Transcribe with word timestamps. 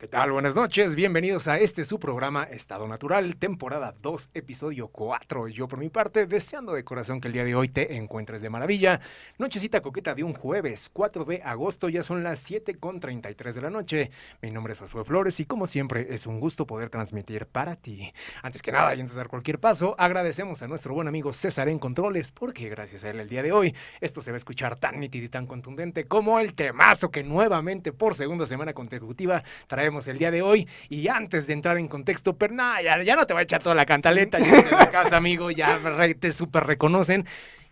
¿Qué 0.00 0.06
tal? 0.06 0.30
Buenas 0.30 0.54
noches, 0.54 0.94
bienvenidos 0.94 1.48
a 1.48 1.58
este 1.58 1.84
su 1.84 1.98
programa 1.98 2.44
Estado 2.44 2.86
Natural, 2.86 3.34
temporada 3.34 3.92
2, 4.00 4.30
episodio 4.32 4.86
4. 4.86 5.48
Yo 5.48 5.66
por 5.66 5.80
mi 5.80 5.88
parte, 5.88 6.26
deseando 6.26 6.74
de 6.74 6.84
corazón 6.84 7.20
que 7.20 7.26
el 7.26 7.34
día 7.34 7.42
de 7.42 7.56
hoy 7.56 7.66
te 7.66 7.96
encuentres 7.96 8.40
de 8.40 8.48
maravilla. 8.48 9.00
Nochecita 9.38 9.80
coqueta 9.80 10.14
de 10.14 10.22
un 10.22 10.34
jueves, 10.34 10.88
4 10.92 11.24
de 11.24 11.42
agosto, 11.42 11.88
ya 11.88 12.04
son 12.04 12.22
las 12.22 12.38
7 12.38 12.76
con 12.76 13.00
33 13.00 13.56
de 13.56 13.60
la 13.60 13.70
noche. 13.70 14.12
Mi 14.40 14.52
nombre 14.52 14.74
es 14.74 14.78
Josué 14.78 15.04
Flores 15.04 15.40
y 15.40 15.46
como 15.46 15.66
siempre 15.66 16.06
es 16.10 16.28
un 16.28 16.38
gusto 16.38 16.64
poder 16.64 16.90
transmitir 16.90 17.46
para 17.46 17.74
ti. 17.74 18.12
Antes 18.44 18.62
que 18.62 18.70
nada 18.70 18.94
y 18.94 19.00
antes 19.00 19.16
de 19.16 19.18
dar 19.18 19.26
cualquier 19.26 19.58
paso, 19.58 19.96
agradecemos 19.98 20.62
a 20.62 20.68
nuestro 20.68 20.94
buen 20.94 21.08
amigo 21.08 21.32
César 21.32 21.68
en 21.68 21.80
Controles 21.80 22.30
porque 22.30 22.68
gracias 22.68 23.02
a 23.02 23.10
él 23.10 23.18
el 23.18 23.28
día 23.28 23.42
de 23.42 23.50
hoy 23.50 23.74
esto 24.00 24.22
se 24.22 24.30
va 24.30 24.36
a 24.36 24.38
escuchar 24.38 24.76
tan 24.76 25.00
nítido 25.00 25.24
y 25.24 25.28
tan 25.28 25.48
contundente 25.48 26.06
como 26.06 26.38
el 26.38 26.54
temazo 26.54 27.10
que 27.10 27.24
nuevamente 27.24 27.92
por 27.92 28.14
segunda 28.14 28.46
semana 28.46 28.74
consecutiva 28.74 29.42
trae 29.66 29.87
el 30.08 30.18
día 30.18 30.30
de 30.30 30.42
hoy. 30.42 30.68
Y 30.88 31.08
antes 31.08 31.46
de 31.46 31.52
entrar 31.52 31.78
en 31.78 31.88
contexto, 31.88 32.36
pero 32.36 32.54
ya, 32.82 33.16
no 33.16 33.26
te 33.26 33.34
va 33.34 33.40
a 33.40 33.42
echar 33.42 33.62
toda 33.62 33.74
la 33.74 33.86
cantaleta, 33.86 34.38
ya 34.38 34.58
en 34.58 34.70
la 34.70 34.90
casa, 34.90 35.16
amigo, 35.16 35.50
ya 35.50 35.78
te 36.18 36.32
súper 36.32 36.64
reconocen. 36.64 37.26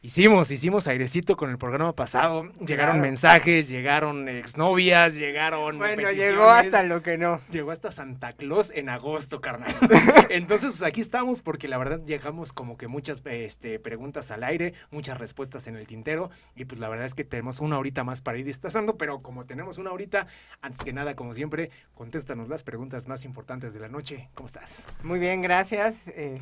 Hicimos, 0.06 0.52
hicimos 0.52 0.86
airecito 0.86 1.36
con 1.36 1.50
el 1.50 1.58
programa 1.58 1.92
pasado. 1.92 2.48
Llegaron 2.64 3.00
mensajes, 3.00 3.68
llegaron 3.68 4.28
exnovias, 4.28 5.16
llegaron. 5.16 5.78
Bueno, 5.78 6.12
llegó 6.12 6.48
hasta 6.48 6.84
lo 6.84 7.02
que 7.02 7.18
no. 7.18 7.40
Llegó 7.50 7.72
hasta 7.72 7.90
Santa 7.90 8.30
Claus 8.30 8.70
en 8.72 8.88
agosto, 8.88 9.40
carnal. 9.40 9.74
Entonces, 10.30 10.70
pues 10.70 10.84
aquí 10.84 11.00
estamos 11.00 11.42
porque 11.42 11.66
la 11.66 11.76
verdad 11.76 12.00
llegamos 12.06 12.52
como 12.52 12.76
que 12.76 12.86
muchas 12.86 13.20
este, 13.24 13.80
preguntas 13.80 14.30
al 14.30 14.44
aire, 14.44 14.74
muchas 14.92 15.18
respuestas 15.18 15.66
en 15.66 15.74
el 15.74 15.88
tintero. 15.88 16.30
Y 16.54 16.66
pues 16.66 16.80
la 16.80 16.88
verdad 16.88 17.06
es 17.06 17.16
que 17.16 17.24
tenemos 17.24 17.58
una 17.58 17.76
horita 17.76 18.04
más 18.04 18.20
para 18.20 18.38
ir 18.38 18.44
destazando, 18.44 18.96
pero 18.96 19.18
como 19.18 19.44
tenemos 19.44 19.76
una 19.76 19.90
horita, 19.90 20.28
antes 20.62 20.84
que 20.84 20.92
nada, 20.92 21.16
como 21.16 21.34
siempre, 21.34 21.72
contéstanos 21.94 22.48
las 22.48 22.62
preguntas 22.62 23.08
más 23.08 23.24
importantes 23.24 23.74
de 23.74 23.80
la 23.80 23.88
noche. 23.88 24.28
¿Cómo 24.34 24.46
estás? 24.46 24.86
Muy 25.02 25.18
bien, 25.18 25.42
gracias. 25.42 26.06
Eh, 26.14 26.40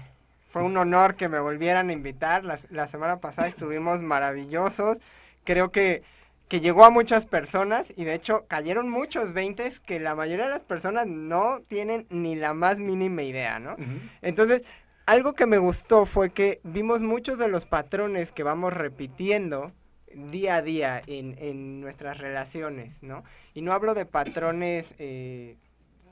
fue 0.54 0.62
un 0.62 0.76
honor 0.76 1.16
que 1.16 1.28
me 1.28 1.40
volvieran 1.40 1.88
a 1.88 1.92
invitar. 1.92 2.44
La, 2.44 2.86
semana 2.86 3.18
pasada 3.18 3.48
estuvimos 3.48 4.02
maravillosos. 4.02 5.00
Creo 5.42 5.72
que, 5.72 6.04
que 6.46 6.60
llegó 6.60 6.84
a 6.84 6.90
muchas 6.90 7.26
personas 7.26 7.92
y 7.96 8.04
de 8.04 8.14
hecho 8.14 8.46
cayeron 8.46 8.88
muchos 8.88 9.32
veintes 9.32 9.80
que 9.80 9.98
la 9.98 10.14
mayoría 10.14 10.44
de 10.44 10.52
las 10.52 10.62
personas 10.62 11.08
no 11.08 11.58
tienen 11.66 12.06
ni 12.08 12.36
la 12.36 12.54
más 12.54 12.78
mínima 12.78 13.24
idea, 13.24 13.58
¿no? 13.58 13.74
Entonces, 14.22 14.62
algo 15.06 15.32
que 15.32 15.46
me 15.46 15.58
gustó 15.58 16.06
fue 16.06 16.30
que 16.30 16.60
vimos 16.62 17.00
muchos 17.00 17.36
de 17.40 17.48
los 17.48 17.66
patrones 17.66 18.30
que 18.30 18.44
vamos 18.44 18.72
repitiendo 18.72 19.72
día 20.14 20.54
a 20.54 20.62
día 20.62 21.02
en, 21.08 21.80
nuestras 21.80 22.18
relaciones, 22.18 23.02
¿no? 23.02 23.24
Y 23.54 23.62
no 23.62 23.72
hablo 23.72 23.94
de 23.94 24.06
patrones 24.06 24.94
eh, 25.00 25.56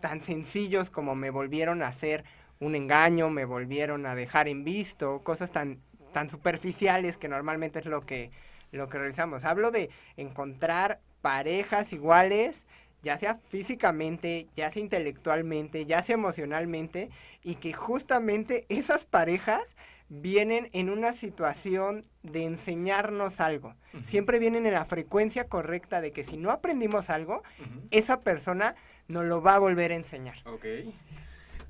tan 0.01 0.21
sencillos 0.21 0.91
como 0.91 1.15
me 1.15 1.31
volvieron 1.31 1.81
a 1.85 1.87
hacer 1.87 2.25
un 2.63 2.77
engaño, 2.77 3.29
me 3.29 3.45
volvieron 3.45 4.07
a 4.07 4.15
dejar 4.15 4.47
en 4.47 4.63
visto, 4.63 5.23
cosas 5.25 5.51
tan, 5.51 5.81
tan 6.13 6.31
superficiales 6.31 7.19
que 7.19 7.29
normalmente 7.29 7.81
es 7.81 7.87
lo 7.87 8.07
que, 8.07 8.31
lo 8.71 8.89
que 8.89 8.99
realizamos. 8.99 9.45
Hablo 9.45 9.73
de 9.73 9.91
encontrar 10.17 11.01
parejas 11.23 11.93
iguales, 11.93 12.65
ya 13.03 13.17
sea 13.17 13.41
físicamente, 13.49 14.47
ya 14.55 14.71
sea 14.71 14.81
intelectualmente, 14.81 15.87
ya 15.87 16.03
sea 16.03 16.15
emocionalmente, 16.15 17.11
y 17.43 17.57
que 17.57 17.73
justamente 17.73 18.65
esas 18.69 19.07
parejas 19.07 19.77
vienen 20.09 20.69
en 20.73 20.89
una 20.89 21.13
situación 21.13 22.07
de 22.23 22.45
enseñarnos 22.45 23.41
algo. 23.41 23.75
Siempre 24.03 24.39
vienen 24.39 24.67
en 24.67 24.75
la 24.75 24.85
frecuencia 24.85 25.49
correcta 25.49 26.01
de 26.01 26.13
que 26.13 26.23
si 26.23 26.37
no 26.37 26.53
aprendimos 26.53 27.11
algo, 27.11 27.43
esa 27.91 28.21
persona 28.21 28.77
nos 29.09 29.25
lo 29.25 29.43
va 29.43 29.57
a 29.57 29.59
volver 29.59 29.91
a 29.91 29.97
enseñar. 29.97 30.37
Okay. 30.47 30.95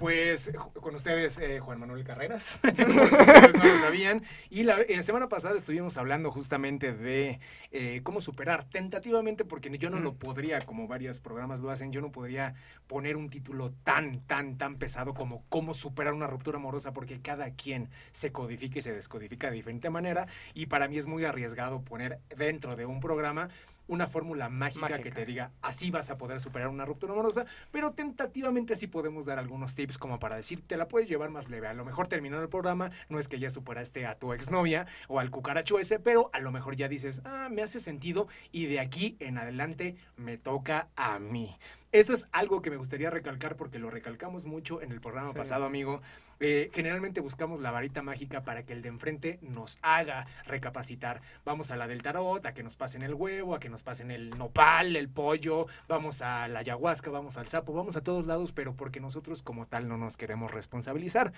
Pues 0.03 0.51
con 0.81 0.97
ustedes, 0.97 1.39
eh, 1.39 1.61
Juan 1.61 1.79
Manuel 1.79 2.03
Carreras, 2.03 2.59
ustedes 2.65 3.55
no 3.55 3.63
lo 3.63 3.79
sabían. 3.79 4.25
Y 4.51 4.65
la, 4.65 4.85
semana 5.01 5.29
pasada 5.29 5.57
estuvimos 5.57 5.97
hablando 5.97 6.33
justamente 6.33 6.93
de 6.93 7.39
eh, 7.71 8.01
cómo 8.03 8.21
superar 8.21 8.69
tentativamente, 8.69 9.45
porque 9.45 9.71
yo 9.79 9.91
no 9.91 10.01
lo 10.01 10.15
podría, 10.15 10.61
como 10.63 10.89
varios 10.89 11.21
programas 11.21 11.61
lo 11.61 11.71
hacen, 11.71 11.93
yo 11.93 12.01
no 12.01 12.11
podría 12.11 12.55
poner 12.89 13.17
un 13.17 13.31
título 13.31 13.75
tan, 13.85 14.27
tan, 14.27 14.59
tan 14.59 14.77
pesado 14.77 15.15
como 15.15 15.45
cómo 15.49 15.73
superar 15.73 16.15
una 16.15 16.27
ruptura 16.27 16.59
amorosa, 16.59 16.93
porque 16.93 17.21
cada 17.21 17.55
quien 17.55 17.89
se 18.11 18.33
codifica 18.33 18.81
y 18.81 18.83
se 18.83 18.93
descodifica 18.93 19.51
de 19.51 19.55
diferente 19.55 19.89
manera. 19.89 20.27
Y 20.53 20.67
para 20.67 20.89
mí 20.89 20.99
es 20.99 21.07
muy 21.07 21.25
arriesgado 21.25 21.83
poner 21.83 22.19
dentro 22.37 22.75
de 22.75 22.87
un 22.87 22.99
programa 22.99 23.51
una 23.93 24.07
fórmula 24.07 24.49
mágica, 24.49 25.01
que 25.01 25.11
te 25.11 25.27
diga 25.27 25.53
así 25.61 25.91
vas 25.91 26.09
a 26.09 26.17
poder 26.17 26.41
superar 26.41 26.69
una 26.69 26.87
ruptura 26.87 27.13
amorosa, 27.13 27.45
pero 27.71 27.93
tentativamente 27.93 28.75
sí 28.75 28.87
podemos 28.87 29.27
dar 29.27 29.39
algunos 29.39 29.75
tips 29.75 29.99
como 29.99 30.19
para 30.19 30.37
decir, 30.37 30.63
te 30.67 30.79
la 30.79 30.89
puedes 30.89 31.11
llevar 31.11 31.29
más 31.29 31.51
leve. 31.51 31.69
A 31.69 31.75
lo 31.75 31.85
mejor 31.85 32.09
terminó 32.09 32.41
el 32.41 32.49
programa, 32.49 32.91
no 33.11 33.19
es 33.19 33.29
que 33.29 33.39
ya 33.39 33.51
superaste 33.51 34.07
a 34.07 34.19
tu 34.19 34.33
exnovia 34.33 34.87
o 35.09 35.21
al 35.21 35.31
cucaracho 35.31 35.79
ese, 35.79 35.99
pero 35.99 36.31
a 36.33 36.41
lo 36.41 36.53
mejor 36.53 36.75
ya 36.75 36.89
dices, 36.89 37.21
ah, 37.25 37.49
me 37.51 37.63
hace 37.63 37.81
sentido 37.81 38.29
y 38.51 38.65
de 38.65 38.81
aquí 38.81 39.17
en 39.21 39.37
adelante 39.37 39.97
me 40.17 40.39
toca 40.39 40.89
a 40.97 41.19
mí. 41.19 41.59
Eso 41.93 42.15
es 42.15 42.27
algo 42.33 42.63
que 42.63 42.71
me 42.71 42.79
gustaría 42.79 43.11
recalcar 43.11 43.57
porque 43.57 43.79
lo 43.79 43.91
recalcamos 43.91 44.47
mucho 44.47 44.81
en 44.81 44.93
el 44.93 45.03
programa 45.03 45.35
pasado, 45.35 45.67
amigo. 45.67 46.01
Eh, 46.45 46.73
generalmente 46.75 47.21
buscamos 47.21 47.61
la 47.61 47.71
varita 47.71 48.03
mágica 48.03 48.43
para 48.43 48.65
que 48.65 48.73
el 48.73 48.83
de 48.83 48.89
enfrente 48.89 49.39
nos 49.43 49.79
haga 49.81 50.27
recapacitar. 50.45 51.23
Vamos 51.45 51.71
a 51.71 51.77
la 51.77 51.87
del 51.87 52.03
tarot, 52.03 52.45
a 52.45 52.53
que 52.53 52.65
nos 52.65 52.75
pasen 52.75 53.03
el 53.03 53.15
huevo, 53.15 53.55
a 53.55 53.61
que 53.61 53.69
nos 53.69 53.85
pasen 53.85 54.11
el 54.11 54.31
nopal, 54.31 54.97
el 54.97 55.09
pollo, 55.09 55.69
vamos 55.87 56.21
a 56.21 56.49
la 56.49 56.59
ayahuasca, 56.59 57.13
vamos 57.13 57.37
al 57.37 57.47
sapo, 57.47 57.73
vamos 57.73 57.95
a 57.97 58.03
todos 58.03 58.27
lados, 58.27 58.51
pero 58.51 58.75
porque 58.75 58.99
nosotros 58.99 59.41
como 59.41 59.69
tal 59.69 59.87
no 59.87 59.97
nos 59.99 60.17
queremos 60.17 60.51
responsabilizar. 60.51 61.33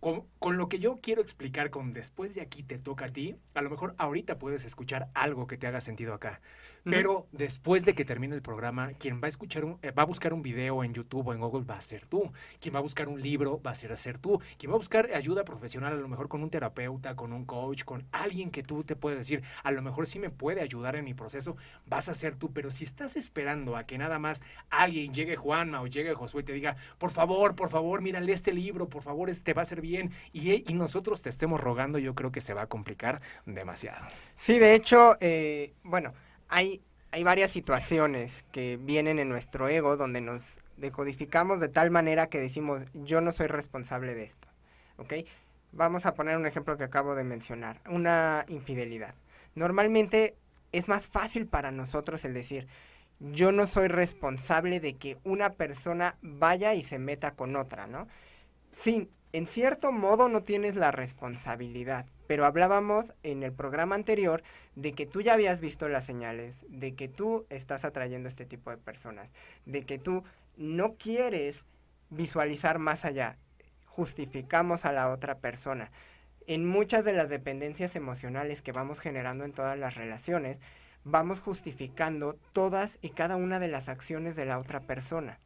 Con, 0.00 0.24
con 0.40 0.56
lo 0.56 0.68
que 0.68 0.80
yo 0.80 0.98
quiero 1.00 1.22
explicar 1.22 1.70
con 1.70 1.92
después 1.92 2.34
de 2.34 2.40
aquí 2.40 2.64
te 2.64 2.78
toca 2.78 3.04
a 3.04 3.08
ti, 3.10 3.36
a 3.54 3.62
lo 3.62 3.70
mejor 3.70 3.94
ahorita 3.98 4.40
puedes 4.40 4.64
escuchar 4.64 5.10
algo 5.14 5.46
que 5.46 5.58
te 5.58 5.68
haga 5.68 5.80
sentido 5.80 6.12
acá. 6.12 6.40
Pero 6.84 7.26
después 7.32 7.84
de 7.84 7.94
que 7.94 8.04
termine 8.04 8.34
el 8.34 8.42
programa, 8.42 8.92
quien 8.94 9.20
va 9.20 9.26
a 9.26 9.28
escuchar 9.28 9.64
eh, 9.82 9.90
va 9.90 10.02
a 10.02 10.06
buscar 10.06 10.32
un 10.32 10.42
video 10.42 10.82
en 10.84 10.94
YouTube 10.94 11.28
o 11.28 11.32
en 11.32 11.40
Google 11.40 11.64
va 11.64 11.76
a 11.76 11.80
ser 11.80 12.06
tú. 12.06 12.32
Quien 12.60 12.74
va 12.74 12.78
a 12.78 12.82
buscar 12.82 13.08
un 13.08 13.20
libro 13.20 13.60
va 13.60 13.72
a 13.72 13.74
ser 13.74 13.92
a 13.92 13.96
ser 13.96 14.18
tú. 14.18 14.40
Quien 14.58 14.70
va 14.70 14.76
a 14.76 14.78
buscar 14.78 15.10
ayuda 15.12 15.44
profesional, 15.44 15.92
a 15.92 15.96
lo 15.96 16.08
mejor 16.08 16.28
con 16.28 16.42
un 16.42 16.50
terapeuta, 16.50 17.16
con 17.16 17.32
un 17.32 17.44
coach, 17.44 17.84
con 17.84 18.06
alguien 18.12 18.50
que 18.50 18.62
tú 18.62 18.84
te 18.84 18.96
puedes 18.96 19.18
decir, 19.18 19.42
a 19.62 19.72
lo 19.72 19.82
mejor 19.82 20.06
sí 20.06 20.18
me 20.18 20.30
puede 20.30 20.60
ayudar 20.60 20.96
en 20.96 21.04
mi 21.04 21.14
proceso, 21.14 21.56
vas 21.86 22.08
a 22.08 22.14
ser 22.14 22.36
tú. 22.36 22.52
Pero 22.52 22.70
si 22.70 22.84
estás 22.84 23.16
esperando 23.16 23.76
a 23.76 23.84
que 23.84 23.98
nada 23.98 24.18
más 24.18 24.42
alguien 24.70 25.12
llegue 25.12 25.36
Juanma 25.36 25.82
o 25.82 25.86
llegue 25.86 26.14
Josué 26.14 26.42
y 26.42 26.44
te 26.44 26.52
diga, 26.52 26.76
por 26.98 27.10
favor, 27.10 27.54
por 27.54 27.68
favor, 27.68 28.02
mírale 28.02 28.32
este 28.32 28.52
libro, 28.52 28.88
por 28.88 29.02
favor, 29.02 29.30
este 29.30 29.54
va 29.54 29.62
a 29.62 29.66
ser 29.66 29.80
bien, 29.80 30.12
y, 30.32 30.70
y 30.70 30.74
nosotros 30.74 31.22
te 31.22 31.28
estemos 31.28 31.60
rogando, 31.60 31.98
yo 31.98 32.14
creo 32.14 32.32
que 32.32 32.40
se 32.40 32.54
va 32.54 32.62
a 32.62 32.66
complicar 32.66 33.20
demasiado. 33.46 34.04
Sí, 34.34 34.58
de 34.58 34.74
hecho, 34.74 35.16
eh, 35.20 35.74
bueno 35.82 36.12
hay, 36.50 36.82
hay 37.12 37.22
varias 37.22 37.52
situaciones 37.52 38.44
que 38.52 38.76
vienen 38.76 39.18
en 39.18 39.28
nuestro 39.28 39.68
ego 39.68 39.96
donde 39.96 40.20
nos 40.20 40.60
decodificamos 40.76 41.60
de 41.60 41.68
tal 41.68 41.90
manera 41.90 42.28
que 42.28 42.38
decimos, 42.38 42.82
yo 42.92 43.20
no 43.20 43.32
soy 43.32 43.46
responsable 43.46 44.14
de 44.14 44.24
esto. 44.24 44.48
¿Ok? 44.98 45.14
Vamos 45.72 46.04
a 46.04 46.14
poner 46.14 46.36
un 46.36 46.46
ejemplo 46.46 46.76
que 46.76 46.84
acabo 46.84 47.14
de 47.14 47.24
mencionar, 47.24 47.80
una 47.88 48.44
infidelidad. 48.48 49.14
Normalmente 49.54 50.34
es 50.72 50.88
más 50.88 51.08
fácil 51.08 51.46
para 51.46 51.70
nosotros 51.70 52.24
el 52.24 52.34
decir, 52.34 52.66
yo 53.20 53.52
no 53.52 53.66
soy 53.66 53.88
responsable 53.88 54.80
de 54.80 54.96
que 54.96 55.18
una 55.24 55.54
persona 55.54 56.16
vaya 56.22 56.74
y 56.74 56.82
se 56.82 56.98
meta 56.98 57.32
con 57.32 57.54
otra, 57.54 57.86
¿no? 57.86 58.08
Sí, 58.72 59.08
en 59.32 59.46
cierto 59.46 59.92
modo 59.92 60.28
no 60.28 60.42
tienes 60.42 60.74
la 60.74 60.90
responsabilidad, 60.90 62.06
pero 62.30 62.46
hablábamos 62.46 63.12
en 63.24 63.42
el 63.42 63.52
programa 63.52 63.96
anterior 63.96 64.44
de 64.76 64.92
que 64.92 65.04
tú 65.04 65.20
ya 65.20 65.32
habías 65.32 65.58
visto 65.58 65.88
las 65.88 66.04
señales, 66.04 66.64
de 66.68 66.94
que 66.94 67.08
tú 67.08 67.44
estás 67.50 67.84
atrayendo 67.84 68.28
este 68.28 68.46
tipo 68.46 68.70
de 68.70 68.76
personas, 68.76 69.32
de 69.66 69.84
que 69.84 69.98
tú 69.98 70.22
no 70.56 70.94
quieres 70.94 71.64
visualizar 72.08 72.78
más 72.78 73.04
allá, 73.04 73.36
justificamos 73.84 74.84
a 74.84 74.92
la 74.92 75.10
otra 75.10 75.38
persona. 75.38 75.90
En 76.46 76.64
muchas 76.64 77.04
de 77.04 77.14
las 77.14 77.30
dependencias 77.30 77.96
emocionales 77.96 78.62
que 78.62 78.70
vamos 78.70 79.00
generando 79.00 79.44
en 79.44 79.52
todas 79.52 79.76
las 79.76 79.96
relaciones, 79.96 80.60
vamos 81.02 81.40
justificando 81.40 82.38
todas 82.52 82.98
y 83.02 83.08
cada 83.08 83.34
una 83.34 83.58
de 83.58 83.66
las 83.66 83.88
acciones 83.88 84.36
de 84.36 84.44
la 84.44 84.60
otra 84.60 84.78
persona. 84.78 85.40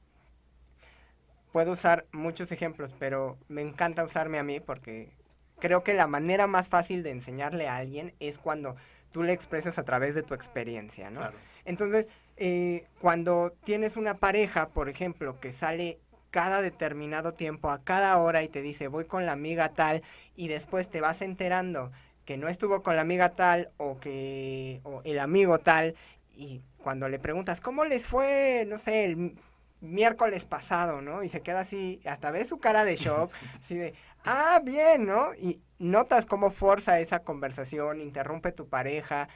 Puedo 1.51 1.73
usar 1.73 2.05
muchos 2.13 2.53
ejemplos, 2.53 2.95
pero 2.99 3.39
me 3.49 3.63
encanta 3.63 4.05
usarme 4.05 4.39
a 4.39 4.43
mí 4.43 4.61
porque 4.61 5.24
creo 5.59 5.83
que 5.83 5.95
la 5.95 6.07
manera 6.07 6.47
más 6.47 6.69
fácil 6.69 7.03
de 7.03 7.11
enseñarle 7.11 7.69
a 7.69 7.77
alguien 7.77 8.15
es 8.21 8.39
cuando 8.39 8.77
tú 9.13 9.23
le 9.23 9.33
expresas 9.33 9.79
a 9.79 9.85
través 9.85 10.15
de 10.15 10.23
tu 10.23 10.35
experiencia, 10.35 11.11
¿no? 11.11 11.21
Entonces, 11.65 12.09
eh, 12.37 12.87
cuando 13.01 13.53
tienes 13.65 13.97
una 13.97 14.19
pareja, 14.19 14.69
por 14.69 14.89
ejemplo, 14.89 15.39
que 15.39 15.53
sale 15.53 16.01
cada 16.31 16.63
determinado 16.63 17.33
tiempo, 17.33 17.71
a 17.71 17.85
cada 17.85 18.19
hora 18.19 18.43
y 18.43 18.49
te 18.49 18.61
dice, 18.61 18.89
voy 18.89 19.05
con 19.05 19.25
la 19.25 19.33
amiga 19.33 19.69
tal, 19.69 20.03
y 20.35 20.49
después 20.49 20.89
te 20.89 21.01
vas 21.01 21.23
enterando 21.23 21.93
que 22.25 22.37
no 22.37 22.49
estuvo 22.49 22.83
con 22.83 22.97
la 22.97 23.03
amiga 23.03 23.31
tal 23.31 23.71
o 23.77 23.99
que 24.01 24.81
o 24.83 25.01
el 25.05 25.21
amigo 25.21 25.59
tal, 25.59 25.95
y 26.35 26.61
cuando 26.79 27.09
le 27.09 27.21
preguntas, 27.21 27.61
¿cómo 27.61 27.85
les 27.85 28.07
fue, 28.07 28.65
no 28.67 28.79
sé, 28.79 29.05
el 29.05 29.37
miércoles 29.81 30.45
pasado, 30.45 31.01
¿no? 31.03 31.23
Y 31.23 31.29
se 31.29 31.41
queda 31.41 31.61
así, 31.61 32.01
hasta 32.05 32.31
ve 32.31 32.45
su 32.45 32.59
cara 32.59 32.85
de 32.85 32.97
shock, 32.97 33.33
así 33.61 33.77
de, 33.77 33.95
ah, 34.25 34.61
bien, 34.65 35.07
¿no? 35.07 35.35
Y 35.35 35.63
notas 35.79 36.27
cómo 36.27 36.51
forza 36.51 37.01
esa 37.01 37.21
conversación, 37.21 38.01
interrumpe 38.01 38.53
tu 38.53 38.69
pareja. 38.69 39.29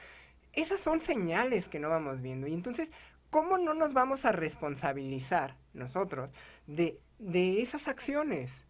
Esas 0.53 0.79
son 0.79 1.01
señales 1.01 1.69
que 1.69 1.79
no 1.79 1.89
vamos 1.89 2.21
viendo. 2.21 2.47
Y 2.47 2.53
entonces, 2.53 2.91
¿cómo 3.29 3.57
no 3.57 3.73
nos 3.73 3.93
vamos 3.93 4.25
a 4.25 4.31
responsabilizar 4.31 5.55
nosotros 5.73 6.33
de, 6.67 6.99
de 7.19 7.61
esas 7.61 7.87
acciones? 7.87 8.65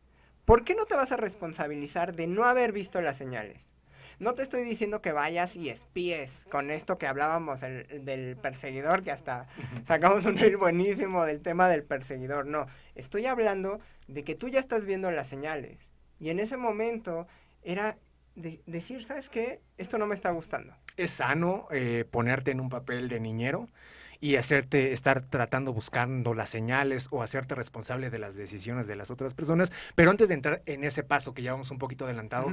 ¿Por 0.46 0.64
qué 0.64 0.76
no 0.76 0.86
te 0.86 0.96
vas 0.96 1.12
a 1.12 1.18
responsabilizar 1.18 2.16
de 2.16 2.28
no 2.28 2.46
haber 2.46 2.72
visto 2.72 3.02
las 3.02 3.18
señales? 3.18 3.72
No 4.20 4.34
te 4.34 4.42
estoy 4.42 4.64
diciendo 4.64 5.02
que 5.02 5.14
vayas 5.14 5.56
y 5.56 5.70
espíes 5.70 6.46
con 6.52 6.72
esto 6.72 6.98
que 6.98 7.08
hablábamos 7.08 7.62
del 7.62 8.36
perseguidor, 8.36 9.02
que 9.02 9.12
hasta 9.12 9.48
sacamos 9.88 10.26
un 10.26 10.36
reel 10.36 10.58
buenísimo 10.58 11.24
del 11.24 11.42
tema 11.42 11.70
del 11.70 11.84
perseguidor. 11.84 12.46
No, 12.46 12.68
estoy 12.96 13.28
hablando 13.28 13.80
de 14.08 14.26
que 14.26 14.36
tú 14.36 14.50
ya 14.50 14.60
estás 14.60 14.86
viendo 14.86 15.10
las 15.10 15.30
señales. 15.30 15.94
Y 16.20 16.30
en 16.30 16.40
ese 16.40 16.58
momento 16.58 17.28
era 17.64 17.98
decir, 18.36 19.04
¿sabes 19.04 19.30
qué? 19.30 19.62
Esto 19.78 19.98
no 19.98 20.06
me 20.06 20.16
está 20.16 20.32
gustando. 20.32 20.74
Es 20.98 21.12
sano 21.12 21.68
eh, 21.72 22.06
ponerte 22.10 22.52
en 22.52 22.60
un 22.60 22.70
papel 22.70 23.10
de 23.10 23.20
niñero 23.20 23.68
y 24.22 24.36
hacerte 24.36 24.92
estar 24.92 25.22
tratando 25.22 25.74
buscando 25.74 26.34
las 26.34 26.50
señales 26.50 27.08
o 27.12 27.24
hacerte 27.24 27.56
responsable 27.56 28.10
de 28.10 28.20
las 28.20 28.36
decisiones 28.36 28.88
de 28.88 28.96
las 28.96 29.12
otras 29.12 29.34
personas. 29.34 29.72
Pero 29.96 30.12
antes 30.12 30.28
de 30.28 30.34
entrar 30.34 30.62
en 30.66 30.84
ese 30.84 31.04
paso 31.04 31.34
que 31.34 31.42
ya 31.42 31.54
vamos 31.54 31.72
un 31.72 31.78
poquito 31.78 32.06
adelantado, 32.06 32.52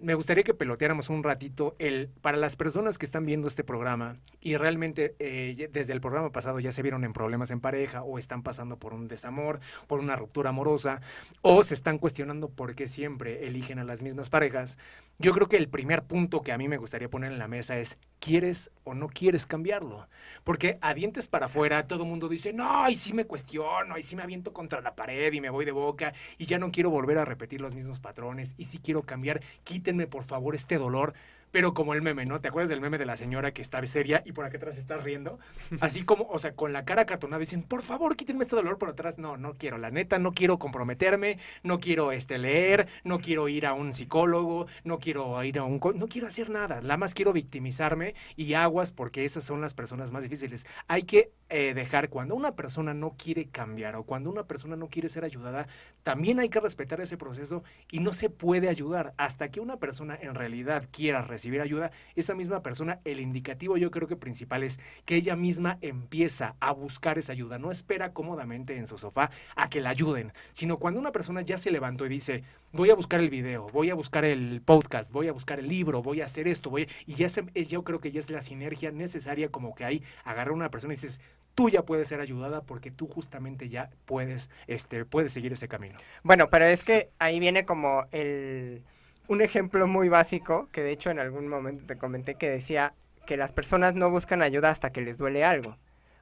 me 0.00 0.14
gustaría 0.14 0.44
que 0.44 0.54
peloteáramos 0.54 1.08
un 1.08 1.22
ratito 1.22 1.76
el 1.78 2.08
para 2.20 2.36
las 2.36 2.56
personas 2.56 2.98
que 2.98 3.06
están 3.06 3.24
viendo 3.24 3.46
este 3.46 3.64
programa 3.64 4.16
y 4.40 4.56
realmente 4.56 5.14
eh, 5.18 5.68
desde 5.72 5.92
el 5.92 6.00
programa 6.00 6.30
pasado 6.30 6.60
ya 6.60 6.72
se 6.72 6.82
vieron 6.82 7.04
en 7.04 7.12
problemas 7.12 7.50
en 7.50 7.60
pareja 7.60 8.02
o 8.02 8.18
están 8.18 8.42
pasando 8.42 8.78
por 8.78 8.92
un 8.92 9.08
desamor, 9.08 9.60
por 9.86 10.00
una 10.00 10.16
ruptura 10.16 10.50
amorosa 10.50 11.00
o 11.42 11.64
se 11.64 11.74
están 11.74 11.98
cuestionando 11.98 12.48
por 12.48 12.74
qué 12.74 12.88
siempre 12.88 13.46
eligen 13.46 13.78
a 13.78 13.84
las 13.84 14.02
mismas 14.02 14.30
parejas. 14.30 14.78
Yo 15.18 15.32
creo 15.32 15.48
que 15.48 15.56
el 15.56 15.68
primer 15.68 16.02
punto 16.02 16.42
que 16.42 16.52
a 16.52 16.58
mí 16.58 16.68
me 16.68 16.76
gustaría 16.76 17.08
poner 17.08 17.32
en 17.32 17.38
la 17.38 17.48
mesa 17.48 17.78
es 17.78 17.98
¿quieres 18.24 18.70
o 18.84 18.94
no 18.94 19.08
quieres 19.08 19.44
cambiarlo? 19.44 20.08
Porque 20.44 20.78
a 20.80 20.94
dientes 20.94 21.28
para 21.28 21.44
afuera 21.44 21.86
todo 21.86 22.04
el 22.04 22.08
mundo 22.08 22.30
dice, 22.30 22.54
no, 22.54 22.88
y 22.88 22.96
sí 22.96 23.12
me 23.12 23.26
cuestiono, 23.26 23.98
y 23.98 24.02
sí 24.02 24.16
me 24.16 24.22
aviento 24.22 24.54
contra 24.54 24.80
la 24.80 24.96
pared 24.96 25.30
y 25.30 25.42
me 25.42 25.50
voy 25.50 25.66
de 25.66 25.72
boca 25.72 26.14
y 26.38 26.46
ya 26.46 26.58
no 26.58 26.70
quiero 26.70 26.88
volver 26.88 27.18
a 27.18 27.26
repetir 27.26 27.60
los 27.60 27.74
mismos 27.74 28.00
patrones 28.00 28.54
y 28.56 28.64
sí 28.64 28.78
quiero 28.78 29.02
cambiar, 29.02 29.42
quítenme 29.62 30.06
por 30.06 30.24
favor 30.24 30.54
este 30.54 30.78
dolor 30.78 31.12
pero 31.54 31.72
como 31.72 31.94
el 31.94 32.02
meme, 32.02 32.26
¿no? 32.26 32.40
¿Te 32.40 32.48
acuerdas 32.48 32.68
del 32.68 32.80
meme 32.80 32.98
de 32.98 33.06
la 33.06 33.16
señora 33.16 33.52
que 33.52 33.62
está 33.62 33.80
seria 33.86 34.24
y 34.26 34.32
por 34.32 34.44
aquí 34.44 34.56
atrás 34.56 34.76
está 34.76 34.96
riendo? 34.96 35.38
Así 35.80 36.02
como, 36.02 36.26
o 36.28 36.40
sea, 36.40 36.56
con 36.56 36.72
la 36.72 36.84
cara 36.84 37.06
cartonada 37.06 37.38
dicen, 37.38 37.62
por 37.62 37.82
favor, 37.82 38.16
quítenme 38.16 38.42
este 38.42 38.56
dolor 38.56 38.76
por 38.76 38.88
atrás. 38.88 39.18
No, 39.18 39.36
no 39.36 39.54
quiero, 39.54 39.78
la 39.78 39.92
neta, 39.92 40.18
no 40.18 40.32
quiero 40.32 40.58
comprometerme, 40.58 41.38
no 41.62 41.78
quiero 41.78 42.10
este, 42.10 42.38
leer, 42.38 42.88
no 43.04 43.20
quiero 43.20 43.48
ir 43.48 43.66
a 43.66 43.72
un 43.72 43.94
psicólogo, 43.94 44.66
no 44.82 44.98
quiero 44.98 45.44
ir 45.44 45.60
a 45.60 45.62
un... 45.62 45.80
No 45.94 46.08
quiero 46.08 46.26
hacer 46.26 46.50
nada, 46.50 46.80
la 46.82 46.96
más 46.96 47.14
quiero 47.14 47.32
victimizarme 47.32 48.16
y 48.34 48.54
aguas 48.54 48.90
porque 48.90 49.24
esas 49.24 49.44
son 49.44 49.60
las 49.60 49.74
personas 49.74 50.10
más 50.10 50.24
difíciles. 50.24 50.66
Hay 50.88 51.04
que 51.04 51.30
eh, 51.50 51.72
dejar 51.72 52.08
cuando 52.08 52.34
una 52.34 52.56
persona 52.56 52.94
no 52.94 53.14
quiere 53.16 53.46
cambiar 53.46 53.94
o 53.94 54.02
cuando 54.02 54.28
una 54.28 54.48
persona 54.48 54.74
no 54.74 54.88
quiere 54.88 55.08
ser 55.08 55.22
ayudada, 55.22 55.68
también 56.02 56.40
hay 56.40 56.48
que 56.48 56.58
respetar 56.58 57.00
ese 57.00 57.16
proceso 57.16 57.62
y 57.92 58.00
no 58.00 58.12
se 58.12 58.28
puede 58.28 58.68
ayudar 58.68 59.14
hasta 59.18 59.52
que 59.52 59.60
una 59.60 59.76
persona 59.76 60.18
en 60.20 60.34
realidad 60.34 60.88
quiera 60.90 61.22
recibir 61.22 61.43
recibir 61.44 61.60
ayuda, 61.60 61.90
esa 62.16 62.34
misma 62.34 62.62
persona, 62.62 63.00
el 63.04 63.20
indicativo 63.20 63.76
yo 63.76 63.90
creo 63.90 64.08
que 64.08 64.16
principal 64.16 64.62
es 64.62 64.80
que 65.04 65.16
ella 65.16 65.36
misma 65.36 65.76
empieza 65.82 66.56
a 66.58 66.72
buscar 66.72 67.18
esa 67.18 67.32
ayuda, 67.32 67.58
no 67.58 67.70
espera 67.70 68.14
cómodamente 68.14 68.78
en 68.78 68.86
su 68.86 68.96
sofá 68.96 69.30
a 69.54 69.68
que 69.68 69.82
la 69.82 69.90
ayuden, 69.90 70.32
sino 70.52 70.78
cuando 70.78 70.98
una 70.98 71.12
persona 71.12 71.42
ya 71.42 71.58
se 71.58 71.70
levantó 71.70 72.06
y 72.06 72.08
dice, 72.08 72.44
voy 72.72 72.88
a 72.88 72.94
buscar 72.94 73.20
el 73.20 73.28
video, 73.28 73.68
voy 73.74 73.90
a 73.90 73.94
buscar 73.94 74.24
el 74.24 74.62
podcast, 74.64 75.12
voy 75.12 75.28
a 75.28 75.32
buscar 75.32 75.58
el 75.58 75.68
libro, 75.68 76.02
voy 76.02 76.22
a 76.22 76.24
hacer 76.24 76.48
esto, 76.48 76.70
voy 76.70 76.88
y 77.06 77.14
ya 77.14 77.28
se, 77.28 77.44
yo 77.66 77.84
creo 77.84 78.00
que 78.00 78.10
ya 78.10 78.20
es 78.20 78.30
la 78.30 78.40
sinergia 78.40 78.90
necesaria 78.90 79.50
como 79.50 79.74
que 79.74 79.84
ahí 79.84 80.02
agarrar 80.24 80.52
a 80.52 80.54
una 80.54 80.70
persona 80.70 80.94
y 80.94 80.96
dices, 80.96 81.20
tú 81.54 81.68
ya 81.68 81.82
puedes 81.82 82.08
ser 82.08 82.20
ayudada 82.20 82.62
porque 82.62 82.90
tú 82.90 83.06
justamente 83.06 83.68
ya 83.68 83.90
puedes, 84.06 84.48
este, 84.66 85.04
puedes 85.04 85.34
seguir 85.34 85.52
ese 85.52 85.68
camino. 85.68 85.98
Bueno, 86.22 86.48
pero 86.48 86.64
es 86.64 86.82
que 86.82 87.10
ahí 87.18 87.38
viene 87.38 87.66
como 87.66 88.06
el 88.12 88.82
un 89.28 89.40
ejemplo 89.40 89.86
muy 89.86 90.08
básico, 90.08 90.68
que 90.72 90.82
de 90.82 90.92
hecho 90.92 91.10
en 91.10 91.18
algún 91.18 91.48
momento 91.48 91.84
te 91.86 91.96
comenté 91.96 92.34
que 92.34 92.50
decía 92.50 92.94
que 93.26 93.36
las 93.36 93.52
personas 93.52 93.94
no 93.94 94.10
buscan 94.10 94.42
ayuda 94.42 94.70
hasta 94.70 94.90
que 94.90 95.00
les 95.00 95.18
duele 95.18 95.44
algo. 95.44 95.76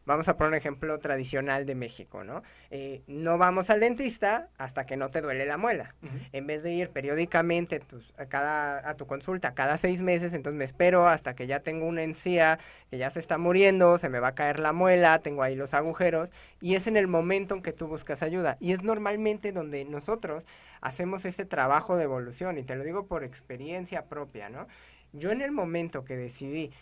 Vamos 0.05 0.29
a 0.29 0.37
poner 0.37 0.49
un 0.49 0.55
ejemplo 0.57 0.99
tradicional 0.99 1.65
de 1.65 1.77
México, 1.77 2.25
¿no? 2.25 2.43
Eh, 2.71 3.03
no 3.07 3.39
vamos 3.39 3.71
al 3.71 3.79
dentista 3.79 4.49
hasta 4.59 4.85
que 4.85 4.97
no 4.97 5.11
te 5.11 5.21
duele 5.21 5.47
la 5.47 5.59
muela. 5.59 5.95
En 6.33 6.47
vez 6.47 6.65
de 6.65 6.73
ir 6.73 6.91
periódicamente 6.91 7.81
a, 8.17 8.27
cada, 8.27 8.89
a 8.89 8.95
tu 8.97 9.07
consulta 9.07 9.55
cada 9.55 9.79
seis 9.79 10.03
meses, 10.03 10.35
entonces 10.35 10.59
me 10.59 10.65
espero 10.65 11.07
hasta 11.07 11.35
que 11.35 11.47
ya 11.47 11.61
tengo 11.61 11.87
una 11.87 12.03
encía 12.03 12.59
que 12.91 12.99
ya 12.99 13.11
se 13.11 13.21
está 13.21 13.39
muriendo, 13.39 13.97
se 13.97 14.09
me 14.09 14.19
va 14.19 14.29
a 14.29 14.35
caer 14.35 14.59
la 14.59 14.73
muela, 14.73 15.21
tengo 15.21 15.43
ahí 15.43 15.55
los 15.55 15.73
agujeros, 15.73 16.33
y 16.61 16.75
es 16.75 16.87
en 16.89 16.97
el 16.97 17.07
momento 17.07 17.55
en 17.55 17.63
que 17.63 17.73
tú 17.73 17.87
buscas 17.87 18.23
ayuda. 18.23 18.57
Y 18.59 18.73
es 18.73 18.83
normalmente 18.83 19.53
donde 19.53 19.85
nosotros 19.85 20.47
hacemos 20.81 21.25
este 21.25 21.45
trabajo 21.45 21.97
de 21.97 22.05
evolución, 22.05 22.59
y 22.59 22.65
te 22.65 22.75
lo 22.75 22.83
digo 22.83 23.07
por 23.07 23.23
experiencia 23.23 24.07
propia, 24.07 24.49
¿no? 24.51 24.67
Yo 25.13 25.31
en 25.31 25.43
el 25.43 25.53
momento 25.53 26.05
que 26.05 26.17
decidí 26.17 26.73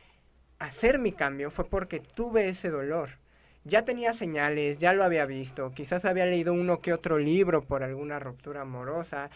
hacer 0.61 0.99
mi 0.99 1.11
cambio 1.11 1.51
fue 1.51 1.65
porque 1.65 1.99
tuve 1.99 2.49
ese 2.49 2.71
dolor. 2.71 3.19
Ya 3.65 3.85
tenía 3.85 4.15
señales, 4.15 4.79
ya 4.79 4.93
lo 4.93 5.03
había 5.03 5.27
visto, 5.27 5.73
quizás 5.73 6.05
había 6.05 6.27
leído 6.27 6.55
uno 6.55 6.81
que 6.81 6.93
otro 6.93 7.19
libro 7.19 7.63
por 7.63 7.83
alguna 7.83 8.19
ruptura 8.19 8.63
amorosa, 8.63 9.31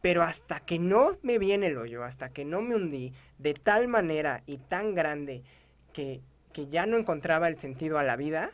pero 0.00 0.22
hasta 0.22 0.60
que 0.60 0.78
no 0.78 1.16
me 1.22 1.38
vi 1.38 1.52
en 1.52 1.64
el 1.64 1.78
hoyo, 1.78 2.04
hasta 2.04 2.28
que 2.28 2.44
no 2.44 2.60
me 2.60 2.74
hundí 2.74 3.12
de 3.38 3.54
tal 3.54 3.88
manera 3.88 4.42
y 4.46 4.58
tan 4.58 4.94
grande 4.94 5.42
que, 5.92 6.20
que 6.52 6.66
ya 6.68 6.86
no 6.86 6.98
encontraba 6.98 7.48
el 7.48 7.58
sentido 7.58 7.98
a 7.98 8.04
la 8.04 8.16
vida, 8.16 8.50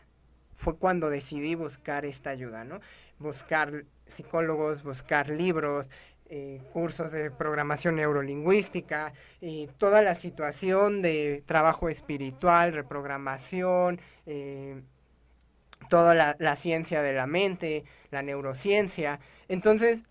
fue 0.57 0.77
cuando 0.77 1.11
decidí 1.11 1.55
buscar 1.55 2.05
esta 2.05 2.31
ayuda, 2.31 2.65
¿no? 2.65 2.81
Buscar 3.19 3.85
psicólogos, 4.07 4.83
buscar 4.83 5.31
libros, 5.31 5.89
eh, 6.33 6.63
cursos 6.73 7.11
de 7.11 7.31
programación 7.31 7.97
neurolingüística, 7.97 9.13
y 9.41 9.67
toda 9.79 10.01
la 10.01 10.15
situación 10.15 11.03
de 11.03 11.43
trabajo 11.45 11.89
espiritual, 11.89 12.73
reprogramación, 12.73 14.01
eh, 14.27 14.81
toda 15.89 16.15
la, 16.15 16.37
la, 16.39 16.55
ciencia 16.55 17.03
de 17.03 17.15
la 17.15 17.27
mente, 17.27 17.83
la 18.13 18.23
neurociencia. 18.23 19.19
Entonces, 19.49 20.05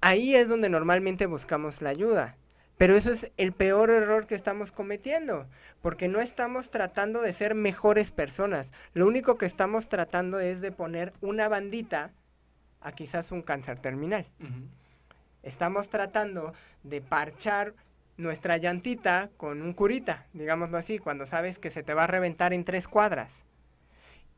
ahí 0.00 0.36
es 0.36 0.48
donde 0.48 0.68
normalmente 0.68 1.26
buscamos 1.26 1.82
la 1.82 1.90
ayuda. 1.90 2.36
Pero 2.78 2.94
eso 2.94 3.10
es 3.10 3.32
el 3.36 3.52
peor 3.52 3.90
error 3.90 4.26
que 4.26 4.34
estamos 4.34 4.70
cometiendo, 4.70 5.48
porque 5.80 6.08
no 6.08 6.20
estamos 6.20 6.70
tratando 6.70 7.22
de 7.22 7.32
ser 7.32 7.54
mejores 7.54 8.10
personas. 8.10 8.72
Lo 8.92 9.06
único 9.06 9.36
que 9.36 9.46
estamos 9.46 9.88
tratando 9.88 10.40
es 10.40 10.60
de 10.60 10.72
poner 10.72 11.12
una 11.22 11.48
bandita 11.48 12.12
a 12.80 12.92
quizás 12.92 13.32
un 13.32 13.42
cáncer 13.42 13.78
terminal. 13.78 14.26
Estamos 15.46 15.88
tratando 15.88 16.54
de 16.82 17.00
parchar 17.00 17.72
nuestra 18.16 18.56
llantita 18.56 19.30
con 19.36 19.62
un 19.62 19.74
curita, 19.74 20.26
digámoslo 20.32 20.76
así, 20.76 20.98
cuando 20.98 21.24
sabes 21.24 21.60
que 21.60 21.70
se 21.70 21.84
te 21.84 21.94
va 21.94 22.02
a 22.02 22.08
reventar 22.08 22.52
en 22.52 22.64
tres 22.64 22.88
cuadras. 22.88 23.44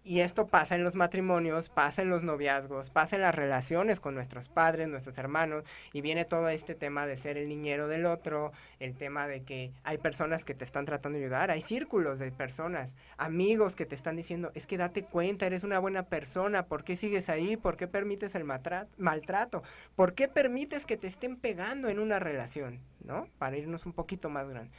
Y 0.09 0.21
esto 0.21 0.47
pasa 0.47 0.75
en 0.75 0.85
los 0.85 0.95
matrimonios, 0.95 1.69
pasa 1.69 2.01
en 2.01 2.09
los 2.09 2.23
noviazgos, 2.23 2.89
pasa 2.89 3.17
en 3.17 3.21
las 3.21 3.35
relaciones 3.35 4.01
con 4.01 4.15
nuestros 4.15 4.49
padres, 4.49 4.89
nuestros 4.89 5.19
hermanos, 5.19 5.65
y 5.93 6.01
viene 6.01 6.25
todo 6.25 6.49
este 6.49 6.75
tema 6.75 7.05
de 7.05 7.19
ser 7.19 7.37
el 7.37 7.47
niñero 7.47 7.89
del 7.89 8.07
otro, 8.07 8.53
el 8.81 8.97
tema 8.97 9.27
de 9.27 9.43
que 9.43 9.71
hay 9.85 9.99
personas 9.99 10.47
que 10.47 10.55
te 10.55 10.65
están 10.65 10.87
tratando 10.87 11.19
de 11.19 11.27
ayudar, 11.27 11.51
hay 11.51 11.61
círculos 11.61 12.21
de 12.21 12.33
personas, 12.33 12.97
amigos 13.19 13.77
que 13.77 13.85
te 13.85 13.95
están 13.95 14.17
diciendo, 14.17 14.51
es 14.55 14.67
que 14.67 14.79
date 14.79 15.05
cuenta, 15.05 15.45
eres 15.45 15.63
una 15.63 15.79
buena 15.79 16.05
persona, 16.05 16.65
¿por 16.65 16.85
qué 16.85 16.97
sigues 16.97 17.29
ahí? 17.29 17.59
¿Por 17.59 17.77
qué 17.77 17.87
permites 17.87 18.35
el 18.35 18.45
maltrato? 18.45 19.63
¿Por 19.95 20.15
qué 20.15 20.27
permites 20.27 20.87
que 20.87 20.97
te 20.97 21.07
estén 21.07 21.37
pegando 21.37 21.91
en 21.91 21.99
una 21.99 22.19
relación? 22.19 22.81
¿No? 23.05 23.29
Para 23.37 23.59
irnos 23.59 23.85
un 23.85 23.93
poquito 23.93 24.31
más 24.31 24.49
grande. 24.49 24.71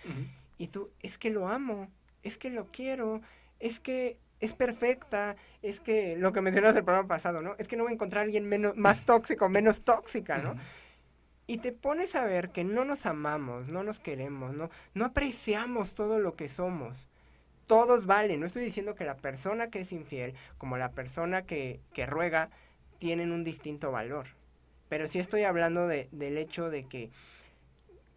Y 0.57 0.69
tú, 0.69 0.89
es 1.01 1.19
que 1.19 1.29
lo 1.29 1.49
amo, 1.49 1.87
es 2.23 2.39
que 2.39 2.49
lo 2.49 2.71
quiero, 2.71 3.21
es 3.59 3.79
que 3.79 4.17
es 4.39 4.53
perfecta, 4.53 5.35
es 5.61 5.79
que 5.79 6.15
lo 6.15 6.31
que 6.31 6.41
mencionabas 6.41 6.77
el 6.77 6.83
programa 6.83 7.07
pasado, 7.07 7.41
¿no? 7.41 7.55
Es 7.57 7.67
que 7.67 7.75
no 7.75 7.83
voy 7.83 7.91
a 7.91 7.95
encontrar 7.95 8.21
a 8.21 8.25
alguien 8.25 8.47
menos, 8.47 8.75
más 8.77 9.03
tóxico, 9.03 9.49
menos 9.49 9.83
tóxica, 9.83 10.37
¿no? 10.37 10.55
Y 11.45 11.57
te 11.57 11.71
pones 11.71 12.15
a 12.15 12.25
ver 12.25 12.51
que 12.51 12.63
no 12.63 12.85
nos 12.85 13.05
amamos, 13.05 13.69
no 13.69 13.83
nos 13.83 13.99
queremos, 13.99 14.53
no, 14.53 14.69
no 14.93 15.05
apreciamos 15.05 15.93
todo 15.93 16.19
lo 16.19 16.35
que 16.35 16.47
somos. 16.47 17.09
Todos 17.67 18.05
valen. 18.05 18.39
No 18.39 18.45
estoy 18.45 18.63
diciendo 18.63 18.95
que 18.95 19.03
la 19.03 19.17
persona 19.17 19.69
que 19.69 19.81
es 19.81 19.91
infiel, 19.91 20.35
como 20.57 20.77
la 20.77 20.91
persona 20.91 21.43
que, 21.43 21.81
que 21.93 22.05
ruega, 22.05 22.49
tienen 22.99 23.31
un 23.31 23.43
distinto 23.43 23.91
valor. 23.91 24.27
Pero 24.89 25.07
sí 25.07 25.19
estoy 25.19 25.43
hablando 25.43 25.87
de, 25.87 26.07
del 26.11 26.37
hecho 26.37 26.69
de 26.69 26.83
que 26.83 27.09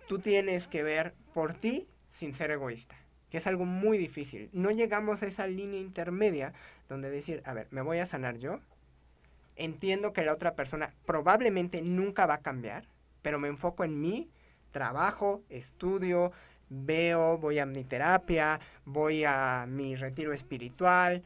tú 0.09 0.19
tienes 0.19 0.69
que 0.69 0.83
ver 0.83 1.15
por 1.35 1.55
ti 1.55 1.87
sin 2.11 2.35
ser 2.35 2.51
egoísta 2.51 3.02
que 3.33 3.39
es 3.39 3.49
algo 3.49 3.65
muy 3.65 3.99
difícil. 3.99 4.49
No 4.53 4.71
llegamos 4.71 5.25
a 5.25 5.27
esa 5.27 5.49
línea 5.49 5.81
intermedia 5.81 6.53
donde 6.89 7.11
decir, 7.11 7.43
a 7.45 7.53
ver, 7.53 7.67
me 7.73 7.83
voy 7.83 7.99
a 7.99 8.07
sanar 8.07 8.39
yo 8.39 8.61
entiendo 9.57 10.13
que 10.13 10.25
la 10.25 10.33
otra 10.33 10.55
persona 10.55 10.93
probablemente 11.07 11.83
nunca 11.83 12.27
va 12.27 12.35
a 12.35 12.43
cambiar, 12.43 12.85
pero 13.23 13.39
me 13.39 13.49
enfoco 13.49 13.85
en 13.85 14.01
mí, 14.01 14.31
trabajo, 14.71 15.43
estudio, 15.49 16.33
veo, 16.69 17.39
voy 17.39 17.59
a 17.59 17.67
mi 17.67 17.85
terapia, 17.85 18.61
voy 18.85 19.25
a 19.25 19.67
mi 19.69 19.95
retiro 19.97 20.33
espiritual, 20.33 21.23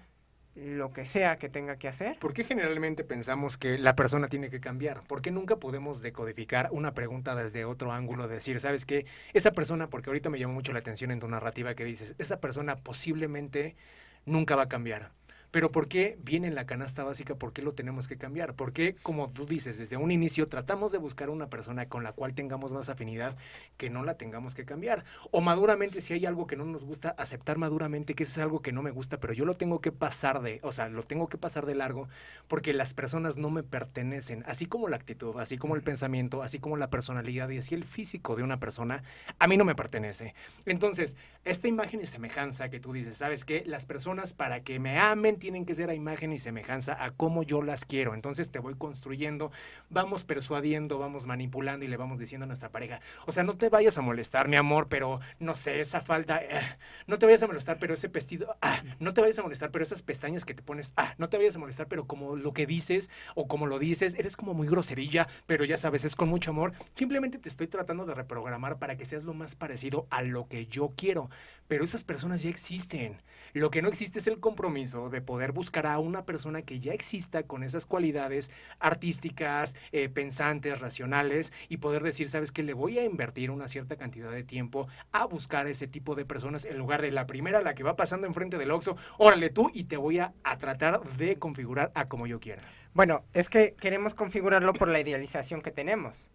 lo 0.57 0.91
que 0.91 1.05
sea 1.05 1.39
que 1.39 1.51
tenga 1.51 1.77
que 1.77 1.87
hacer. 1.87 2.19
¿Por 2.19 2.33
qué 2.33 2.43
generalmente 2.43 3.05
pensamos 3.05 3.59
que 3.59 3.79
la 3.79 3.95
persona 3.95 4.29
tiene 4.29 4.49
que 4.49 4.59
cambiar? 4.59 5.03
¿Por 5.03 5.21
qué 5.21 5.31
nunca 5.31 5.57
podemos 5.57 6.01
decodificar 6.01 6.71
una 6.73 6.95
pregunta 6.95 7.35
desde 7.35 7.67
otro 7.67 7.93
ángulo? 7.93 8.27
Decir, 8.27 8.59
¿sabes 8.59 8.87
qué? 8.87 9.05
Esa 9.35 9.53
persona, 9.53 9.89
porque 9.91 10.09
ahorita 10.09 10.31
me 10.31 10.39
llamó 10.39 10.55
mucho 10.55 10.73
la 10.73 10.79
atención 10.79 11.11
en 11.11 11.21
tu 11.21 11.29
narrativa 11.29 11.75
que 11.75 11.85
dices, 11.85 12.15
esa 12.19 12.41
persona 12.41 12.77
posiblemente 12.77 13.77
nunca 14.25 14.57
va 14.57 14.63
a 14.63 14.69
cambiar. 14.69 15.13
Pero 15.57 15.73
¿por 15.73 15.89
qué 15.89 16.19
viene 16.23 16.49
en 16.49 16.55
la 16.55 16.67
canasta 16.67 17.03
básica? 17.03 17.35
¿Por 17.35 17.55
qué 17.55 17.63
lo 17.63 17.73
tenemos 17.73 18.09
que 18.09 18.19
cambiar? 18.19 18.53
¿Por 18.53 18.75
qué, 18.75 18.95
como 19.03 19.31
tú 19.31 19.47
dices, 19.47 19.79
desde 19.79 19.97
un 19.97 20.11
inicio 20.11 20.49
tratamos 20.49 20.93
de 20.93 20.99
buscar 20.99 21.31
una 21.31 21.49
persona 21.49 21.89
con 21.89 22.05
la 22.05 22.13
cual 22.13 22.35
tengamos 22.35 22.75
más 22.75 22.91
afinidad 22.91 23.39
que 23.79 23.89
no 23.89 24.05
la 24.05 24.19
tengamos 24.19 24.55
que 24.55 24.67
cambiar? 24.67 25.07
O 25.31 25.41
maduramente, 25.41 26.03
si 26.03 26.13
hay 26.13 26.27
algo 26.27 26.47
que 26.47 26.57
no 26.57 26.67
nos 26.67 26.85
gusta, 26.85 27.15
aceptar 27.17 27.57
maduramente 27.57 28.15
que 28.15 28.25
eso 28.25 28.33
es 28.33 28.45
algo 28.45 28.61
que 28.61 28.71
no 28.71 28.83
me 28.83 28.91
gusta, 28.91 29.19
pero 29.19 29.33
yo 29.33 29.47
lo 29.47 29.55
tengo 29.55 29.81
que 29.81 29.93
pasar 29.93 30.43
de, 30.43 30.61
o 30.63 30.73
sea, 30.73 30.91
lo 30.91 31.03
tengo 31.03 31.27
que 31.31 31.39
pasar 31.39 31.65
de 31.65 31.75
largo 31.75 32.07
porque 32.49 32.75
las 32.75 32.93
personas 32.93 33.39
no 33.39 33.49
me 33.49 33.63
pertenecen, 33.63 34.45
así 34.47 34.67
como 34.67 34.89
la 34.89 34.97
actitud, 34.97 35.41
así 35.41 35.57
como 35.57 35.75
el 35.75 35.83
pensamiento, 35.83 36.43
así 36.43 36.59
como 36.59 36.77
la 36.77 36.91
personalidad 36.91 37.49
y 37.49 37.57
así 37.57 37.75
el 37.75 37.85
físico 37.85 38.37
de 38.37 38.43
una 38.43 38.61
persona, 38.61 39.03
a 39.39 39.47
mí 39.47 39.57
no 39.57 39.65
me 39.65 39.75
pertenece. 39.75 40.35
Entonces, 40.67 41.17
esta 41.47 41.67
imagen 41.67 42.03
y 42.03 42.07
semejanza 42.07 42.69
que 42.69 42.79
tú 42.79 42.93
dices, 42.93 43.17
¿sabes 43.17 43.47
qué? 43.47 43.63
Las 43.65 43.87
personas 43.87 44.35
para 44.35 44.61
que 44.61 44.79
me 44.79 44.99
amen, 44.99 45.39
tienen 45.47 45.65
que 45.65 45.77
ser 45.77 45.91
a 45.91 45.95
imagen 45.95 46.33
y 46.33 46.39
semejanza 46.39 47.01
a 47.05 47.13
cómo 47.13 47.45
yo 47.45 47.63
las 47.63 47.85
quiero. 47.85 48.15
Entonces 48.15 48.51
te 48.51 48.59
voy 48.59 48.75
construyendo, 48.75 49.53
vamos 49.91 50.25
persuadiendo, 50.25 50.99
vamos 50.99 51.27
manipulando 51.27 51.85
y 51.85 51.89
le 51.89 51.97
vamos 51.97 52.19
diciendo 52.19 52.43
a 52.43 52.47
nuestra 52.49 52.73
pareja, 52.73 53.01
o 53.27 53.31
sea, 53.31 53.45
no 53.45 53.57
te 53.57 53.69
vayas 53.69 53.97
a 53.97 54.01
molestar, 54.01 54.49
mi 54.49 54.57
amor, 54.57 54.89
pero 54.89 55.21
no 55.39 55.55
sé, 55.55 55.79
esa 55.79 56.01
falda, 56.01 56.43
eh, 56.43 56.61
no 57.07 57.21
te 57.21 57.27
vayas 57.27 57.45
a 57.45 57.47
molestar, 57.47 57.79
pero 57.79 57.95
ese 57.95 58.09
vestido, 58.09 58.57
ah, 58.61 58.83
no 58.99 59.15
te 59.15 59.21
vayas 59.21 59.39
a 59.39 59.43
molestar, 59.43 59.71
pero 59.71 59.85
esas 59.85 60.03
pestañas 60.03 60.45
que 60.45 60.53
te 60.53 60.65
pones, 60.65 60.95
ah, 60.97 61.15
no 61.17 61.29
te 61.29 61.37
vayas 61.37 61.55
a 61.55 61.61
molestar, 61.61 61.87
pero 61.87 62.09
como 62.09 62.35
lo 62.35 62.53
que 62.53 62.67
dices 62.67 63.09
o 63.37 63.47
como 63.47 63.69
lo 63.69 63.79
dices, 63.79 64.17
eres 64.17 64.37
como 64.37 64.53
muy 64.53 64.67
groserilla, 64.67 65.29
pero 65.47 65.65
ya 65.65 65.77
sabes, 65.77 66.05
es 66.05 66.17
con 66.17 66.29
mucho 66.29 66.51
amor. 66.51 66.73
Simplemente 66.95 67.39
te 67.39 67.49
estoy 67.49 67.69
tratando 67.69 68.05
de 68.05 68.15
reprogramar 68.15 68.81
para 68.81 68.97
que 68.97 69.05
seas 69.05 69.23
lo 69.23 69.33
más 69.33 69.55
parecido 69.55 70.09
a 70.11 70.23
lo 70.23 70.49
que 70.49 70.67
yo 70.67 70.93
quiero. 70.97 71.31
Pero 71.69 71.85
esas 71.85 72.03
personas 72.03 72.43
ya 72.43 72.51
existen. 72.51 73.23
Lo 73.57 73.71
que 73.71 73.81
no 73.81 73.89
existe 73.89 74.19
es 74.19 74.27
el 74.27 74.39
compromiso 74.39 75.09
de 75.09 75.23
poder 75.23 75.53
buscar 75.53 75.87
a 75.87 75.99
una 75.99 76.27
persona 76.27 76.61
que 76.61 76.79
ya 76.79 76.93
exista 76.93 77.45
con 77.45 77.63
esas 77.63 77.87
cualidades 77.87 78.51
artísticas, 78.81 79.75
eh, 79.93 80.11
pensantes, 80.11 80.79
racionales 80.79 81.55
y 81.71 81.79
poder 81.79 82.03
decir, 82.03 82.29
sabes 82.29 82.53
que 82.53 82.63
le 82.63 82.75
voy 82.75 82.99
a 82.99 83.05
invertir 83.07 83.51
una 83.51 83.67
cierta 83.69 83.97
cantidad 83.97 84.31
de 84.31 84.43
tiempo 84.43 84.89
a 85.11 85.25
buscar 85.25 85.69
ese 85.69 85.87
tipo 85.87 86.15
de 86.15 86.27
personas 86.27 86.67
en 86.67 86.77
lugar 86.77 87.01
de 87.01 87.13
la 87.13 87.27
primera, 87.27 87.63
la 87.63 87.75
que 87.75 87.83
va 87.83 87.97
pasando 87.97 88.27
enfrente 88.27 88.59
del 88.59 88.73
Oxxo, 88.73 88.99
órale 89.17 89.49
tú 89.49 89.71
y 89.73 89.85
te 89.85 89.97
voy 89.97 90.19
a, 90.19 90.35
a 90.45 90.59
tratar 90.59 91.03
de 91.17 91.39
configurar 91.39 91.93
a 91.95 92.09
como 92.09 92.27
yo 92.27 92.41
quiera. 92.41 92.61
Bueno, 92.93 93.25
es 93.33 93.49
que 93.49 93.75
queremos 93.81 94.13
configurarlo 94.13 94.75
por 94.75 94.89
la 94.89 95.01
idealización 95.01 95.63
que 95.63 95.71
tenemos 95.71 96.29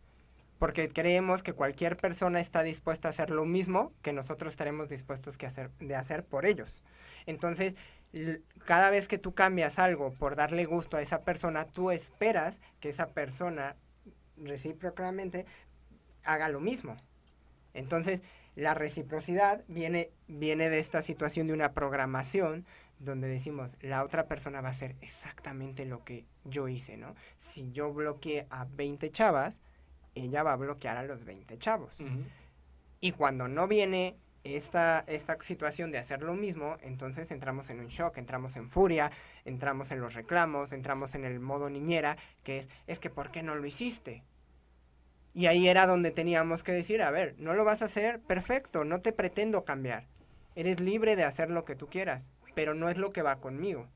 porque 0.62 0.90
creemos 0.90 1.42
que 1.42 1.54
cualquier 1.54 1.98
persona 1.98 2.40
está 2.40 2.62
dispuesta 2.62 3.08
a 3.08 3.10
hacer 3.10 3.32
lo 3.32 3.46
mismo 3.46 3.94
que 4.04 4.14
nosotros 4.14 4.54
estaremos 4.54 4.90
dispuestos 4.90 5.40
que 5.40 5.48
hacer, 5.48 5.72
de 5.80 5.96
hacer 5.96 6.24
por 6.24 6.46
ellos. 6.46 6.84
Entonces, 7.26 7.76
cada 8.66 8.92
vez 8.92 9.08
que 9.08 9.18
tú 9.18 9.34
cambias 9.34 9.80
algo 9.80 10.14
por 10.14 10.36
darle 10.36 10.66
gusto 10.66 10.98
a 10.98 11.02
esa 11.02 11.24
persona, 11.24 11.66
tú 11.66 11.90
esperas 11.90 12.62
que 12.80 12.90
esa 12.90 13.08
persona 13.08 13.76
recíprocamente 14.38 15.48
haga 16.24 16.48
lo 16.48 16.60
mismo. 16.60 16.96
Entonces, 17.74 18.22
la 18.56 18.76
reciprocidad 18.76 19.64
viene, 19.68 20.12
viene 20.28 20.70
de 20.70 20.78
esta 20.78 21.02
situación 21.02 21.48
de 21.48 21.54
una 21.54 21.74
programación 21.74 22.68
donde 23.00 23.28
decimos, 23.28 23.78
la 23.82 24.04
otra 24.04 24.28
persona 24.28 24.62
va 24.62 24.68
a 24.68 24.74
hacer 24.74 24.96
exactamente 25.02 25.86
lo 25.86 26.04
que 26.04 26.28
yo 26.44 26.68
hice, 26.68 26.98
¿no? 26.98 27.16
Si 27.40 27.72
yo 27.72 27.92
bloqueé 27.92 28.46
a 28.52 28.66
20 28.66 29.10
chavas, 29.10 29.60
ella 30.16 30.44
va 30.44 30.54
a 30.54 30.58
bloquear 30.58 30.98
a 30.98 31.04
los 31.04 31.24
20 31.26 31.58
chavos. 31.58 32.04
Y 33.00 33.12
cuando 33.14 33.48
no 33.48 33.68
viene 33.68 34.16
esta, 34.44 35.04
esta 35.08 35.38
situación 35.42 35.92
de 35.92 35.98
hacer 35.98 36.22
lo 36.22 36.34
mismo, 36.34 36.78
entonces 36.82 37.32
entramos 37.32 37.70
en 37.70 37.80
un 37.80 37.88
shock, 37.88 38.18
entramos 38.18 38.56
en 38.58 38.70
furia, 38.70 39.12
entramos 39.46 39.92
en 39.92 40.00
los 40.00 40.14
reclamos, 40.14 40.72
entramos 40.72 41.16
en 41.16 41.26
el 41.26 41.40
modo 41.40 41.70
niñera, 41.70 42.18
que 42.44 42.60
es, 42.60 42.70
es 42.88 43.00
que 43.00 43.10
¿por 43.10 43.32
qué 43.32 43.44
no 43.44 43.56
lo 43.56 43.66
hiciste? 43.66 44.24
Y 45.34 45.46
ahí 45.46 45.68
era 45.68 45.88
donde 45.88 46.12
teníamos 46.12 46.64
que 46.64 46.74
decir, 46.74 47.02
a 47.02 47.12
ver, 47.12 47.36
no 47.38 47.54
lo 47.54 47.64
vas 47.64 47.82
a 47.82 47.86
hacer, 47.86 48.20
perfecto, 48.20 48.84
no 48.84 49.02
te 49.02 49.14
pretendo 49.14 49.64
cambiar. 49.64 50.08
Eres 50.56 50.82
libre 50.82 51.16
de 51.16 51.24
hacer 51.24 51.50
lo 51.50 51.64
que 51.64 51.76
tú 51.76 51.88
quieras, 51.88 52.30
pero 52.54 52.74
no 52.74 52.90
es 52.90 52.98
lo 52.98 53.14
que 53.14 53.22
va 53.22 53.40
conmigo. 53.40 53.88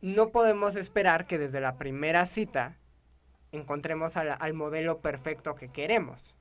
No 0.00 0.30
podemos 0.30 0.76
esperar 0.76 1.26
que 1.26 1.38
desde 1.38 1.60
la 1.60 1.76
primera 1.76 2.24
cita 2.24 2.78
encontremos 3.52 4.16
al, 4.16 4.54
modelo 4.54 4.98
perfecto 4.98 5.54
que 5.54 5.68
queremos. 5.68 6.34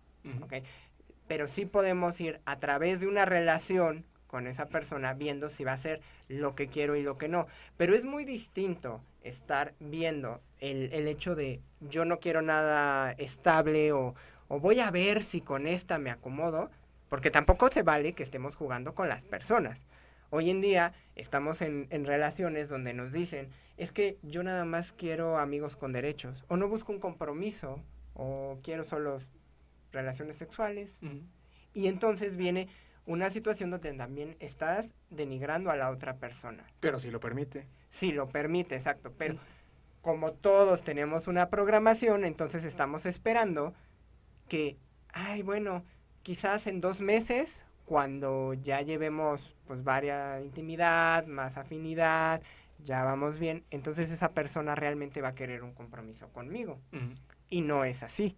Pero 1.28 1.48
sí 1.48 1.66
podemos 1.66 2.20
ir 2.22 2.40
a 2.46 2.60
través 2.60 3.00
de 3.00 3.08
una 3.08 3.26
relación 3.26 4.06
con 4.28 4.46
esa 4.46 4.68
persona 4.68 5.14
viendo 5.14 5.50
si 5.50 5.64
va 5.64 5.74
a 5.74 5.78
ser 5.78 6.02
lo 6.28 6.54
que 6.56 6.68
quiero 6.68 6.96
y 6.96 7.02
lo 7.02 7.18
que 7.18 7.28
no. 7.28 7.48
Pero 7.78 7.96
es 7.96 8.06
muy 8.06 8.26
distinto 8.26 9.02
estar 9.24 9.74
viendo 9.80 10.42
el, 10.60 10.94
el 10.94 11.08
hecho 11.08 11.36
de 11.36 11.62
yo 11.80 12.06
no 12.06 12.20
quiero 12.20 12.42
nada 12.42 13.12
estable 13.14 13.92
o, 13.94 14.16
o, 14.48 14.60
voy 14.60 14.80
a 14.80 14.92
ver 14.92 15.24
si 15.24 15.42
con 15.42 15.68
esta 15.68 15.98
me 15.98 16.12
acomodo, 16.12 16.70
porque 17.10 17.32
tampoco 17.32 17.70
se 17.70 17.84
vale 17.84 18.14
que 18.14 18.24
estemos 18.24 18.56
jugando 18.56 18.94
con 18.96 19.10
las 19.10 19.26
personas. 19.26 19.86
Hoy 20.30 20.50
en 20.50 20.62
día 20.62 20.94
estamos 21.16 21.62
en, 21.62 21.88
en 21.90 22.06
relaciones 22.06 22.70
donde 22.70 22.94
nos 22.94 23.14
dicen, 23.14 23.50
es 23.77 23.91
que 23.91 24.17
yo 24.24 24.43
nada 24.43 24.65
más 24.65 24.91
quiero 24.91 25.38
amigos 25.38 25.75
con 25.75 25.93
derechos, 25.93 26.43
o 26.48 26.57
no 26.57 26.67
busco 26.67 26.91
un 26.91 27.00
compromiso, 27.00 27.79
o 28.13 28.60
quiero 28.63 28.84
solo 28.84 29.19
relaciones 29.91 30.36
sexuales. 30.36 30.96
Y 31.74 31.88
entonces 31.88 32.36
viene 32.36 32.67
una 33.05 33.29
situación 33.29 33.69
donde 33.72 33.93
también 33.93 34.36
estás 34.39 34.93
denigrando 35.10 35.69
a 35.69 35.75
la 35.75 35.91
otra 35.91 36.17
persona. 36.17 36.65
Pero 36.79 37.00
si 37.00 37.12
lo 37.12 37.19
permite. 37.19 37.67
Si 37.89 38.12
lo 38.12 38.27
permite, 38.27 38.75
exacto. 38.75 39.13
Pero 39.17 39.38
como 40.01 40.34
todos 40.34 40.84
tenemos 40.84 41.27
una 41.27 41.50
programación, 41.50 42.25
entonces 42.25 42.65
estamos 42.65 43.05
esperando 43.05 43.74
que, 44.50 44.77
ay, 45.13 45.43
bueno, 45.43 45.86
quizás 46.24 46.67
en 46.67 46.81
dos 46.81 47.00
meses, 47.00 47.63
cuando 47.86 48.53
ya 48.53 48.81
llevemos 48.81 49.55
pues 49.65 49.84
varias 49.84 50.41
intimidad, 50.43 51.25
más 51.27 51.57
afinidad, 51.57 52.41
ya 52.84 53.03
vamos 53.03 53.39
bien, 53.39 53.63
entonces 53.72 54.12
esa 54.12 54.31
persona 54.31 54.75
realmente 54.75 55.22
va 55.22 55.29
a 55.29 55.36
querer 55.36 55.63
un 55.63 55.74
compromiso 55.74 56.29
conmigo. 56.29 56.79
Y 57.50 57.62
no 57.62 57.86
es 57.86 58.03
así. 58.03 58.38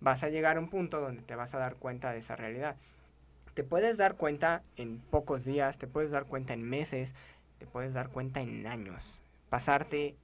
Vas 0.00 0.22
a 0.22 0.28
llegar 0.28 0.56
a 0.56 0.60
un 0.60 0.68
punto 0.68 1.00
donde 1.00 1.22
te 1.22 1.34
vas 1.34 1.54
a 1.54 1.58
dar 1.58 1.76
cuenta 1.76 2.12
de 2.12 2.18
esa 2.18 2.36
realidad. 2.36 2.76
Te 3.54 3.64
puedes 3.64 3.96
dar 3.96 4.16
cuenta 4.16 4.62
en 4.76 4.98
pocos 4.98 5.44
días, 5.44 5.78
te 5.78 5.86
puedes 5.86 6.12
dar 6.12 6.26
cuenta 6.26 6.52
en 6.52 6.62
meses, 6.62 7.14
te 7.58 7.66
puedes 7.66 7.92
dar 7.94 8.08
cuenta 8.08 8.40
en 8.40 8.66
años. 8.66 9.20
Pasarte 9.50 10.16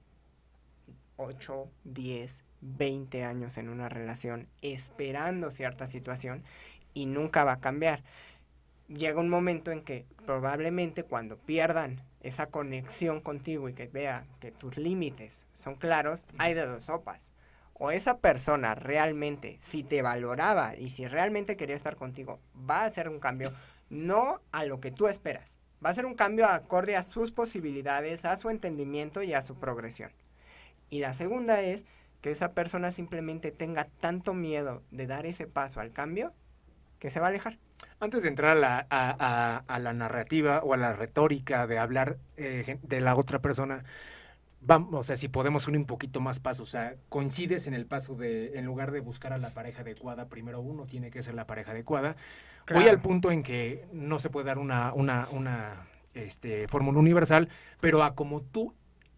8, 1.17 1.69
10, 1.83 2.43
20 2.61 3.23
años 3.23 3.57
en 3.57 3.69
una 3.69 3.89
relación 3.89 4.47
esperando 4.61 5.51
cierta 5.51 5.87
situación 5.87 6.43
y 6.93 7.05
nunca 7.05 7.43
va 7.43 7.53
a 7.53 7.59
cambiar. 7.59 8.03
Llega 8.87 9.19
un 9.19 9.29
momento 9.29 9.71
en 9.71 9.81
que 9.81 10.05
probablemente 10.25 11.03
cuando 11.03 11.37
pierdan 11.37 12.01
esa 12.27 12.47
conexión 12.47 13.21
contigo 13.21 13.69
y 13.69 13.73
que 13.73 13.87
vea 13.87 14.25
que 14.39 14.51
tus 14.51 14.77
límites 14.77 15.45
son 15.53 15.75
claros, 15.75 16.25
hay 16.37 16.53
de 16.53 16.65
dos 16.65 16.85
sopas. 16.85 17.31
O 17.73 17.91
esa 17.91 18.19
persona 18.19 18.73
realmente, 18.73 19.59
si 19.61 19.83
te 19.83 20.01
valoraba 20.01 20.75
y 20.75 20.89
si 20.89 21.07
realmente 21.07 21.57
quería 21.57 21.75
estar 21.75 21.97
contigo, 21.97 22.39
va 22.69 22.81
a 22.81 22.85
hacer 22.85 23.09
un 23.09 23.19
cambio 23.19 23.53
no 23.89 24.41
a 24.51 24.65
lo 24.65 24.79
que 24.79 24.91
tú 24.91 25.07
esperas. 25.07 25.51
Va 25.85 25.89
a 25.89 25.93
ser 25.93 26.05
un 26.05 26.15
cambio 26.15 26.47
acorde 26.47 26.95
a 26.95 27.03
sus 27.03 27.31
posibilidades, 27.31 28.25
a 28.25 28.35
su 28.37 28.49
entendimiento 28.49 29.21
y 29.21 29.33
a 29.33 29.41
su 29.41 29.55
progresión. 29.55 30.11
Y 30.89 30.99
la 30.99 31.13
segunda 31.13 31.61
es 31.61 31.85
que 32.21 32.31
esa 32.31 32.53
persona 32.53 32.91
simplemente 32.91 33.51
tenga 33.51 33.85
tanto 33.99 34.33
miedo 34.33 34.81
de 34.89 35.05
dar 35.05 35.27
ese 35.27 35.45
paso 35.45 35.79
al 35.79 35.91
cambio 35.91 36.33
que 36.97 37.11
se 37.11 37.19
va 37.19 37.27
a 37.27 37.29
alejar. 37.29 37.59
Antes 37.99 38.23
de 38.23 38.29
entrar 38.29 38.57
a 38.57 39.63
la, 39.79 39.93
narrativa 39.93 40.61
o 40.63 40.73
a 40.73 40.77
la 40.77 40.93
retórica 40.93 41.65
de 41.67 41.79
hablar 41.79 42.17
eh, 42.37 42.77
de 42.83 42.99
la 42.99 43.15
otra 43.15 43.39
persona, 43.39 43.83
vamos, 44.61 44.93
o 44.93 45.03
sea, 45.03 45.15
si 45.15 45.27
podemos 45.27 45.67
unir 45.67 45.79
un 45.79 45.85
poquito 45.85 46.19
más 46.19 46.39
paso, 46.39 46.63
o 46.63 46.67
sea, 46.67 46.95
coincides 47.09 47.67
en 47.67 47.73
el 47.73 47.85
paso 47.85 48.15
de, 48.15 48.57
en 48.57 48.65
lugar 48.65 48.91
de 48.91 48.99
buscar 48.99 49.33
a 49.33 49.37
la 49.37 49.51
pareja 49.51 49.81
adecuada, 49.81 50.27
primero 50.27 50.59
uno 50.59 50.85
tiene 50.85 51.11
que 51.11 51.21
ser 51.21 51.35
la 51.35 51.47
pareja 51.47 51.71
adecuada. 51.71 52.15
Voy 52.73 52.87
al 52.87 53.01
punto 53.01 53.31
en 53.31 53.43
que 53.43 53.85
no 53.93 54.19
se 54.19 54.29
puede 54.29 54.47
dar 54.47 54.57
una, 54.57 54.91
una, 54.93 55.27
una 55.31 55.87
este, 56.13 56.67
fórmula 56.67 56.99
universal, 56.99 57.49
pero 57.79 58.03
a 58.03 58.15
como 58.15 58.41
tú 58.41 58.73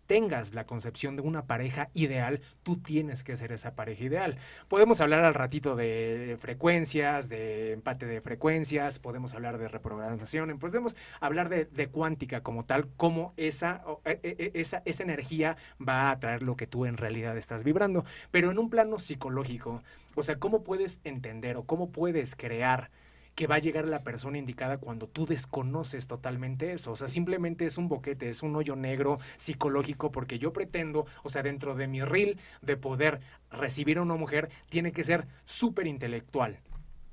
tengas 0.08 0.54
la 0.54 0.66
concepción 0.66 1.16
de 1.16 1.22
una 1.22 1.46
pareja 1.46 1.90
ideal, 1.94 2.42
tú 2.64 2.78
tienes 2.78 3.24
que 3.24 3.36
ser 3.36 3.52
esa 3.52 3.76
pareja 3.76 4.06
ideal. 4.06 4.38
Podemos 4.68 5.02
hablar 5.02 5.24
al 5.24 5.34
ratito 5.34 5.76
de 5.76 6.38
frecuencias, 6.40 7.30
de 7.30 7.74
empate 7.74 8.06
de 8.06 8.22
frecuencias, 8.22 9.00
podemos 9.00 9.34
hablar 9.34 9.58
de 9.58 9.68
reprogramación, 9.68 10.58
podemos 10.58 10.96
hablar 11.20 11.50
de, 11.50 11.88
cuántica 11.90 12.42
como 12.42 12.66
tal, 12.66 12.90
cómo 12.98 13.34
esa, 13.38 13.84
e, 14.06 14.20
e, 14.24 14.52
e, 14.54 14.60
esa, 14.60 14.82
esa 14.86 15.04
energía 15.04 15.58
va 15.86 16.04
a 16.04 16.12
atraer 16.12 16.44
lo 16.44 16.56
que 16.56 16.68
tú 16.68 16.86
en 16.86 16.98
realidad 16.98 17.38
estás 17.38 17.64
vibrando. 17.64 18.06
Pero 18.32 18.52
en 18.52 18.60
un 18.60 18.70
plano 18.70 19.00
psicológico, 19.00 19.84
o 20.16 20.24
sea, 20.24 20.40
¿cómo 20.40 20.64
puedes 20.64 21.00
entender 21.04 21.58
o 21.58 21.66
cómo 21.66 21.92
puedes 21.92 22.36
crear 22.36 22.90
que 23.38 23.46
va 23.46 23.56
a 23.56 23.60
llegar 23.60 23.88
la 23.88 24.02
persona 24.02 24.40
indicada 24.40 24.80
cuando 24.80 25.08
tú 25.08 25.28
desconoces 25.28 26.08
totalmente 26.08 26.74
eso. 26.74 26.94
O 26.94 26.96
sea, 26.96 27.08
simplemente 27.08 27.68
es 27.68 27.78
un 27.78 27.88
boquete, 27.88 28.30
es 28.30 28.42
un 28.42 28.56
hoyo 28.56 28.76
negro 28.76 29.20
psicológico 29.36 30.12
porque 30.12 30.40
yo 30.40 30.52
pretendo, 30.52 31.06
o 31.22 31.30
sea, 31.30 31.44
dentro 31.44 31.76
de 31.76 31.88
mi 31.88 32.02
reel 32.02 32.40
de 32.64 32.78
poder 32.78 33.20
recibir 33.52 34.00
a 34.00 34.02
una 34.02 34.16
mujer, 34.16 34.50
tiene 34.70 34.92
que 34.92 35.04
ser 35.04 35.28
súper 35.46 35.86
intelectual 35.86 36.58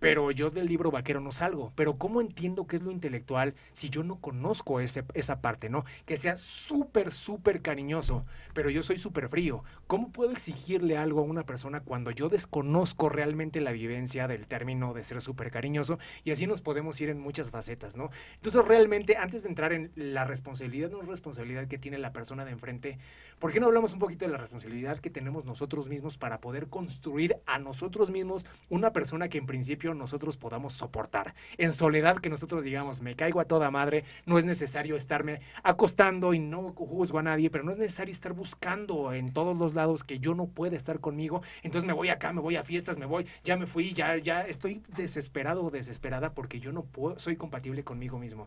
pero 0.04 0.30
yo 0.32 0.50
del 0.50 0.66
libro 0.66 0.90
vaquero 0.90 1.22
no 1.22 1.32
salgo. 1.32 1.72
Pero 1.76 1.94
¿cómo 1.94 2.20
entiendo 2.20 2.66
qué 2.66 2.76
es 2.76 2.82
lo 2.82 2.90
intelectual 2.90 3.54
si 3.72 3.88
yo 3.88 4.04
no 4.04 4.20
conozco 4.20 4.78
ese, 4.80 5.02
esa 5.14 5.40
parte, 5.40 5.70
no? 5.70 5.86
Que 6.04 6.18
sea 6.18 6.36
súper, 6.36 7.10
súper 7.10 7.62
cariñoso, 7.62 8.26
pero 8.52 8.68
yo 8.68 8.82
soy 8.82 8.98
súper 8.98 9.30
frío. 9.30 9.64
¿Cómo 9.86 10.12
puedo 10.12 10.30
exigirle 10.32 10.98
algo 10.98 11.20
a 11.20 11.24
una 11.24 11.46
persona 11.46 11.80
cuando 11.80 12.10
yo 12.10 12.28
desconozco 12.28 13.08
realmente 13.08 13.62
la 13.62 13.72
vivencia 13.72 14.28
del 14.28 14.46
término 14.46 14.92
de 14.92 15.04
ser 15.04 15.22
súper 15.22 15.50
cariñoso? 15.50 15.98
Y 16.22 16.32
así 16.32 16.46
nos 16.46 16.60
podemos 16.60 17.00
ir 17.00 17.08
en 17.08 17.18
muchas 17.18 17.50
facetas, 17.50 17.96
¿no? 17.96 18.10
Entonces 18.34 18.62
realmente, 18.62 19.16
antes 19.16 19.44
de 19.44 19.48
entrar 19.48 19.72
en 19.72 19.90
la 19.96 20.26
responsabilidad, 20.26 20.90
no 20.90 21.00
responsabilidad 21.00 21.66
que 21.66 21.78
tiene 21.78 21.96
la 21.96 22.12
persona 22.12 22.44
de 22.44 22.50
enfrente, 22.50 22.98
¿por 23.38 23.52
qué 23.52 23.60
no 23.60 23.68
hablamos 23.68 23.94
un 23.94 24.00
poquito 24.00 24.26
de 24.26 24.32
la 24.32 24.36
responsabilidad 24.36 25.00
que 25.00 25.08
tenemos 25.08 25.46
nosotros 25.46 25.88
mismos 25.88 26.18
para 26.18 26.42
poder 26.42 26.68
construir 26.68 27.38
a 27.46 27.58
nosotros 27.58 28.10
mismos 28.10 28.44
una 28.68 28.92
persona 28.92 29.30
que 29.30 29.38
en 29.38 29.46
principio 29.46 29.93
nosotros 29.94 30.36
podamos 30.36 30.72
soportar. 30.72 31.34
En 31.58 31.72
soledad 31.72 32.18
que 32.18 32.30
nosotros 32.30 32.64
digamos, 32.64 33.00
me 33.00 33.16
caigo 33.16 33.40
a 33.40 33.44
toda 33.44 33.70
madre, 33.70 34.04
no 34.26 34.38
es 34.38 34.44
necesario 34.44 34.96
estarme 34.96 35.40
acostando 35.62 36.34
y 36.34 36.38
no 36.38 36.72
juzgo 36.72 37.18
a 37.18 37.22
nadie, 37.22 37.50
pero 37.50 37.64
no 37.64 37.72
es 37.72 37.78
necesario 37.78 38.12
estar 38.12 38.32
buscando 38.32 39.12
en 39.12 39.32
todos 39.32 39.56
los 39.56 39.74
lados 39.74 40.04
que 40.04 40.18
yo 40.18 40.34
no 40.34 40.46
pueda 40.46 40.76
estar 40.76 41.00
conmigo. 41.00 41.42
Entonces 41.62 41.86
me 41.86 41.92
voy 41.92 42.08
acá, 42.08 42.32
me 42.32 42.40
voy 42.40 42.56
a 42.56 42.62
fiestas, 42.62 42.98
me 42.98 43.06
voy, 43.06 43.26
ya 43.44 43.56
me 43.56 43.66
fui, 43.66 43.92
ya, 43.92 44.16
ya 44.16 44.42
estoy 44.42 44.82
desesperado 44.96 45.64
o 45.64 45.70
desesperada 45.70 46.34
porque 46.34 46.60
yo 46.60 46.72
no 46.72 46.82
puedo, 46.82 47.18
soy 47.18 47.36
compatible 47.36 47.84
conmigo 47.84 48.18
mismo. 48.18 48.44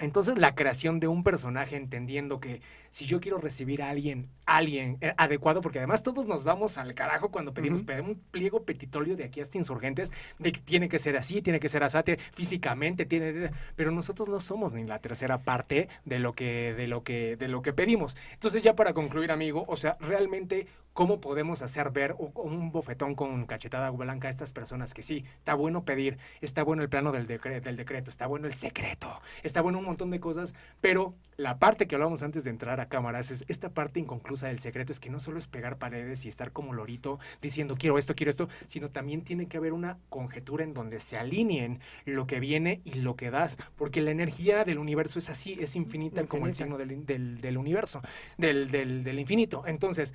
Entonces 0.00 0.36
la 0.38 0.56
creación 0.56 0.98
de 0.98 1.06
un 1.06 1.22
personaje 1.22 1.76
entendiendo 1.76 2.40
que 2.40 2.60
si 2.90 3.06
yo 3.06 3.20
quiero 3.20 3.38
recibir 3.38 3.80
a 3.80 3.90
alguien, 3.90 4.28
alguien 4.44 4.98
eh, 5.00 5.14
adecuado, 5.16 5.60
porque 5.60 5.78
además 5.78 6.02
todos 6.02 6.26
nos 6.26 6.42
vamos 6.42 6.78
al 6.78 6.94
carajo 6.94 7.30
cuando 7.30 7.54
pedimos 7.54 7.82
un 7.82 8.20
pliego 8.32 8.64
petitorio 8.64 9.16
de 9.16 9.24
aquí 9.24 9.40
hasta 9.40 9.56
insurgentes, 9.56 10.12
de 10.40 10.50
que 10.50 10.60
tiene 10.60 10.88
que 10.88 10.98
ser 10.98 11.16
así, 11.16 11.42
tiene 11.42 11.60
que 11.60 11.68
ser 11.68 11.84
asate, 11.84 12.16
físicamente, 12.16 13.06
tiene, 13.06 13.52
pero 13.76 13.92
nosotros 13.92 14.28
no 14.28 14.40
somos 14.40 14.74
ni 14.74 14.84
la 14.84 14.98
tercera 14.98 15.38
parte 15.42 15.88
de 16.04 16.18
lo 16.18 16.32
que, 16.32 16.74
de 16.74 16.88
lo 16.88 17.04
que, 17.04 17.36
de 17.36 17.46
lo 17.46 17.62
que 17.62 17.72
pedimos. 17.72 18.16
Entonces 18.32 18.64
ya 18.64 18.74
para 18.74 18.94
concluir, 18.94 19.30
amigo, 19.30 19.64
o 19.68 19.76
sea, 19.76 19.96
realmente 20.00 20.66
¿Cómo 20.94 21.20
podemos 21.20 21.60
hacer 21.62 21.90
ver 21.90 22.14
un 22.18 22.70
bofetón 22.70 23.16
con 23.16 23.46
cachetada 23.46 23.90
blanca 23.90 24.28
a 24.28 24.30
estas 24.30 24.52
personas 24.52 24.94
que 24.94 25.02
sí, 25.02 25.24
está 25.38 25.54
bueno 25.54 25.84
pedir, 25.84 26.18
está 26.40 26.62
bueno 26.62 26.82
el 26.82 26.88
plano 26.88 27.10
del, 27.10 27.26
del 27.26 27.76
decreto, 27.76 28.10
está 28.10 28.28
bueno 28.28 28.46
el 28.46 28.54
secreto, 28.54 29.20
está 29.42 29.60
bueno 29.60 29.78
un 29.78 29.86
montón 29.86 30.12
de 30.12 30.20
cosas, 30.20 30.54
pero 30.80 31.14
la 31.36 31.58
parte 31.58 31.88
que 31.88 31.96
hablábamos 31.96 32.22
antes 32.22 32.44
de 32.44 32.50
entrar 32.50 32.78
a 32.78 32.88
cámaras 32.88 33.32
es 33.32 33.44
esta 33.48 33.70
parte 33.70 33.98
inconclusa 33.98 34.46
del 34.46 34.60
secreto 34.60 34.92
es 34.92 35.00
que 35.00 35.10
no 35.10 35.18
solo 35.18 35.40
es 35.40 35.48
pegar 35.48 35.78
paredes 35.78 36.24
y 36.24 36.28
estar 36.28 36.52
como 36.52 36.72
lorito 36.72 37.18
diciendo 37.42 37.74
quiero 37.76 37.98
esto, 37.98 38.14
quiero 38.14 38.30
esto, 38.30 38.48
sino 38.66 38.88
también 38.90 39.22
tiene 39.22 39.48
que 39.48 39.56
haber 39.56 39.72
una 39.72 39.98
conjetura 40.10 40.62
en 40.62 40.74
donde 40.74 41.00
se 41.00 41.18
alineen 41.18 41.80
lo 42.04 42.28
que 42.28 42.38
viene 42.38 42.82
y 42.84 42.94
lo 42.94 43.16
que 43.16 43.32
das, 43.32 43.58
porque 43.74 44.00
la 44.00 44.12
energía 44.12 44.64
del 44.64 44.78
universo 44.78 45.18
es 45.18 45.28
así, 45.28 45.56
es 45.60 45.74
infinita, 45.74 46.24
como 46.26 46.46
el 46.46 46.54
signo 46.54 46.78
del, 46.78 47.04
del 47.04 47.58
universo, 47.58 48.00
del, 48.38 48.70
del 48.70 49.18
infinito. 49.18 49.64
Entonces, 49.66 50.14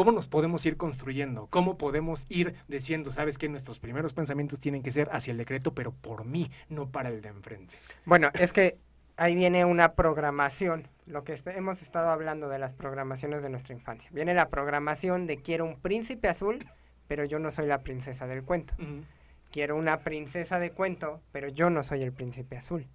¿Cómo 0.00 0.12
nos 0.12 0.28
podemos 0.28 0.64
ir 0.64 0.78
construyendo? 0.78 1.46
¿Cómo 1.50 1.76
podemos 1.76 2.24
ir 2.30 2.54
diciendo, 2.68 3.12
sabes 3.12 3.36
que 3.36 3.50
nuestros 3.50 3.80
primeros 3.80 4.14
pensamientos 4.14 4.58
tienen 4.58 4.82
que 4.82 4.92
ser 4.92 5.10
hacia 5.12 5.32
el 5.32 5.36
decreto, 5.36 5.74
pero 5.74 5.92
por 5.92 6.24
mí, 6.24 6.50
no 6.70 6.88
para 6.88 7.10
el 7.10 7.20
de 7.20 7.28
enfrente? 7.28 7.74
Bueno, 8.06 8.30
es 8.32 8.54
que 8.54 8.78
ahí 9.18 9.34
viene 9.34 9.66
una 9.66 9.92
programación, 9.92 10.88
lo 11.04 11.22
que 11.22 11.38
hemos 11.54 11.82
estado 11.82 12.08
hablando 12.08 12.48
de 12.48 12.58
las 12.58 12.72
programaciones 12.72 13.42
de 13.42 13.50
nuestra 13.50 13.74
infancia. 13.74 14.08
Viene 14.10 14.32
la 14.32 14.48
programación 14.48 15.26
de 15.26 15.36
quiero 15.36 15.66
un 15.66 15.78
príncipe 15.78 16.28
azul, 16.28 16.66
pero 17.06 17.26
yo 17.26 17.38
no 17.38 17.50
soy 17.50 17.66
la 17.66 17.80
princesa 17.80 18.26
del 18.26 18.42
cuento. 18.42 18.72
Quiero 19.52 19.76
una 19.76 19.98
princesa 19.98 20.58
de 20.58 20.70
cuento, 20.70 21.20
pero 21.30 21.48
yo 21.48 21.68
no 21.68 21.82
soy 21.82 22.04
el 22.04 22.12
príncipe 22.14 22.56
azul. 22.56 22.86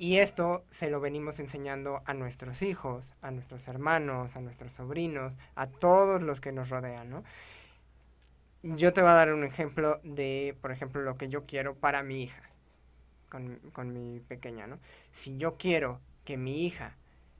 Y 0.00 0.18
esto 0.18 0.64
se 0.70 0.90
lo 0.90 1.00
venimos 1.00 1.40
enseñando 1.40 2.02
a 2.04 2.14
nuestros 2.14 2.62
hijos, 2.62 3.14
a 3.20 3.32
nuestros 3.32 3.66
hermanos, 3.66 4.36
a 4.36 4.40
nuestros 4.40 4.72
sobrinos, 4.72 5.36
a 5.56 5.66
todos 5.66 6.22
los 6.22 6.40
que 6.40 6.52
nos 6.52 6.70
rodean, 6.70 7.10
¿no? 7.10 7.24
Yo 8.62 8.92
te 8.92 9.00
voy 9.00 9.10
a 9.10 9.14
dar 9.14 9.32
un 9.32 9.42
ejemplo 9.42 10.00
de, 10.04 10.56
por 10.60 10.70
ejemplo, 10.70 11.02
lo 11.02 11.16
que 11.16 11.28
yo 11.28 11.46
quiero 11.46 11.74
para 11.74 12.04
mi 12.04 12.22
hija, 12.22 12.42
con, 13.28 13.56
con 13.72 13.92
mi 13.92 14.20
pequeña, 14.20 14.68
¿no? 14.68 14.78
Si 15.10 15.36
yo 15.36 15.56
quiero 15.56 16.00
que 16.24 16.36
mi 16.36 16.64
hija 16.64 16.94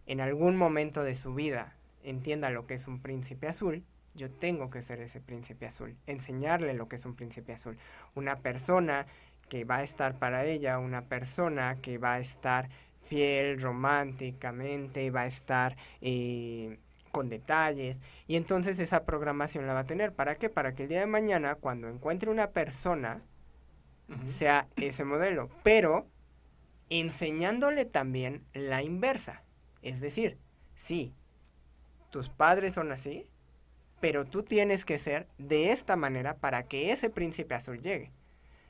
en 0.07 0.21
algún 0.21 0.57
momento 0.57 1.05
de 1.05 1.15
su 1.15 1.35
vida 1.35 1.77
entienda 2.03 2.51
lo 2.51 2.67
que 2.67 2.75
es 2.75 2.89
un 2.89 3.01
príncipe 3.01 3.47
azul, 3.47 3.85
yo 4.15 4.31
tengo 4.31 4.69
que 4.69 4.83
ser 4.83 5.01
ese 5.01 5.21
príncipe 5.21 5.67
azul, 5.67 5.97
enseñarle 6.07 6.75
lo 6.75 6.89
que 6.89 6.97
es 6.97 7.05
un 7.05 7.15
príncipe 7.15 7.53
azul. 7.53 7.79
Una 8.17 8.41
persona 8.41 9.07
que 9.49 9.65
va 9.65 9.79
a 9.79 9.83
estar 9.83 10.19
para 10.19 10.45
ella, 10.45 10.79
una 10.79 11.05
persona 11.07 11.79
que 11.81 11.99
va 11.99 12.15
a 12.15 12.19
estar 12.21 12.69
fiel 13.07 13.61
románticamente, 13.61 15.11
va 15.11 15.23
a 15.23 15.27
estar 15.27 15.77
eh, 16.01 16.79
con 17.11 17.29
detalles 17.29 18.01
y 18.27 18.37
entonces 18.37 18.79
esa 18.79 19.05
programación 19.05 19.67
la 19.67 19.75
va 19.75 19.81
a 19.81 19.87
tener. 19.87 20.13
¿Para 20.13 20.37
qué? 20.37 20.51
Para 20.51 20.75
que 20.75 20.85
el 20.85 20.89
día 20.89 21.01
de 21.01 21.07
mañana 21.07 21.55
cuando 21.55 21.89
encuentre 21.89 22.31
una 22.31 22.51
persona 22.51 23.23
sea 24.25 24.69
ese 24.77 25.05
modelo, 25.05 25.51
pero 25.63 26.07
enseñándole 26.91 27.85
también 27.85 28.45
la 28.55 28.83
inversa. 28.83 29.43
Es 29.83 30.01
decir, 30.01 30.39
sí, 30.75 31.15
tus 32.11 32.29
padres 32.29 32.75
son 32.75 32.91
así, 32.91 33.29
pero 34.01 34.25
tú 34.25 34.43
tienes 34.43 34.85
que 34.85 34.99
ser 34.99 35.29
de 35.39 35.73
esta 35.73 35.97
manera 35.97 36.37
para 36.37 36.65
que 36.65 36.93
ese 36.93 37.11
príncipe 37.11 37.55
azul 37.55 37.81
llegue. 37.81 38.13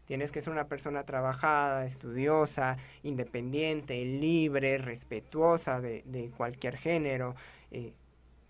Tienes 0.08 0.32
que 0.32 0.40
ser 0.40 0.54
una 0.54 0.68
persona 0.68 1.04
trabajada, 1.04 1.84
estudiosa, 1.84 2.78
independiente, 3.02 4.02
libre, 4.06 4.78
respetuosa 4.78 5.82
de, 5.82 6.32
cualquier 6.34 6.78
género. 6.78 7.36
Eh, 7.70 7.92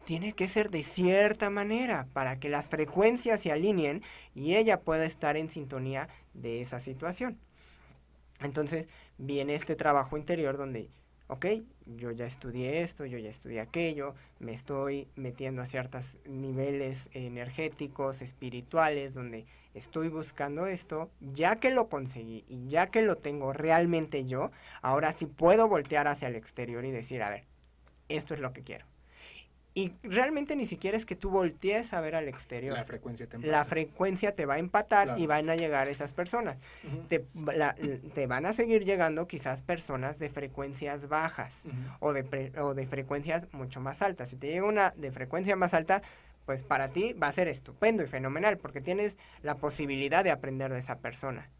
tiene 0.04 0.34
que 0.34 0.46
ser 0.46 0.70
de 0.70 0.84
cierta 0.84 1.50
manera 1.50 2.06
para 2.12 2.38
que 2.38 2.48
las 2.48 2.68
frecuencias 2.68 3.40
se 3.40 3.50
alineen 3.50 4.02
y 4.36 4.54
ella 4.54 4.80
pueda 4.80 5.04
estar 5.04 5.36
en 5.36 5.50
sintonía 5.50 6.08
de 6.32 6.62
esa 6.62 6.78
situación. 6.78 7.36
Entonces 8.40 8.88
viene 9.18 9.56
este 9.56 9.74
trabajo 9.74 10.16
interior 10.16 10.56
donde 10.56 10.88
ok, 11.26 11.46
yo 11.86 12.10
ya 12.10 12.24
estudié 12.24 12.82
esto, 12.82 13.04
yo 13.04 13.18
ya 13.18 13.28
estudié 13.28 13.60
aquello, 13.60 14.14
me 14.38 14.52
estoy 14.54 15.08
metiendo 15.14 15.60
a 15.60 15.66
ciertos 15.66 16.18
niveles 16.24 17.10
energéticos, 17.12 18.22
espirituales, 18.22 19.14
donde 19.14 19.44
estoy 19.78 20.08
buscando 20.08 20.66
esto, 20.66 21.10
ya 21.20 21.56
que 21.56 21.70
lo 21.70 21.88
conseguí 21.88 22.44
y 22.48 22.68
ya 22.68 22.88
que 22.88 23.02
lo 23.02 23.16
tengo 23.16 23.52
realmente 23.52 24.26
yo, 24.26 24.50
ahora 24.82 25.12
sí 25.12 25.26
puedo 25.26 25.68
voltear 25.68 26.06
hacia 26.06 26.28
el 26.28 26.36
exterior 26.36 26.84
y 26.84 26.90
decir, 26.90 27.22
a 27.22 27.30
ver, 27.30 27.44
esto 28.08 28.34
es 28.34 28.40
lo 28.40 28.52
que 28.52 28.62
quiero. 28.62 28.84
Y 29.78 29.92
realmente 30.02 30.56
ni 30.56 30.66
siquiera 30.66 30.96
es 30.96 31.06
que 31.06 31.14
tú 31.14 31.30
voltees 31.30 31.92
a 31.92 32.00
ver 32.00 32.16
al 32.16 32.26
exterior. 32.26 32.76
La 32.76 32.84
frecuencia 32.84 33.28
te 33.28 33.38
La 33.38 33.64
frecuencia 33.64 34.34
te 34.34 34.44
va 34.44 34.54
a 34.54 34.58
empatar 34.58 35.14
y 35.16 35.28
van 35.28 35.48
a 35.50 35.54
llegar 35.54 35.88
esas 35.88 36.12
personas. 36.12 36.56
te, 37.08 37.24
te, 38.12 38.26
van 38.26 38.44
a 38.44 38.52
seguir 38.52 38.84
llegando 38.84 39.28
quizás 39.28 39.62
personas 39.62 40.18
de 40.18 40.30
frecuencias 40.30 41.06
bajas 41.06 41.68
o, 42.00 42.12
de 42.12 42.52
o 42.60 42.74
de 42.74 42.86
frecuencias 42.88 43.46
mucho 43.52 43.80
más 43.80 44.02
altas. 44.02 44.30
Si 44.30 44.36
te 44.36 44.48
llega 44.48 44.66
una 44.66 44.94
de 44.96 45.12
frecuencia 45.12 45.54
más 45.54 45.74
alta, 45.74 46.02
pues 46.48 46.62
para 46.62 46.88
ti 46.88 47.12
va 47.12 47.26
a 47.26 47.32
ser 47.32 47.46
estupendo 47.46 48.02
y 48.02 48.06
fenomenal 48.06 48.56
porque 48.56 48.80
tienes 48.80 49.18
la 49.42 49.56
posibilidad 49.56 50.24
de 50.24 50.30
aprender 50.30 50.72
de 50.72 50.78
esa 50.78 50.96
persona 50.96 51.50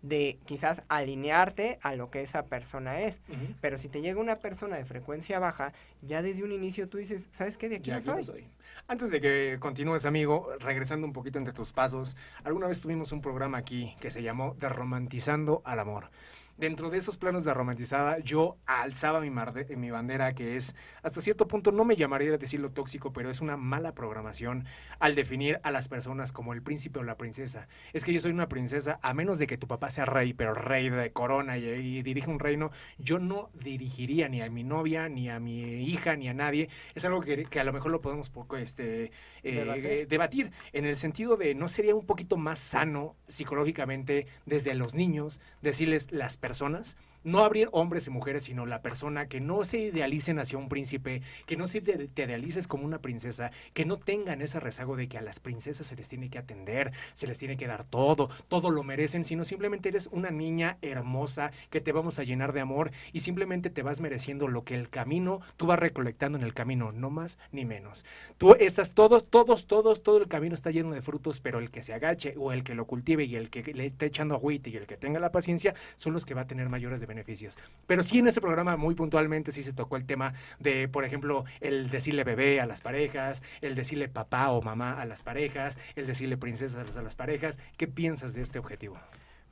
de 0.00 0.38
quizás 0.46 0.84
alinearte 0.88 1.78
a 1.82 1.94
lo 1.94 2.08
que 2.08 2.22
esa 2.22 2.46
persona 2.46 3.02
es. 3.02 3.20
Pero 3.60 3.76
si 3.76 3.90
te 3.90 4.00
llega 4.00 4.18
una 4.18 4.36
persona 4.36 4.78
de 4.78 4.86
frecuencia 4.86 5.38
baja, 5.38 5.74
ya 6.00 6.22
desde 6.22 6.44
un 6.44 6.52
inicio 6.52 6.88
tú 6.88 6.96
dices, 6.96 7.28
¿sabes 7.30 7.58
qué? 7.58 7.68
De 7.68 7.76
aquí 7.76 7.90
no 7.90 8.00
soy. 8.22 8.48
Antes 8.86 9.10
de 9.10 9.20
que 9.20 9.58
continúes, 9.60 10.06
amigo, 10.06 10.48
regresando 10.60 11.06
un 11.06 11.12
poquito 11.12 11.36
entre 11.38 11.52
tus 11.52 11.74
pasos, 11.74 12.16
alguna 12.42 12.68
vez 12.68 12.80
tuvimos 12.80 13.12
un 13.12 13.20
programa 13.20 13.58
aquí 13.58 13.96
que 14.00 14.10
se 14.10 14.22
llamó 14.22 14.56
Derromantizando 14.58 15.60
al 15.66 15.78
Amor. 15.78 16.10
Dentro 16.58 16.90
de 16.90 16.98
esos 16.98 17.16
planos 17.16 17.44
de 17.44 17.54
romantizada, 17.54 18.18
yo 18.18 18.58
alzaba 18.66 19.20
mi, 19.20 19.30
mi 19.76 19.90
bandera, 19.90 20.34
que 20.34 20.56
es, 20.56 20.74
hasta 21.02 21.20
cierto 21.20 21.46
punto, 21.46 21.70
no 21.70 21.84
me 21.84 21.96
llamaría 21.96 22.34
a 22.34 22.36
decirlo 22.36 22.70
tóxico, 22.70 23.12
pero 23.12 23.30
es 23.30 23.40
una 23.40 23.56
mala 23.56 23.94
programación 23.94 24.66
al 24.98 25.14
definir 25.14 25.60
a 25.62 25.70
las 25.70 25.88
personas 25.88 26.32
como 26.32 26.52
el 26.52 26.62
príncipe 26.62 26.98
o 26.98 27.04
la 27.04 27.16
princesa. 27.16 27.68
Es 27.92 28.04
que 28.04 28.12
yo 28.12 28.20
soy 28.20 28.32
una 28.32 28.48
princesa, 28.48 28.98
a 29.02 29.14
menos 29.14 29.38
de 29.38 29.46
que 29.46 29.56
tu 29.56 29.68
papá 29.68 29.88
sea 29.90 30.04
rey, 30.04 30.34
pero 30.34 30.52
rey 30.52 30.90
de 30.90 31.12
corona 31.12 31.56
y, 31.58 31.64
y 31.64 32.02
dirige 32.02 32.28
un 32.28 32.40
reino, 32.40 32.70
yo 32.98 33.20
no 33.20 33.50
dirigiría 33.54 34.28
ni 34.28 34.42
a 34.42 34.50
mi 34.50 34.64
novia, 34.64 35.08
ni 35.08 35.30
a 35.30 35.38
mi 35.38 35.84
hija, 35.84 36.16
ni 36.16 36.28
a 36.28 36.34
nadie. 36.34 36.68
Es 36.96 37.04
algo 37.04 37.20
que, 37.20 37.44
que 37.44 37.60
a 37.60 37.64
lo 37.64 37.72
mejor 37.72 37.92
lo 37.92 38.00
podemos 38.00 38.30
poco 38.30 38.56
este, 38.56 39.12
eh, 39.44 40.06
debatir 40.08 40.50
en 40.72 40.84
el 40.84 40.96
sentido 40.96 41.36
de 41.36 41.54
no 41.54 41.68
sería 41.68 41.94
un 41.94 42.06
poquito 42.06 42.36
más 42.36 42.58
sano 42.58 43.14
psicológicamente 43.28 44.26
desde 44.44 44.74
los 44.74 44.94
niños 44.94 45.40
decirles 45.62 46.10
las 46.10 46.36
personas 46.36 46.47
personas 46.48 46.96
no 47.24 47.44
abrir 47.44 47.68
hombres 47.72 48.06
y 48.06 48.10
mujeres, 48.10 48.44
sino 48.44 48.66
la 48.66 48.82
persona, 48.82 49.28
que 49.28 49.40
no 49.40 49.64
se 49.64 49.78
idealicen 49.78 50.38
hacia 50.38 50.58
un 50.58 50.68
príncipe, 50.68 51.22
que 51.46 51.56
no 51.56 51.66
se 51.66 51.80
te 51.80 52.22
idealices 52.24 52.68
como 52.68 52.84
una 52.84 53.00
princesa, 53.00 53.50
que 53.72 53.84
no 53.84 53.98
tengan 53.98 54.42
ese 54.42 54.60
rezago 54.60 54.96
de 54.96 55.08
que 55.08 55.18
a 55.18 55.22
las 55.22 55.40
princesas 55.40 55.86
se 55.86 55.96
les 55.96 56.08
tiene 56.08 56.30
que 56.30 56.38
atender, 56.38 56.92
se 57.12 57.26
les 57.26 57.38
tiene 57.38 57.56
que 57.56 57.66
dar 57.66 57.84
todo, 57.84 58.30
todo 58.48 58.70
lo 58.70 58.82
merecen, 58.82 59.24
sino 59.24 59.44
simplemente 59.44 59.88
eres 59.88 60.08
una 60.12 60.30
niña 60.30 60.78
hermosa 60.82 61.52
que 61.70 61.80
te 61.80 61.92
vamos 61.92 62.18
a 62.18 62.24
llenar 62.24 62.52
de 62.52 62.60
amor 62.60 62.90
y 63.12 63.20
simplemente 63.20 63.70
te 63.70 63.82
vas 63.82 64.00
mereciendo 64.00 64.48
lo 64.48 64.64
que 64.64 64.74
el 64.74 64.90
camino, 64.90 65.40
tú 65.56 65.66
vas 65.66 65.78
recolectando 65.78 66.38
en 66.38 66.44
el 66.44 66.54
camino, 66.54 66.92
no 66.92 67.10
más 67.10 67.38
ni 67.52 67.64
menos. 67.64 68.04
Tú 68.36 68.54
estás 68.54 68.92
todos, 68.92 69.28
todos, 69.28 69.66
todos, 69.66 70.02
todo 70.02 70.18
el 70.18 70.28
camino 70.28 70.54
está 70.54 70.70
lleno 70.70 70.92
de 70.92 71.02
frutos, 71.02 71.40
pero 71.40 71.58
el 71.58 71.70
que 71.70 71.82
se 71.82 71.94
agache 71.94 72.34
o 72.36 72.52
el 72.52 72.62
que 72.62 72.74
lo 72.74 72.86
cultive 72.86 73.24
y 73.24 73.36
el 73.36 73.50
que 73.50 73.62
le 73.72 73.86
esté 73.86 74.06
echando 74.06 74.34
agüite 74.34 74.70
y 74.70 74.76
el 74.76 74.86
que 74.86 74.96
tenga 74.96 75.20
la 75.20 75.32
paciencia 75.32 75.74
son 75.96 76.12
los 76.12 76.26
que 76.26 76.34
va 76.34 76.42
a 76.42 76.46
tener 76.46 76.68
mayores 76.68 77.00
de 77.00 77.06
beneficios. 77.08 77.58
Pero 77.88 78.04
sí 78.04 78.20
en 78.20 78.28
ese 78.28 78.40
programa 78.40 78.76
muy 78.76 78.94
puntualmente 78.94 79.50
sí 79.50 79.64
se 79.64 79.72
tocó 79.72 79.96
el 79.96 80.04
tema 80.04 80.34
de, 80.60 80.86
por 80.86 81.04
ejemplo, 81.04 81.44
el 81.60 81.90
decirle 81.90 82.22
bebé 82.22 82.60
a 82.60 82.66
las 82.66 82.80
parejas, 82.80 83.42
el 83.60 83.74
decirle 83.74 84.08
papá 84.08 84.50
o 84.50 84.62
mamá 84.62 85.00
a 85.00 85.06
las 85.06 85.24
parejas, 85.24 85.78
el 85.96 86.06
decirle 86.06 86.36
princesas 86.36 86.96
a 86.96 87.02
las 87.02 87.16
parejas. 87.16 87.58
¿Qué 87.76 87.88
piensas 87.88 88.34
de 88.34 88.42
este 88.42 88.60
objetivo? 88.60 88.96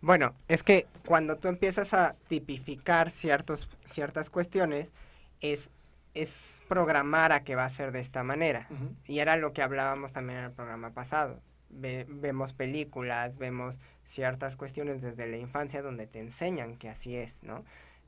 Bueno, 0.01 0.35
es 0.47 0.63
que 0.63 0.87
cuando 1.05 1.37
tú 1.37 1.49
empiezas 1.49 1.95
a 1.95 2.15
tipificar 2.29 3.11
ciertos, 3.11 3.69
ciertas 3.87 4.31
cuestiones, 4.31 4.93
es, 5.41 5.71
es 6.15 6.61
programar 6.69 7.33
a 7.33 7.43
que 7.43 7.57
va 7.57 7.65
a 7.65 7.69
ser 7.69 7.93
de 7.93 8.01
esta 8.01 8.23
manera. 8.23 8.69
Y 9.07 9.19
era 9.19 9.37
lo 9.37 9.53
que 9.53 9.63
hablábamos 9.63 10.13
también 10.13 10.39
en 10.41 10.45
el 10.47 10.53
programa 10.53 10.91
pasado. 10.91 11.41
Vemos 11.77 12.53
películas, 12.53 13.39
vemos 13.39 13.79
ciertas 14.05 14.57
cuestiones 14.57 15.03
desde 15.03 15.27
la 15.27 15.37
infancia 15.37 15.83
donde 15.83 16.07
te 16.07 16.21
enseñan 16.21 16.77
que 16.77 16.89
así 16.89 17.17
es, 17.17 17.43
¿no? 17.43 17.65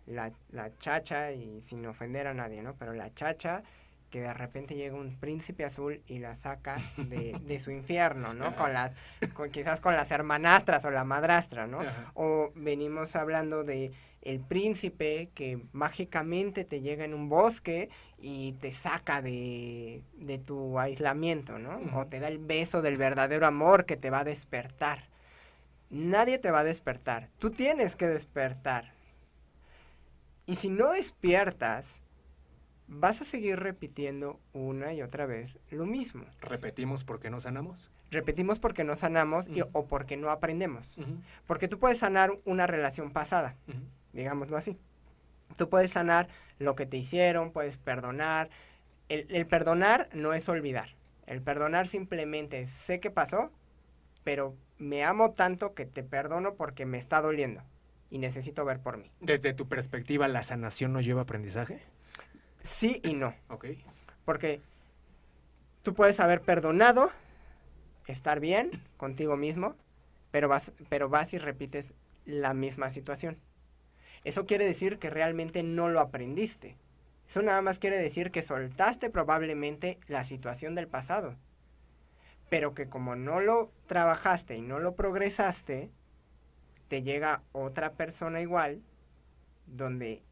La, 0.07 0.33
la 0.51 0.77
chacha, 0.79 1.33
y 1.33 1.61
sin 1.61 1.85
ofender 1.87 2.27
a 2.27 2.35
nadie, 2.35 2.63
¿no? 2.63 2.75
Pero 2.75 2.95
la 2.95 3.13
chacha 3.15 3.63
que 4.11 4.21
de 4.21 4.33
repente 4.33 4.75
llega 4.75 4.97
un 4.97 5.17
príncipe 5.17 5.65
azul 5.65 6.01
y 6.07 6.19
la 6.19 6.35
saca 6.35 6.77
de, 6.97 7.39
de 7.43 7.59
su 7.59 7.71
infierno, 7.71 8.33
¿no? 8.33 8.57
Con 8.57 8.73
las, 8.73 8.95
con, 9.35 9.51
quizás 9.51 9.81
con 9.81 9.95
las 9.95 10.11
hermanastras 10.11 10.85
o 10.85 10.91
la 10.91 11.05
madrastra, 11.05 11.67
¿no? 11.67 11.81
O 12.15 12.51
venimos 12.55 13.17
hablando 13.17 13.65
de 13.65 13.93
el 14.23 14.41
príncipe 14.41 15.31
que 15.35 15.61
mágicamente 15.73 16.65
te 16.65 16.81
llega 16.81 17.05
en 17.05 17.15
un 17.15 17.29
bosque 17.29 17.89
y 18.19 18.53
te 18.53 18.73
saca 18.73 19.23
de, 19.23 20.03
de 20.15 20.39
tu 20.39 20.79
aislamiento, 20.79 21.59
¿no? 21.59 21.81
O 21.99 22.07
te 22.07 22.21
da 22.21 22.29
el 22.29 22.39
beso 22.39 22.83
del 22.83 22.97
verdadero 22.97 23.47
amor 23.47 23.87
que 23.87 23.97
te 23.97 24.11
va 24.11 24.21
a 24.21 24.25
despertar. 24.25 25.09
Nadie 25.91 26.39
te 26.39 26.51
va 26.51 26.61
a 26.61 26.65
despertar. 26.65 27.29
Tú 27.39 27.51
tienes 27.51 27.97
que 27.97 28.07
despertar. 28.07 28.93
Y 30.47 30.57
si 30.57 30.69
no 30.69 30.91
despiertas, 30.93 32.03
vas 32.89 33.21
a 33.21 33.25
seguir 33.25 33.61
repitiendo 33.61 34.41
una 34.53 34.95
y 34.95 35.03
otra 35.03 35.27
vez 35.27 35.59
lo 35.71 35.87
mismo. 35.87 36.25
¿Repetimos 36.41 37.05
porque 37.05 37.31
no 37.31 37.39
sanamos? 37.39 37.91
Repetimos 38.11 38.59
porque 38.59 38.85
no 38.85 38.97
sanamos 38.97 39.49
o 39.73 39.87
porque 39.87 40.17
no 40.17 40.31
aprendemos. 40.31 40.97
Porque 41.47 41.69
tú 41.69 41.79
puedes 41.79 41.99
sanar 41.99 42.33
una 42.45 42.67
relación 42.67 43.11
pasada, 43.13 43.57
digámoslo 44.19 44.57
así. 44.57 44.77
Tú 45.57 45.69
puedes 45.69 45.93
sanar 45.93 46.29
lo 46.59 46.75
que 46.75 46.87
te 46.87 46.97
hicieron, 46.97 47.53
puedes 47.53 47.77
perdonar. 47.79 48.51
el 49.09 49.47
perdonar 49.47 50.09
no 50.13 50.35
es 50.35 50.49
olvidar. 50.49 50.91
El 51.27 51.43
perdonar 51.43 51.87
simplemente 51.87 52.67
sé 52.67 53.01
que 53.01 53.11
pasó, 53.11 53.51
pero 54.25 54.55
me 54.79 55.05
amo 55.05 55.33
tanto 55.33 55.75
que 55.75 55.87
te 55.87 56.03
perdono 56.03 56.55
porque 56.55 56.87
me 56.87 56.99
está 56.99 57.21
doliendo 57.21 57.63
y 58.11 58.19
necesito 58.19 58.65
ver 58.65 58.81
por 58.81 58.97
mí. 58.97 59.11
Desde 59.21 59.53
tu 59.53 59.69
perspectiva, 59.69 60.29
¿la 60.29 60.43
sanación 60.43 60.93
no 60.93 61.01
lleva 61.01 61.23
aprendizaje? 61.23 61.83
Sí 62.63 63.01
y 63.05 63.15
no. 63.15 63.35
Ok. 63.49 63.67
Porque 64.25 64.61
tú 65.83 65.95
puedes 65.95 66.21
haber 66.21 66.41
perdonado, 66.41 67.11
estar 68.07 68.41
bien 68.41 68.71
contigo 68.97 69.37
mismo, 69.37 69.75
pero 70.31 70.49
vas, 70.49 70.73
pero 70.89 71.09
vas 71.09 71.33
y 71.35 71.39
repites 71.39 71.95
la 72.25 72.55
misma 72.55 72.91
situación. 72.91 73.39
Eso 74.25 74.47
quiere 74.47 74.65
decir 74.65 74.99
que 74.99 75.11
realmente 75.11 75.63
no 75.63 75.89
lo 75.89 76.01
aprendiste. 76.01 76.77
Eso 77.27 77.43
nada 77.43 77.63
más 77.63 77.79
quiere 77.79 77.97
decir 77.99 78.31
que 78.31 78.43
soltaste 78.43 79.11
probablemente 79.11 79.99
la 80.07 80.25
situación 80.25 80.75
del 80.75 80.89
pasado 80.89 81.37
pero 82.49 82.75
que 82.75 82.89
como 82.89 83.17
no 83.17 83.41
lo 83.41 83.71
trabajaste 83.87 84.57
y 84.57 84.63
no 84.63 84.79
lo 84.79 84.95
progresaste, 84.95 85.91
te 86.89 87.03
llega 87.03 87.43
otra 87.53 87.93
persona 87.93 88.41
igual, 88.41 88.81
donde 89.67 90.23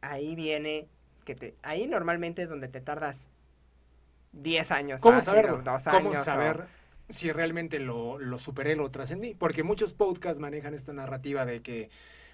ahí 0.00 0.34
viene, 0.34 0.88
que 1.24 1.34
te, 1.34 1.54
ahí 1.62 1.86
normalmente 1.86 2.42
es 2.42 2.48
donde 2.48 2.68
te 2.68 2.80
tardas 2.80 3.28
10 4.32 4.70
años. 4.70 5.00
¿Cómo 5.02 5.20
saberlo? 5.20 5.62
¿Cómo 5.90 6.14
saber 6.14 6.66
si 7.08 7.32
realmente 7.32 7.78
lo, 7.78 8.18
lo 8.18 8.38
superé, 8.38 8.74
lo 8.74 8.90
trascendí? 8.90 9.34
Porque 9.34 9.62
muchos 9.62 9.92
podcasts 9.92 10.40
manejan 10.40 10.72
esta 10.72 10.92
narrativa 10.94 11.44
de 11.44 11.60
que 11.60 11.90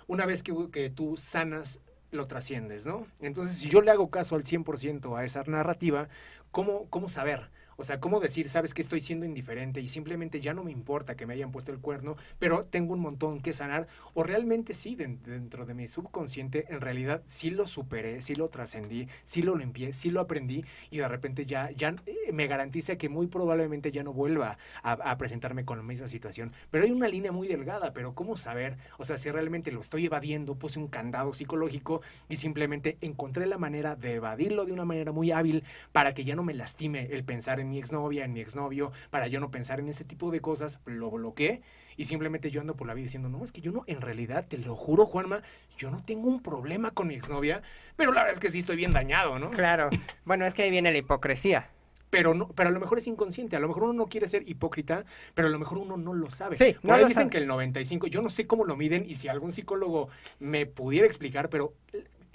una 0.07 0.27
vez 0.27 0.43
que, 0.43 0.91
tú 0.91 1.17
sanas, 1.17 1.81
lo 2.11 2.27
trasciendes, 2.27 2.87
¿no? 2.87 3.07
Entonces, 3.21 3.57
si 3.57 3.69
yo 3.69 3.83
le 3.83 3.91
hago 3.91 4.11
caso 4.11 4.37
al 4.37 4.45
100% 4.45 5.17
a 5.17 5.25
esa 5.25 5.43
narrativa, 5.45 6.09
¿cómo, 6.51 6.89
cómo 6.91 7.09
saber? 7.09 7.51
O 7.77 7.85
sea, 7.85 8.01
¿cómo 8.01 8.21
decir, 8.21 8.49
sabes 8.49 8.75
que 8.75 8.83
estoy 8.83 9.01
siendo 9.01 9.27
indiferente 9.27 9.81
y 9.81 9.89
simplemente 9.89 10.41
ya 10.41 10.55
no 10.55 10.65
me 10.65 10.71
importa 10.71 11.17
que 11.17 11.27
me 11.27 11.35
hayan 11.35 11.53
puesto 11.53 11.73
el 11.73 11.79
cuerno, 11.79 12.17
pero 12.39 12.65
tengo 12.65 12.95
un 12.95 13.01
montón 13.01 13.41
que 13.41 13.53
sanar? 13.53 13.87
O 14.15 14.23
realmente 14.23 14.75
sí, 14.75 14.95
dentro 14.95 15.67
de 15.67 15.75
mi 15.75 15.89
subconsciente, 15.89 16.67
en 16.69 16.81
realidad 16.81 17.23
sí 17.25 17.51
lo 17.51 17.67
superé, 17.67 18.23
sí 18.23 18.35
lo 18.35 18.49
trascendí, 18.49 19.09
sí 19.25 19.43
lo 19.43 19.57
limpié, 19.57 19.93
sí 19.93 20.11
lo 20.11 20.21
aprendí 20.21 20.65
y 20.91 20.99
de 20.99 21.09
repente 21.09 21.47
ya, 21.47 21.71
ya 21.71 21.95
eh, 22.07 22.33
me 22.33 22.47
garantiza 22.47 22.97
que 22.97 23.09
muy 23.09 23.27
probablemente 23.27 23.93
ya 23.93 24.03
no 24.03 24.13
vuelva 24.13 24.59
a, 24.83 25.17
presentarme 25.19 25.65
con 25.65 25.79
la 25.79 25.85
misma 25.85 26.09
situación. 26.09 26.53
Pero 26.71 26.85
hay 26.85 26.91
una 26.91 27.09
línea 27.09 27.33
muy 27.33 27.49
delgada, 27.49 27.93
pero 27.93 28.15
¿cómo 28.15 28.37
saber? 28.37 28.77
O 28.99 29.05
sea, 29.05 29.19
si 29.19 29.31
realmente 29.31 29.73
lo 29.73 29.81
estoy 29.81 30.07
evadiendo, 30.07 30.57
puse 30.57 30.79
un 30.79 30.89
candado 30.89 31.33
psicológico 31.33 32.03
y 32.29 32.37
simplemente 32.37 32.99
encontré 33.01 33.47
la 33.47 33.59
manera 33.59 33.97
de 33.97 34.15
evadirlo 34.15 34.65
de 34.65 34.73
una 34.73 34.85
manera 34.85 35.13
muy 35.13 35.31
hábil 35.33 35.65
para 35.93 36.15
que 36.15 36.25
ya 36.25 36.37
no 36.37 36.43
me 36.43 36.55
lastime 36.55 37.09
el 37.13 37.25
pensar 37.25 37.61
en 37.61 37.64
en 37.65 37.71
mi 37.71 37.79
exnovia, 37.79 38.25
en 38.25 38.33
mi 38.33 38.41
exnovio, 38.41 38.93
para 39.11 39.27
yo 39.27 39.41
no 39.41 39.51
pensar 39.51 39.81
en 39.81 39.89
ese 39.89 40.05
tipo 40.05 40.31
de 40.31 40.41
cosas, 40.41 40.81
lo 40.85 41.11
bloqueé 41.11 41.63
y 41.97 42.05
simplemente 42.05 42.51
yo 42.51 42.61
ando 42.61 42.77
por 42.77 42.87
la 42.87 42.95
vida 42.95 43.05
diciendo, 43.05 43.29
no, 43.29 43.43
es 43.45 43.53
que 43.53 43.61
yo 43.61 43.73
no, 43.73 43.85
en 43.87 44.01
realidad, 44.01 44.47
te 44.47 44.59
lo 44.59 44.77
juro, 44.77 45.07
Juanma, 45.07 45.43
yo 45.77 45.91
no 45.91 46.03
tengo 46.03 46.29
un 46.29 46.43
problema 46.43 46.91
con 46.91 47.09
mi 47.09 47.15
exnovia, 47.15 47.63
pero 47.97 48.13
la 48.13 48.23
verdad 48.23 48.35
es 48.35 48.41
que 48.41 48.49
sí 48.49 48.59
estoy 48.59 48.77
bien 48.77 48.93
dañado, 48.93 49.39
¿no? 49.39 49.51
Claro. 49.51 49.91
Bueno, 50.25 50.47
es 50.47 50.55
que 50.55 50.63
ahí 50.63 50.71
viene 50.71 50.93
la 50.93 50.99
hipocresía. 50.99 51.71
Pero, 52.11 52.33
no, 52.33 52.47
pero 52.49 52.69
a 52.69 52.73
lo 52.73 52.79
mejor 52.79 52.99
es 52.99 53.09
inconsciente, 53.09 53.57
a 53.57 53.59
lo 53.59 53.67
mejor 53.67 53.85
uno 53.85 53.93
no 53.93 54.07
quiere 54.07 54.29
ser 54.29 54.49
hipócrita, 54.49 55.05
pero 55.35 55.49
a 55.49 55.51
lo 55.51 55.59
mejor 55.59 55.79
uno 55.79 55.97
no 55.97 56.15
lo 56.15 56.31
sabe. 56.31 56.55
Sí, 56.55 56.77
no 56.83 56.97
lo 56.97 57.09
dicen 57.09 57.29
que 57.29 57.39
el 57.39 57.49
95, 57.49 58.07
yo 58.07 58.23
no 58.23 58.31
sé 58.31 58.47
cómo 58.47 58.65
lo 58.65 58.77
miden 58.77 59.05
y 59.05 59.17
si 59.17 59.27
algún 59.27 59.51
psicólogo 59.51 60.09
me 60.39 60.65
pudiera 60.65 61.07
explicar, 61.07 61.49
pero 61.49 61.75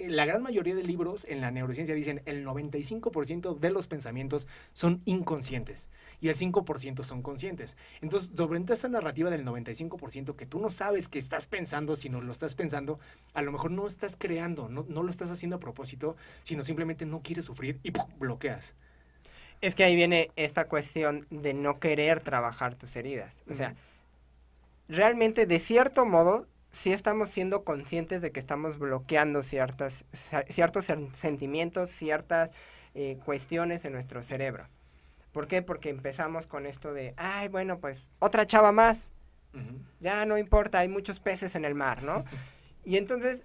la 0.08 0.24
gran 0.24 0.42
mayoría 0.42 0.74
de 0.74 0.82
libros 0.82 1.26
en 1.28 1.40
la 1.40 1.50
neurociencia 1.50 1.94
dicen 1.94 2.22
el 2.24 2.46
95% 2.46 3.58
de 3.58 3.70
los 3.70 3.86
pensamientos 3.86 4.48
son 4.72 5.02
inconscientes 5.04 5.90
y 6.20 6.28
el 6.28 6.36
5% 6.36 7.02
son 7.02 7.22
conscientes. 7.22 7.76
Entonces, 8.00 8.34
durante 8.34 8.72
esta 8.72 8.88
narrativa 8.88 9.30
del 9.30 9.44
95% 9.44 10.36
que 10.36 10.46
tú 10.46 10.58
no 10.58 10.70
sabes 10.70 11.08
que 11.08 11.18
estás 11.18 11.46
pensando, 11.46 11.96
sino 11.96 12.20
lo 12.20 12.32
estás 12.32 12.54
pensando, 12.54 12.98
a 13.34 13.42
lo 13.42 13.52
mejor 13.52 13.70
no 13.70 13.86
estás 13.86 14.16
creando, 14.16 14.68
no, 14.68 14.84
no 14.88 15.02
lo 15.02 15.10
estás 15.10 15.30
haciendo 15.30 15.56
a 15.56 15.60
propósito, 15.60 16.16
sino 16.42 16.64
simplemente 16.64 17.06
no 17.06 17.20
quieres 17.22 17.44
sufrir 17.44 17.78
y 17.82 17.92
bloqueas. 18.18 18.74
Es 19.60 19.74
que 19.74 19.84
ahí 19.84 19.94
viene 19.94 20.30
esta 20.36 20.66
cuestión 20.68 21.26
de 21.30 21.52
no 21.52 21.78
querer 21.80 22.22
trabajar 22.22 22.74
tus 22.76 22.96
heridas. 22.96 23.42
O 23.50 23.54
sea, 23.54 23.74
realmente 24.88 25.46
de 25.46 25.58
cierto 25.58 26.06
modo 26.06 26.46
sí 26.70 26.92
estamos 26.92 27.30
siendo 27.30 27.64
conscientes 27.64 28.22
de 28.22 28.32
que 28.32 28.40
estamos 28.40 28.78
bloqueando 28.78 29.42
ciertas, 29.42 30.04
ciertos 30.48 30.86
sentimientos, 31.12 31.90
ciertas 31.90 32.50
eh, 32.94 33.18
cuestiones 33.24 33.84
en 33.84 33.92
nuestro 33.92 34.22
cerebro. 34.22 34.66
¿Por 35.32 35.46
qué? 35.46 35.62
Porque 35.62 35.90
empezamos 35.90 36.46
con 36.46 36.66
esto 36.66 36.92
de, 36.92 37.14
ay, 37.16 37.48
bueno, 37.48 37.78
pues 37.78 37.98
otra 38.18 38.46
chava 38.46 38.72
más. 38.72 39.10
Ya 39.98 40.26
no 40.26 40.38
importa, 40.38 40.78
hay 40.78 40.88
muchos 40.88 41.18
peces 41.18 41.56
en 41.56 41.64
el 41.64 41.74
mar, 41.74 42.02
¿no? 42.02 42.24
Y 42.82 42.96
entonces, 42.96 43.44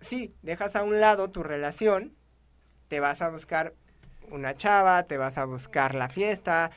sí, 0.00 0.32
dejas 0.42 0.76
a 0.76 0.84
un 0.84 1.00
lado 1.00 1.30
tu 1.30 1.42
relación, 1.42 2.14
te 2.86 3.00
vas 3.00 3.20
a 3.20 3.30
buscar 3.30 3.74
una 4.30 4.54
chava, 4.54 5.02
te 5.02 5.16
vas 5.16 5.38
a 5.38 5.44
buscar 5.44 5.96
la 5.96 6.08
fiesta. 6.08 6.70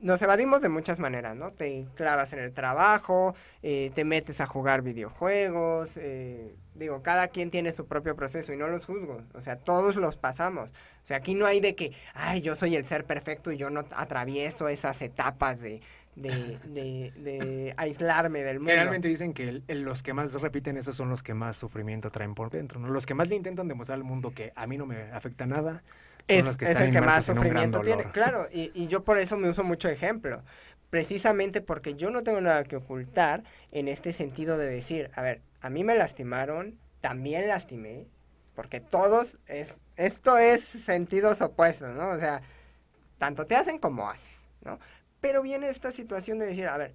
Nos 0.00 0.22
evadimos 0.22 0.62
de 0.62 0.68
muchas 0.68 1.00
maneras, 1.00 1.34
¿no? 1.34 1.50
Te 1.50 1.86
clavas 1.96 2.32
en 2.32 2.38
el 2.38 2.52
trabajo, 2.52 3.34
eh, 3.62 3.90
te 3.94 4.04
metes 4.04 4.40
a 4.40 4.46
jugar 4.46 4.82
videojuegos, 4.82 5.96
eh, 5.96 6.54
digo, 6.74 7.02
cada 7.02 7.28
quien 7.28 7.50
tiene 7.50 7.72
su 7.72 7.86
propio 7.86 8.14
proceso 8.14 8.52
y 8.52 8.56
no 8.56 8.68
los 8.68 8.84
juzgo, 8.84 9.22
o 9.34 9.40
sea, 9.40 9.56
todos 9.56 9.96
los 9.96 10.16
pasamos. 10.16 10.70
O 10.70 11.06
sea, 11.08 11.16
aquí 11.16 11.34
no 11.34 11.46
hay 11.46 11.60
de 11.60 11.74
que, 11.74 11.92
ay, 12.14 12.42
yo 12.42 12.54
soy 12.54 12.76
el 12.76 12.84
ser 12.84 13.04
perfecto 13.04 13.50
y 13.50 13.56
yo 13.56 13.70
no 13.70 13.84
atravieso 13.96 14.68
esas 14.68 15.02
etapas 15.02 15.60
de, 15.60 15.80
de, 16.14 16.58
de, 17.16 17.74
aislarme 17.76 18.42
del 18.42 18.58
mundo. 18.58 18.70
Generalmente 18.70 19.08
dicen 19.08 19.32
que 19.32 19.62
los 19.68 20.02
que 20.02 20.12
más 20.12 20.34
repiten 20.40 20.76
eso 20.76 20.92
son 20.92 21.10
los 21.10 21.22
que 21.22 21.34
más 21.34 21.56
sufrimiento 21.56 22.10
traen 22.10 22.34
por 22.34 22.50
dentro, 22.50 22.80
¿no? 22.80 22.88
Los 22.88 23.06
que 23.06 23.14
más 23.14 23.28
le 23.28 23.36
intentan 23.36 23.68
demostrar 23.68 23.96
al 23.96 24.04
mundo 24.04 24.32
que 24.32 24.52
a 24.54 24.66
mí 24.66 24.76
no 24.78 24.86
me 24.86 25.10
afecta 25.12 25.46
nada, 25.46 25.82
es, 26.28 26.44
los 26.44 26.56
que 26.56 26.66
es 26.66 26.70
están 26.72 26.86
el 26.86 26.92
que 26.92 27.00
más 27.00 27.24
sufrimiento 27.24 27.80
tiene. 27.80 28.04
Claro, 28.04 28.48
y, 28.52 28.70
y 28.74 28.86
yo 28.86 29.04
por 29.04 29.18
eso 29.18 29.36
me 29.36 29.48
uso 29.48 29.64
mucho 29.64 29.88
ejemplo. 29.88 30.42
Precisamente 30.90 31.60
porque 31.60 31.94
yo 31.94 32.10
no 32.10 32.22
tengo 32.22 32.40
nada 32.40 32.64
que 32.64 32.76
ocultar 32.76 33.44
en 33.72 33.88
este 33.88 34.12
sentido 34.12 34.56
de 34.56 34.68
decir, 34.68 35.10
a 35.14 35.22
ver, 35.22 35.42
a 35.60 35.68
mí 35.68 35.84
me 35.84 35.94
lastimaron, 35.94 36.78
también 37.00 37.46
lastimé, 37.46 38.06
porque 38.54 38.80
todos 38.80 39.38
es, 39.46 39.80
esto 39.96 40.38
es 40.38 40.64
sentidos 40.64 41.42
opuestos, 41.42 41.94
¿no? 41.94 42.08
O 42.08 42.18
sea, 42.18 42.42
tanto 43.18 43.46
te 43.46 43.54
hacen 43.54 43.78
como 43.78 44.08
haces, 44.08 44.48
¿no? 44.62 44.78
Pero 45.20 45.42
viene 45.42 45.68
esta 45.68 45.92
situación 45.92 46.38
de 46.38 46.46
decir, 46.46 46.66
a 46.66 46.76
ver, 46.76 46.94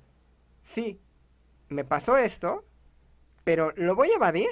sí, 0.64 1.00
me 1.70 1.86
pasó 1.86 2.18
esto, 2.18 2.66
pero 3.44 3.72
lo 3.76 3.96
voy 3.96 4.10
a 4.10 4.16
evadir 4.16 4.50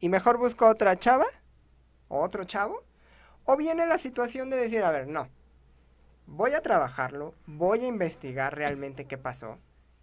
y 0.00 0.08
mejor 0.08 0.38
busco 0.38 0.68
otra 0.68 0.96
chava 0.96 1.26
o 2.08 2.20
otro 2.20 2.44
chavo. 2.44 2.84
O 3.46 3.56
viene 3.56 3.86
la 3.86 3.96
situación 3.96 4.50
de 4.50 4.56
decir, 4.56 4.82
a 4.82 4.90
ver, 4.90 5.06
no, 5.06 5.28
voy 6.26 6.52
a 6.52 6.60
trabajarlo, 6.60 7.32
voy 7.46 7.84
a 7.84 7.86
investigar 7.86 8.56
realmente 8.56 9.04
qué 9.04 9.18
pasó. 9.18 9.58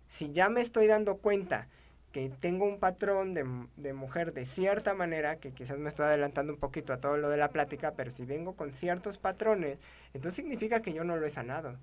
Si 0.07 0.31
ya 0.31 0.47
me 0.47 0.61
estoy 0.61 0.87
dando 0.87 1.17
cuenta 1.17 1.67
que 2.13 2.29
tengo 2.29 2.65
un 2.65 2.79
patrón 2.79 3.33
de, 3.33 3.45
de, 3.75 3.91
mujer 3.91 4.33
de 4.33 4.45
cierta 4.45 4.93
manera, 4.93 5.37
que 5.37 5.51
quizás 5.51 5.77
me 5.77 5.89
estoy 5.89 6.05
adelantando 6.05 6.53
un 6.53 6.59
poquito 6.59 6.93
a 6.93 7.01
todo 7.01 7.17
lo 7.17 7.27
de 7.29 7.35
la 7.37 7.49
plática, 7.49 7.91
pero 7.97 8.11
si 8.11 8.23
vengo 8.23 8.55
con 8.55 8.71
ciertos 8.71 9.17
patrones, 9.17 9.77
entonces 10.13 10.35
significa 10.35 10.81
que 10.81 10.93
yo 10.93 11.03
no 11.03 11.17
lo 11.17 11.25
he 11.25 11.29
sanado. 11.29 11.77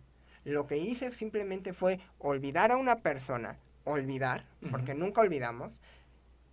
Lo 0.44 0.66
que 0.66 0.78
hice 0.78 1.10
simplemente 1.12 1.74
fue 1.74 2.00
olvidar 2.18 2.72
a 2.72 2.78
una 2.78 3.00
persona, 3.00 3.58
olvidar, 3.84 4.46
uh 4.62 4.66
-huh. 4.66 4.70
porque 4.70 4.94
nunca 4.94 5.20
olvidamos, 5.20 5.82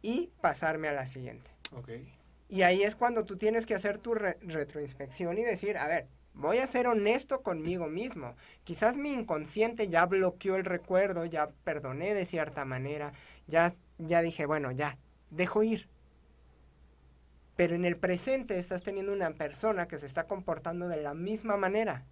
y 0.02 0.32
pasarme 0.42 0.90
a 0.90 0.94
la 0.94 1.08
siguiente. 1.08 1.50
Okay. 1.72 2.17
Y 2.50 2.62
ahí 2.62 2.84
es 2.84 2.96
cuando 2.96 3.26
tú 3.26 3.38
tienes 3.38 3.66
que 3.66 3.76
hacer 3.76 3.98
tu 3.98 4.14
re 4.14 4.38
retroinspección 4.42 5.38
y 5.38 5.44
decir, 5.44 5.78
a 5.78 5.88
ver, 5.88 6.08
voy 6.34 6.60
a 6.60 6.68
ser 6.68 6.88
honesto 6.88 7.42
conmigo 7.42 7.88
mismo. 7.88 8.36
Quizás 8.64 8.96
mi 8.96 9.12
inconsciente 9.12 9.90
ya 9.90 10.06
bloqueó 10.06 10.56
el 10.56 10.66
recuerdo, 10.66 11.26
ya 11.26 11.50
perdoné 11.64 12.14
de 12.14 12.26
cierta 12.26 12.64
manera, 12.64 13.12
ya, 13.48 13.74
ya 13.98 14.22
dije, 14.22 14.46
bueno, 14.46 14.72
ya, 14.72 14.98
dejo 15.30 15.64
ir. 15.64 15.90
Pero 17.56 17.76
en 17.76 17.86
el 17.86 17.98
presente 17.98 18.60
estás 18.60 18.84
teniendo 18.84 19.12
una 19.12 19.32
persona 19.32 19.88
que 19.88 19.98
se 19.98 20.06
está 20.06 20.26
comportando 20.26 20.88
de 20.88 21.02
la 21.02 21.14
misma 21.14 21.58
manera. 21.58 22.06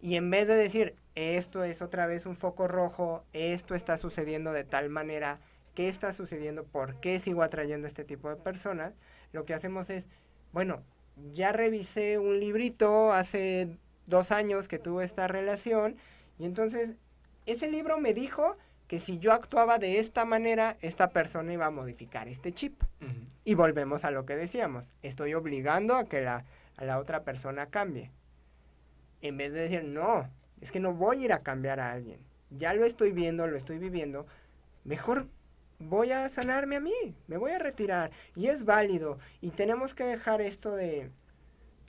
Y 0.00 0.16
en 0.16 0.30
vez 0.30 0.46
de 0.46 0.54
decir, 0.54 0.94
esto 1.14 1.64
es 1.64 1.80
otra 1.80 2.06
vez 2.06 2.26
un 2.26 2.36
foco 2.36 2.68
rojo, 2.68 3.24
esto 3.32 3.74
está 3.74 3.96
sucediendo 3.96 4.52
de 4.52 4.64
tal 4.64 4.90
manera, 4.90 5.40
¿qué 5.74 5.88
está 5.88 6.12
sucediendo? 6.12 6.64
¿Por 6.64 7.00
qué 7.00 7.18
sigo 7.18 7.42
atrayendo 7.42 7.86
este 7.86 8.04
tipo 8.04 8.28
de 8.28 8.36
personas? 8.36 8.92
Lo 9.32 9.44
que 9.44 9.54
hacemos 9.54 9.90
es, 9.90 10.08
bueno, 10.52 10.82
ya 11.32 11.52
revisé 11.52 12.18
un 12.18 12.40
librito 12.40 13.12
hace 13.12 13.76
dos 14.06 14.32
años 14.32 14.68
que 14.68 14.78
tuve 14.78 15.04
esta 15.04 15.28
relación 15.28 15.96
y 16.38 16.44
entonces 16.44 16.94
ese 17.46 17.70
libro 17.70 17.98
me 17.98 18.14
dijo 18.14 18.56
que 18.86 18.98
si 18.98 19.18
yo 19.18 19.32
actuaba 19.32 19.78
de 19.78 19.98
esta 19.98 20.24
manera, 20.24 20.76
esta 20.80 21.10
persona 21.10 21.52
iba 21.52 21.66
a 21.66 21.70
modificar 21.70 22.28
este 22.28 22.52
chip. 22.52 22.82
Uh 23.00 23.06
-huh. 23.06 23.28
Y 23.44 23.54
volvemos 23.54 24.04
a 24.04 24.10
lo 24.10 24.26
que 24.26 24.36
decíamos, 24.36 24.92
estoy 25.02 25.34
obligando 25.34 25.96
a 25.96 26.04
que 26.04 26.20
la, 26.20 26.44
a 26.76 26.84
la 26.84 26.98
otra 26.98 27.24
persona 27.24 27.66
cambie. 27.66 28.10
En 29.22 29.36
vez 29.36 29.52
de 29.52 29.60
decir, 29.60 29.84
no, 29.84 30.28
es 30.60 30.70
que 30.70 30.80
no 30.80 30.92
voy 30.92 31.22
a 31.22 31.24
ir 31.24 31.32
a 31.32 31.42
cambiar 31.42 31.80
a 31.80 31.92
alguien. 31.92 32.20
Ya 32.50 32.74
lo 32.74 32.84
estoy 32.84 33.12
viendo, 33.12 33.46
lo 33.46 33.56
estoy 33.56 33.78
viviendo. 33.78 34.26
Mejor 34.84 35.26
voy 35.78 36.12
a 36.12 36.28
sanarme 36.28 36.76
a 36.76 36.80
mí, 36.80 37.14
me 37.26 37.36
voy 37.36 37.52
a 37.52 37.58
retirar. 37.58 38.10
Y 38.34 38.48
es 38.48 38.64
válido. 38.64 39.18
Y 39.40 39.50
tenemos 39.50 39.94
que 39.94 40.04
dejar 40.04 40.40
esto 40.40 40.74
de, 40.74 41.10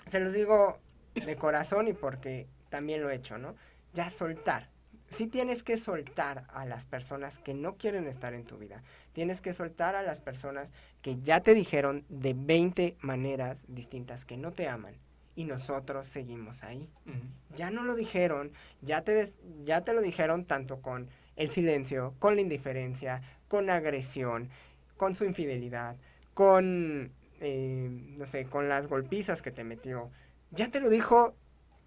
se 0.09 0.19
los 0.19 0.33
digo 0.33 0.79
de 1.15 1.35
corazón 1.35 1.87
y 1.87 1.93
porque 1.93 2.47
también 2.69 3.01
lo 3.01 3.09
he 3.09 3.15
hecho, 3.15 3.37
¿no? 3.37 3.55
Ya 3.93 4.09
soltar. 4.09 4.69
Sí 5.09 5.27
tienes 5.27 5.63
que 5.63 5.77
soltar 5.77 6.45
a 6.49 6.65
las 6.65 6.85
personas 6.85 7.39
que 7.39 7.53
no 7.53 7.77
quieren 7.77 8.07
estar 8.07 8.33
en 8.33 8.43
tu 8.43 8.57
vida. 8.57 8.83
Tienes 9.13 9.39
que 9.39 9.53
soltar 9.53 9.95
a 9.95 10.03
las 10.03 10.19
personas 10.19 10.69
que 11.01 11.17
ya 11.21 11.41
te 11.41 11.53
dijeron 11.53 12.03
de 12.09 12.33
20 12.37 12.97
maneras 12.99 13.63
distintas 13.67 14.25
que 14.25 14.35
no 14.35 14.51
te 14.51 14.67
aman. 14.67 14.95
Y 15.33 15.45
nosotros 15.45 16.07
seguimos 16.07 16.63
ahí. 16.63 16.89
Uh 17.05 17.11
-huh. 17.11 17.55
Ya 17.55 17.71
no 17.71 17.83
lo 17.83 17.95
dijeron, 17.95 18.51
ya 18.81 19.03
te, 19.03 19.31
ya 19.63 19.81
te 19.81 19.93
lo 19.93 20.01
dijeron 20.01 20.45
tanto 20.45 20.81
con 20.81 21.09
el 21.37 21.49
silencio, 21.49 22.15
con 22.19 22.35
la 22.35 22.41
indiferencia, 22.41 23.21
con 23.47 23.69
agresión, 23.69 24.49
con 24.97 25.15
su 25.15 25.25
infidelidad, 25.25 25.95
con, 26.33 27.11
eh, 27.39 27.89
no 28.17 28.25
sé, 28.25 28.45
con 28.45 28.69
las 28.69 28.87
golpizas 28.87 29.41
que 29.41 29.51
te 29.51 29.63
metió. 29.63 30.09
Ya 30.51 30.69
te 30.69 30.79
lo 30.79 30.89
dijo 30.89 31.35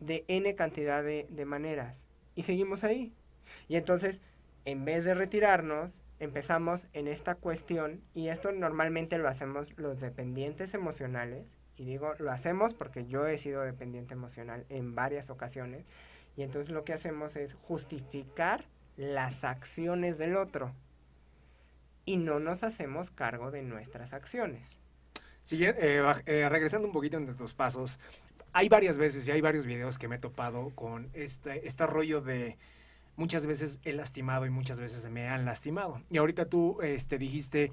de 0.01 0.25
N 0.29 0.55
cantidad 0.55 1.03
de, 1.03 1.27
de 1.31 1.45
maneras. 1.45 2.07
Y 2.35 2.43
seguimos 2.43 2.85
ahí. 2.85 3.13
Y 3.69 3.77
entonces, 3.77 4.21
en 4.65 4.85
vez 4.85 5.05
de 5.05 5.15
retirarnos, 5.15 6.01
empezamos 6.21 6.87
en 6.93 7.09
esta 7.09 7.35
cuestión, 7.35 8.03
y 8.15 8.29
esto 8.29 8.53
normalmente 8.53 9.19
lo 9.19 9.29
hacemos 9.29 9.73
los 9.77 10.01
dependientes 10.01 10.75
emocionales, 10.75 11.47
y 11.77 11.85
digo, 11.87 12.15
lo 12.19 12.31
hacemos 12.31 12.75
porque 12.75 13.07
yo 13.07 13.27
he 13.27 13.39
sido 13.39 13.63
dependiente 13.63 14.13
emocional 14.13 14.67
en 14.69 14.95
varias 14.95 15.31
ocasiones, 15.31 15.87
y 16.37 16.43
entonces 16.43 16.71
lo 16.71 16.85
que 16.85 16.93
hacemos 16.93 17.37
es 17.37 17.55
justificar 17.55 18.67
las 18.97 19.45
acciones 19.45 20.19
del 20.19 20.37
otro 20.37 20.75
y 22.05 22.17
no 22.17 22.41
nos 22.41 22.63
hacemos 22.63 23.11
cargo 23.11 23.51
de 23.51 23.63
nuestras 23.63 24.13
acciones. 24.13 24.77
Sigue, 25.43 25.75
eh, 25.79 26.03
eh, 26.27 26.49
regresando 26.49 26.87
un 26.87 26.93
poquito 26.93 27.17
entre 27.17 27.35
tus 27.35 27.55
pasos, 27.55 27.99
hay 28.53 28.69
varias 28.69 28.99
veces 28.99 29.27
y 29.29 29.33
hay 29.33 29.41
varios 29.41 29.67
videos 29.67 29.99
que 29.99 30.09
me 30.09 30.17
he 30.17 30.19
topado 30.19 30.71
con 30.75 31.09
este, 31.15 31.67
este 31.67 31.87
rollo 31.87 32.21
de 32.21 32.59
muchas 33.17 33.47
veces 33.47 33.81
he 33.85 33.93
lastimado 33.93 34.47
y 34.47 34.51
muchas 34.51 34.81
veces 34.81 35.09
me 35.11 35.29
han 35.29 35.45
lastimado. 35.45 36.03
Y 36.11 36.19
ahorita 36.19 36.47
tú 36.47 36.81
este, 36.83 37.19
dijiste, 37.19 37.71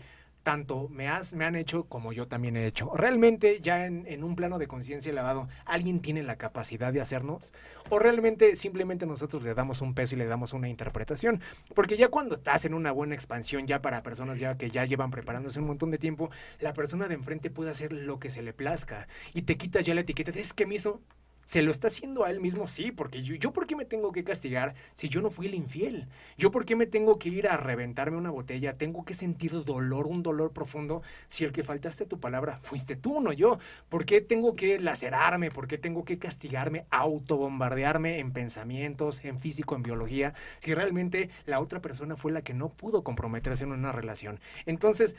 tanto 0.48 0.88
me, 0.88 1.10
has, 1.10 1.34
me 1.34 1.44
han 1.44 1.58
hecho 1.58 1.90
como 1.90 2.14
yo 2.14 2.30
también 2.30 2.56
he 2.56 2.66
hecho. 2.66 2.90
¿Realmente 2.96 3.60
ya 3.60 3.86
en, 3.86 4.08
en 4.08 4.24
un 4.24 4.38
plano 4.38 4.60
de 4.60 4.66
conciencia 4.66 5.10
elevado 5.10 5.50
alguien 5.66 6.00
tiene 6.00 6.24
la 6.24 6.38
capacidad 6.38 6.94
de 6.94 7.02
hacernos? 7.02 7.54
¿O 7.90 8.00
realmente 8.00 8.56
simplemente 8.56 9.06
nosotros 9.06 9.44
le 9.44 9.54
damos 9.54 9.82
un 9.82 9.94
peso 9.94 10.16
y 10.16 10.20
le 10.20 10.26
damos 10.26 10.54
una 10.54 10.70
interpretación? 10.70 11.42
Porque 11.76 11.98
ya 11.98 12.08
cuando 12.08 12.36
estás 12.36 12.64
en 12.64 12.76
una 12.76 12.94
buena 12.94 13.14
expansión, 13.14 13.68
ya 13.68 13.82
para 13.82 14.04
personas 14.04 14.40
ya 14.40 14.58
que 14.58 14.72
ya 14.72 14.86
llevan 14.86 15.12
preparándose 15.12 15.60
un 15.60 15.68
montón 15.68 15.92
de 15.92 15.98
tiempo, 15.98 16.30
la 16.62 16.72
persona 16.72 17.10
de 17.10 17.16
enfrente 17.16 17.50
puede 17.50 17.72
hacer 17.72 17.92
lo 17.92 18.18
que 18.18 18.30
se 18.30 18.42
le 18.42 18.54
plazca 18.54 19.10
y 19.34 19.42
te 19.42 19.58
quitas 19.58 19.86
ya 19.86 19.96
la 19.96 20.02
etiqueta 20.02 20.32
de 20.32 20.40
es 20.40 20.54
que 20.54 20.66
me 20.66 20.76
hizo 20.76 21.02
¿Se 21.48 21.62
lo 21.62 21.72
está 21.72 21.88
haciendo 21.88 22.26
a 22.26 22.30
él 22.30 22.42
mismo? 22.42 22.68
Sí, 22.68 22.92
porque 22.92 23.24
yo, 23.24 23.34
yo 23.36 23.54
¿por 23.54 23.68
qué 23.68 23.78
me 23.78 23.86
tengo 23.86 24.12
que 24.12 24.26
castigar 24.26 24.76
si 24.92 25.08
yo 25.08 25.22
no 25.22 25.30
fui 25.30 25.46
el 25.46 25.56
infiel? 25.56 26.10
¿Yo 26.38 26.52
por 26.52 26.66
qué 26.66 26.76
me 26.76 26.88
tengo 26.88 27.18
que 27.20 27.30
ir 27.30 27.48
a 27.48 27.56
reventarme 27.56 28.18
una 28.18 28.32
botella? 28.32 28.78
¿Tengo 28.78 29.06
que 29.06 29.14
sentir 29.14 29.64
dolor, 29.64 30.08
un 30.08 30.24
dolor 30.24 30.52
profundo, 30.52 31.04
si 31.30 31.46
el 31.46 31.54
que 31.54 31.64
faltaste 31.64 32.06
tu 32.06 32.20
palabra 32.20 32.60
fuiste 32.62 32.98
tú, 32.98 33.22
no 33.22 33.32
yo? 33.32 33.60
¿Por 33.88 34.04
qué 34.04 34.20
tengo 34.20 34.58
que 34.58 34.78
lacerarme? 34.78 35.50
¿Por 35.50 35.68
qué 35.68 35.78
tengo 35.78 36.04
que 36.04 36.20
castigarme, 36.20 36.86
autobombardearme 36.90 38.20
en 38.20 38.34
pensamientos, 38.34 39.24
en 39.24 39.40
físico, 39.40 39.74
en 39.78 39.84
biología, 39.84 40.34
si 40.60 40.74
realmente 40.74 41.30
la 41.46 41.62
otra 41.62 41.82
persona 41.82 42.18
fue 42.18 42.34
la 42.34 42.42
que 42.42 42.54
no 42.54 42.68
pudo 42.68 43.06
comprometerse 43.06 43.64
en 43.64 43.72
una 43.72 43.94
relación? 43.94 44.42
Entonces, 44.66 45.16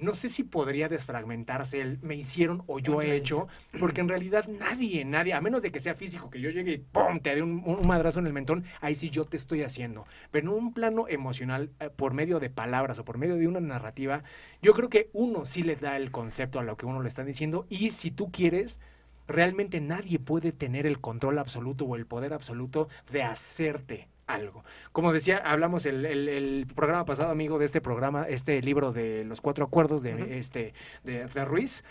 no 0.00 0.14
sé 0.14 0.28
si 0.28 0.44
podría 0.44 0.88
desfragmentarse 0.88 1.80
el 1.80 1.98
me 2.02 2.14
hicieron 2.14 2.62
o 2.66 2.78
yo 2.78 3.02
he 3.02 3.14
hecho, 3.14 3.48
porque 3.78 4.00
en 4.00 4.08
realidad 4.08 4.46
nadie, 4.48 5.04
nadie, 5.04 5.34
a 5.34 5.40
menos 5.40 5.62
de 5.62 5.72
que 5.72 5.80
sea 5.80 5.94
físico, 5.94 6.30
que 6.30 6.40
yo 6.40 6.50
llegue 6.50 6.72
y 6.72 6.78
¡pum! 6.78 7.20
te 7.20 7.34
dé 7.34 7.42
un, 7.42 7.62
un, 7.64 7.86
madrazo 7.86 8.18
en 8.18 8.26
el 8.26 8.32
mentón, 8.32 8.64
ahí 8.80 8.96
sí 8.96 9.10
yo 9.10 9.24
te 9.24 9.36
estoy 9.36 9.62
haciendo. 9.62 10.06
Pero 10.30 10.50
en 10.50 10.64
un 10.64 10.74
plano 10.74 11.08
emocional, 11.08 11.70
eh, 11.80 11.90
por 11.94 12.14
medio 12.14 12.40
de 12.40 12.50
palabras 12.50 12.98
o 12.98 13.04
por 13.04 13.18
medio 13.18 13.36
de 13.36 13.48
una 13.48 13.60
narrativa, 13.60 14.22
yo 14.62 14.74
creo 14.74 14.88
que 14.88 15.10
uno 15.12 15.46
sí 15.46 15.62
le 15.62 15.76
da 15.76 15.96
el 15.96 16.10
concepto 16.10 16.58
a 16.58 16.64
lo 16.64 16.76
que 16.76 16.86
uno 16.86 17.02
le 17.02 17.08
está 17.08 17.24
diciendo 17.24 17.66
y 17.68 17.90
si 17.90 18.10
tú 18.10 18.30
quieres, 18.30 18.80
realmente 19.26 19.80
nadie 19.80 20.18
puede 20.18 20.52
tener 20.52 20.86
el 20.86 21.00
control 21.00 21.38
absoluto 21.38 21.84
o 21.84 21.96
el 21.96 22.06
poder 22.06 22.32
absoluto 22.32 22.88
de 23.10 23.22
hacerte 23.22 24.08
algo. 24.28 24.64
Como 24.92 25.12
decía, 25.12 25.38
hablamos 25.38 25.86
el, 25.86 26.06
el, 26.06 26.66
programa 26.74 27.04
pasado, 27.04 27.32
amigo, 27.32 27.58
de 27.58 27.64
este 27.64 27.80
programa, 27.80 28.26
este 28.28 28.62
libro 28.62 28.92
de 28.92 29.24
los 29.24 29.40
cuatro 29.40 29.64
acuerdos 29.64 30.02
de, 30.02 30.38
este, 30.38 30.74
de, 31.02 31.26
de 31.26 31.44
Ruiz. 31.44 31.82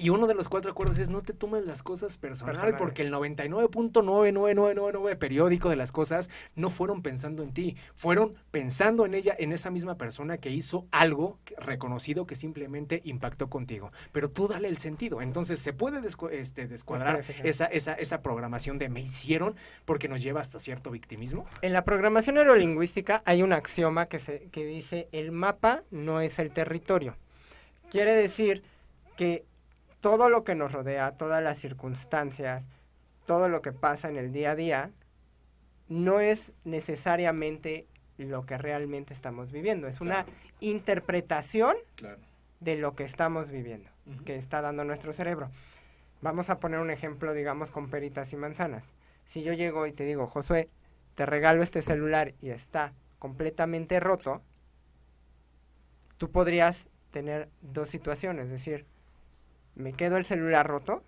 Y 0.00 0.08
uno 0.08 0.26
de 0.26 0.32
los 0.32 0.48
cuatro 0.48 0.70
acuerdos 0.70 0.98
es 0.98 1.10
no 1.10 1.20
te 1.20 1.34
tomes 1.34 1.66
las 1.66 1.82
cosas 1.82 2.16
personal, 2.16 2.74
porque 2.76 3.02
el 3.02 3.12
99.99999 3.12 5.18
periódico 5.18 5.68
de 5.68 5.76
las 5.76 5.92
cosas 5.92 6.30
no 6.54 6.70
fueron 6.70 7.02
pensando 7.02 7.42
en 7.42 7.52
ti, 7.52 7.76
fueron 7.94 8.32
pensando 8.50 9.04
en 9.04 9.12
ella, 9.12 9.36
en 9.38 9.52
esa 9.52 9.70
misma 9.70 9.96
persona 9.96 10.38
que 10.38 10.48
hizo 10.48 10.86
algo 10.90 11.38
reconocido 11.58 12.26
que 12.26 12.34
simplemente 12.34 13.02
impactó 13.04 13.50
contigo. 13.50 13.92
Pero 14.10 14.30
tú 14.30 14.48
dale 14.48 14.68
el 14.68 14.78
sentido. 14.78 15.20
Entonces 15.20 15.58
se 15.58 15.74
puede 15.74 16.00
este, 16.32 16.66
descuadrar 16.66 17.22
esa, 17.44 17.66
esa, 17.66 17.92
esa 17.92 18.22
programación 18.22 18.78
de 18.78 18.88
me 18.88 19.02
hicieron 19.02 19.54
porque 19.84 20.08
nos 20.08 20.22
lleva 20.22 20.40
hasta 20.40 20.58
cierto 20.58 20.90
victimismo. 20.90 21.44
En 21.60 21.74
la 21.74 21.84
programación 21.84 22.36
neurolingüística 22.36 23.22
hay 23.26 23.42
un 23.42 23.52
axioma 23.52 24.06
que, 24.06 24.18
se, 24.18 24.48
que 24.50 24.64
dice 24.64 25.10
el 25.12 25.30
mapa 25.30 25.82
no 25.90 26.22
es 26.22 26.38
el 26.38 26.52
territorio. 26.52 27.18
Quiere 27.90 28.14
decir 28.14 28.62
que 29.18 29.44
todo 30.00 30.28
lo 30.28 30.44
que 30.44 30.54
nos 30.54 30.72
rodea, 30.72 31.12
todas 31.12 31.42
las 31.42 31.58
circunstancias, 31.58 32.68
todo 33.26 33.48
lo 33.48 33.62
que 33.62 33.72
pasa 33.72 34.08
en 34.08 34.16
el 34.16 34.32
día 34.32 34.52
a 34.52 34.56
día, 34.56 34.90
no 35.88 36.20
es 36.20 36.52
necesariamente 36.64 37.86
lo 38.16 38.44
que 38.44 38.58
realmente 38.58 39.12
estamos 39.12 39.52
viviendo. 39.52 39.88
Es 39.88 40.00
una 40.00 40.26
interpretación 40.60 41.76
de 42.60 42.76
lo 42.76 42.94
que 42.94 43.04
estamos 43.04 43.50
viviendo, 43.50 43.90
que 44.24 44.36
está 44.36 44.60
dando 44.60 44.84
nuestro 44.84 45.12
cerebro. 45.12 45.50
Vamos 46.22 46.50
a 46.50 46.58
poner 46.58 46.80
un 46.80 46.90
ejemplo, 46.90 47.32
digamos, 47.32 47.70
con 47.70 47.88
peritas 47.88 48.32
y 48.32 48.36
manzanas. 48.36 48.92
Si 49.24 49.42
yo 49.42 49.52
llego 49.52 49.86
y 49.86 49.92
te 49.92 50.04
digo, 50.04 50.26
Josué, 50.26 50.68
te 51.14 51.26
regalo 51.26 51.62
este 51.62 51.82
celular 51.82 52.34
y 52.40 52.50
está 52.50 52.92
completamente 53.18 54.00
roto, 54.00 54.42
tú 56.18 56.30
podrías 56.30 56.88
tener 57.10 57.48
dos 57.62 57.88
situaciones, 57.88 58.46
es 58.46 58.50
decir, 58.50 58.86
¿me 59.74 59.92
quedo 59.92 60.16
el 60.16 60.24
celular 60.24 60.66
roto 60.66 61.02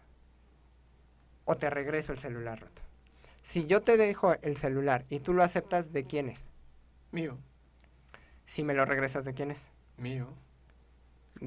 o 1.44 1.56
te 1.56 1.70
regreso 1.70 2.12
el 2.12 2.18
celular 2.18 2.60
roto? 2.60 2.82
Si 3.42 3.66
yo 3.66 3.82
te 3.82 3.96
dejo 3.96 4.34
el 4.42 4.56
celular 4.56 5.04
y 5.10 5.20
tú 5.20 5.32
lo 5.32 5.42
aceptas, 5.42 5.92
¿de 5.92 6.04
quién 6.04 6.28
es? 6.28 6.48
Mío. 7.10 7.38
Si 8.46 8.62
me 8.62 8.74
lo 8.74 8.84
regresas, 8.84 9.24
¿de 9.24 9.34
quién 9.34 9.50
es? 9.50 9.68
Mío. 9.96 10.28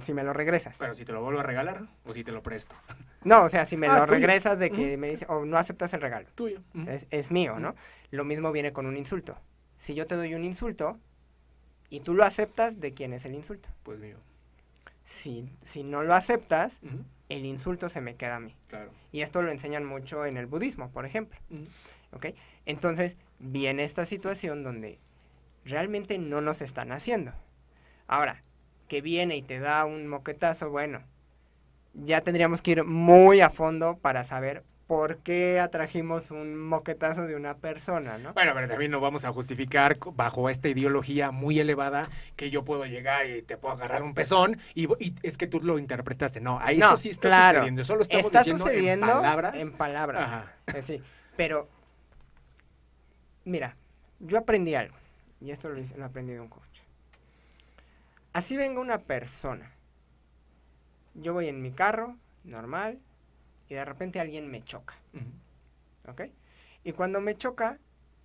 Si 0.01 0.13
me 0.13 0.23
lo 0.23 0.33
regresas. 0.33 0.77
Pero 0.77 0.93
si 0.93 1.05
te 1.05 1.13
lo 1.13 1.21
vuelvo 1.21 1.39
a 1.39 1.43
regalar 1.43 1.87
o 2.03 2.13
si 2.13 2.23
te 2.23 2.33
lo 2.33 2.43
presto. 2.43 2.75
No, 3.23 3.43
o 3.43 3.49
sea, 3.49 3.63
si 3.65 3.77
me 3.77 3.87
ah, 3.87 3.99
lo 3.99 4.05
regresas 4.05 4.59
de 4.59 4.69
que 4.69 4.97
me 4.97 5.09
dice, 5.09 5.25
o 5.29 5.45
no 5.45 5.57
aceptas 5.57 5.93
el 5.93 6.01
regalo. 6.01 6.27
Tuyo. 6.35 6.61
es, 6.87 7.07
es, 7.09 7.31
mío, 7.31 7.59
¿no? 7.59 7.75
Lo 8.11 8.25
mismo 8.25 8.51
viene 8.51 8.73
con 8.73 8.85
un 8.85 8.97
insulto. 8.97 9.37
Si 9.77 9.95
yo 9.95 10.05
te 10.05 10.15
doy 10.15 10.35
un 10.35 10.43
insulto 10.43 10.99
y 11.89 12.01
tú 12.01 12.13
lo 12.13 12.23
aceptas, 12.23 12.79
¿de 12.79 12.93
quién 12.93 13.13
es 13.13 13.25
el 13.25 13.33
insulto? 13.33 13.69
Pues 13.83 13.99
mío 13.99 14.17
si, 15.05 15.49
si 15.63 15.83
no 15.83 16.03
lo 16.03 16.13
aceptas, 16.13 16.81
el 17.29 17.45
insulto 17.45 17.87
se 17.87 18.01
me 18.01 18.15
queda 18.15 18.35
a 18.37 18.39
mí. 18.41 18.55
Claro. 18.67 18.91
Y 19.11 19.21
esto 19.21 19.41
lo 19.41 19.51
enseñan 19.51 19.85
mucho 19.85 20.25
en 20.25 20.35
el 20.35 20.47
budismo, 20.47 20.89
por 20.89 21.05
ejemplo. 21.05 21.39
Entonces, 22.65 23.15
viene 23.39 23.83
esta 23.83 24.05
situación 24.05 24.63
donde 24.63 24.99
realmente 25.63 26.17
no 26.17 26.41
nos 26.41 26.61
están 26.61 26.91
haciendo. 26.91 27.31
Ahora, 28.07 28.43
que 28.87 29.01
viene 29.01 29.37
y 29.37 29.41
te 29.41 29.59
da 29.59 29.85
un 29.85 30.07
moquetazo, 30.07 30.69
bueno, 30.69 31.03
ya 31.93 32.21
tendríamos 32.21 32.61
que 32.61 32.71
ir 32.71 32.83
muy 32.83 33.41
a 33.41 33.49
fondo 33.49 33.97
para 33.97 34.23
saber 34.23 34.63
por 34.87 35.17
qué 35.17 35.59
atrajimos 35.59 36.29
un 36.29 36.57
moquetazo 36.57 37.25
de 37.25 37.35
una 37.35 37.57
persona, 37.57 38.17
¿no? 38.17 38.33
Bueno, 38.33 38.51
pero 38.53 38.67
también 38.67 38.91
no 38.91 38.99
vamos 38.99 39.25
a 39.25 39.31
justificar 39.31 39.97
bajo 40.13 40.49
esta 40.49 40.69
ideología 40.69 41.31
muy 41.31 41.59
elevada 41.59 42.09
que 42.35 42.51
yo 42.51 42.63
puedo 42.63 42.85
llegar 42.85 43.27
y 43.27 43.41
te 43.41 43.57
puedo 43.57 43.73
agarrar 43.73 44.03
un 44.03 44.13
pezón 44.13 44.59
y, 44.75 44.87
es 45.23 45.37
que 45.37 45.47
tú 45.47 45.59
lo 45.61 45.79
interpretaste. 45.79 46.39
No, 46.39 46.59
ahí 46.61 46.77
eso 46.77 46.97
sí 46.97 47.09
está 47.09 47.49
sucediendo. 47.51 47.81
Eso 47.81 47.95
lo 47.95 48.03
estamos 48.03 48.25
está 48.27 48.39
diciendo 48.39 48.63
sucediendo 48.63 49.07
en 49.07 49.13
palabras. 49.15 49.55
En 49.61 49.71
palabras. 49.71 50.21
Ajá. 50.21 50.53
Eh, 50.75 50.81
sí, 50.83 51.01
pero 51.35 51.67
mira, 53.43 53.75
yo 54.19 54.37
aprendí 54.37 54.75
algo 54.75 54.95
y 55.41 55.49
esto 55.49 55.69
lo, 55.69 55.81
lo 55.97 56.05
aprendí 56.05 56.33
de 56.33 56.41
un 56.41 56.49
coach. 56.49 56.63
Así 58.33 58.55
venga 58.55 58.81
una 58.81 58.99
persona. 58.99 59.71
Yo 61.15 61.33
voy 61.33 61.47
en 61.47 61.61
mi 61.61 61.71
carro, 61.71 62.17
normal, 62.43 62.99
y 63.69 63.75
de 63.75 63.85
repente 63.85 64.19
alguien 64.19 64.49
me 64.49 64.63
choca. 64.63 64.95
¿Ok? 66.07 66.21
Y 66.83 66.91
cuando 66.93 67.21
me 67.21 67.35
choca, 67.35 67.79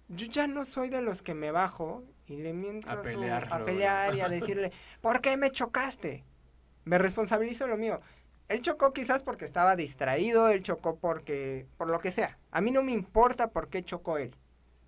yo 0.09 0.26
ya 0.26 0.46
no 0.46 0.64
soy 0.64 0.90
de 0.90 1.03
los 1.03 1.22
que 1.22 1.35
me 1.35 1.50
bajo 1.50 2.05
y 2.26 2.37
le 2.37 2.53
miento 2.53 2.90
a, 2.90 3.00
pelear, 3.03 3.48
a 3.50 3.64
pelear 3.64 4.14
y 4.14 4.20
a 4.20 4.29
decirle, 4.29 4.72
¿por 5.00 5.20
qué 5.20 5.37
me 5.37 5.50
chocaste? 5.50 6.24
Me 6.85 6.98
responsabilizo 6.98 7.66
lo 7.66 7.76
mío. 7.76 8.00
Él 8.48 8.61
chocó 8.61 8.92
quizás 8.92 9.22
porque 9.22 9.44
estaba 9.44 9.76
distraído, 9.76 10.48
él 10.48 10.62
chocó 10.62 10.96
porque, 10.96 11.66
por 11.76 11.88
lo 11.88 12.00
que 12.00 12.11
sea. 12.11 12.38
A 12.50 12.61
mí 12.61 12.72
no 12.72 12.83
me 12.83 12.92
importa 12.92 13.50
por 13.50 13.68
qué 13.68 13.85
chocó 13.85 14.18
él 14.18 14.35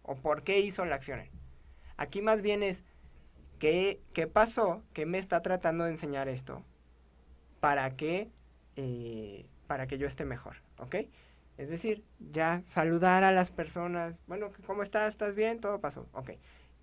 o 0.03 0.17
por 0.17 0.43
qué 0.43 0.59
hizo 0.61 0.85
la 0.85 0.97
acción 0.97 1.23
Aquí 1.97 2.23
más 2.23 2.43
bien 2.43 2.65
es, 2.65 2.83
¿qué, 3.61 4.01
qué 4.13 4.27
pasó? 4.27 4.83
¿Qué 4.93 5.07
me 5.07 5.19
está 5.19 5.43
tratando 5.43 5.85
de 5.85 5.91
enseñar 5.91 6.29
esto? 6.29 6.65
Para 7.61 7.97
que 7.97 8.29
eh, 8.75 9.47
para 9.73 9.87
que 9.87 9.97
yo 9.97 10.07
esté 10.07 10.27
mejor, 10.27 10.57
¿ok? 10.77 10.97
Es 11.57 11.71
decir, 11.71 12.05
ya 12.31 12.61
saludar 12.67 13.25
a 13.25 13.33
las 13.33 13.51
personas, 13.51 14.21
bueno, 14.27 14.51
¿cómo 14.67 14.83
estás? 14.83 15.09
¿Estás 15.09 15.35
bien? 15.35 15.61
Todo 15.61 15.81
pasó, 15.81 16.11
ok. 16.13 16.33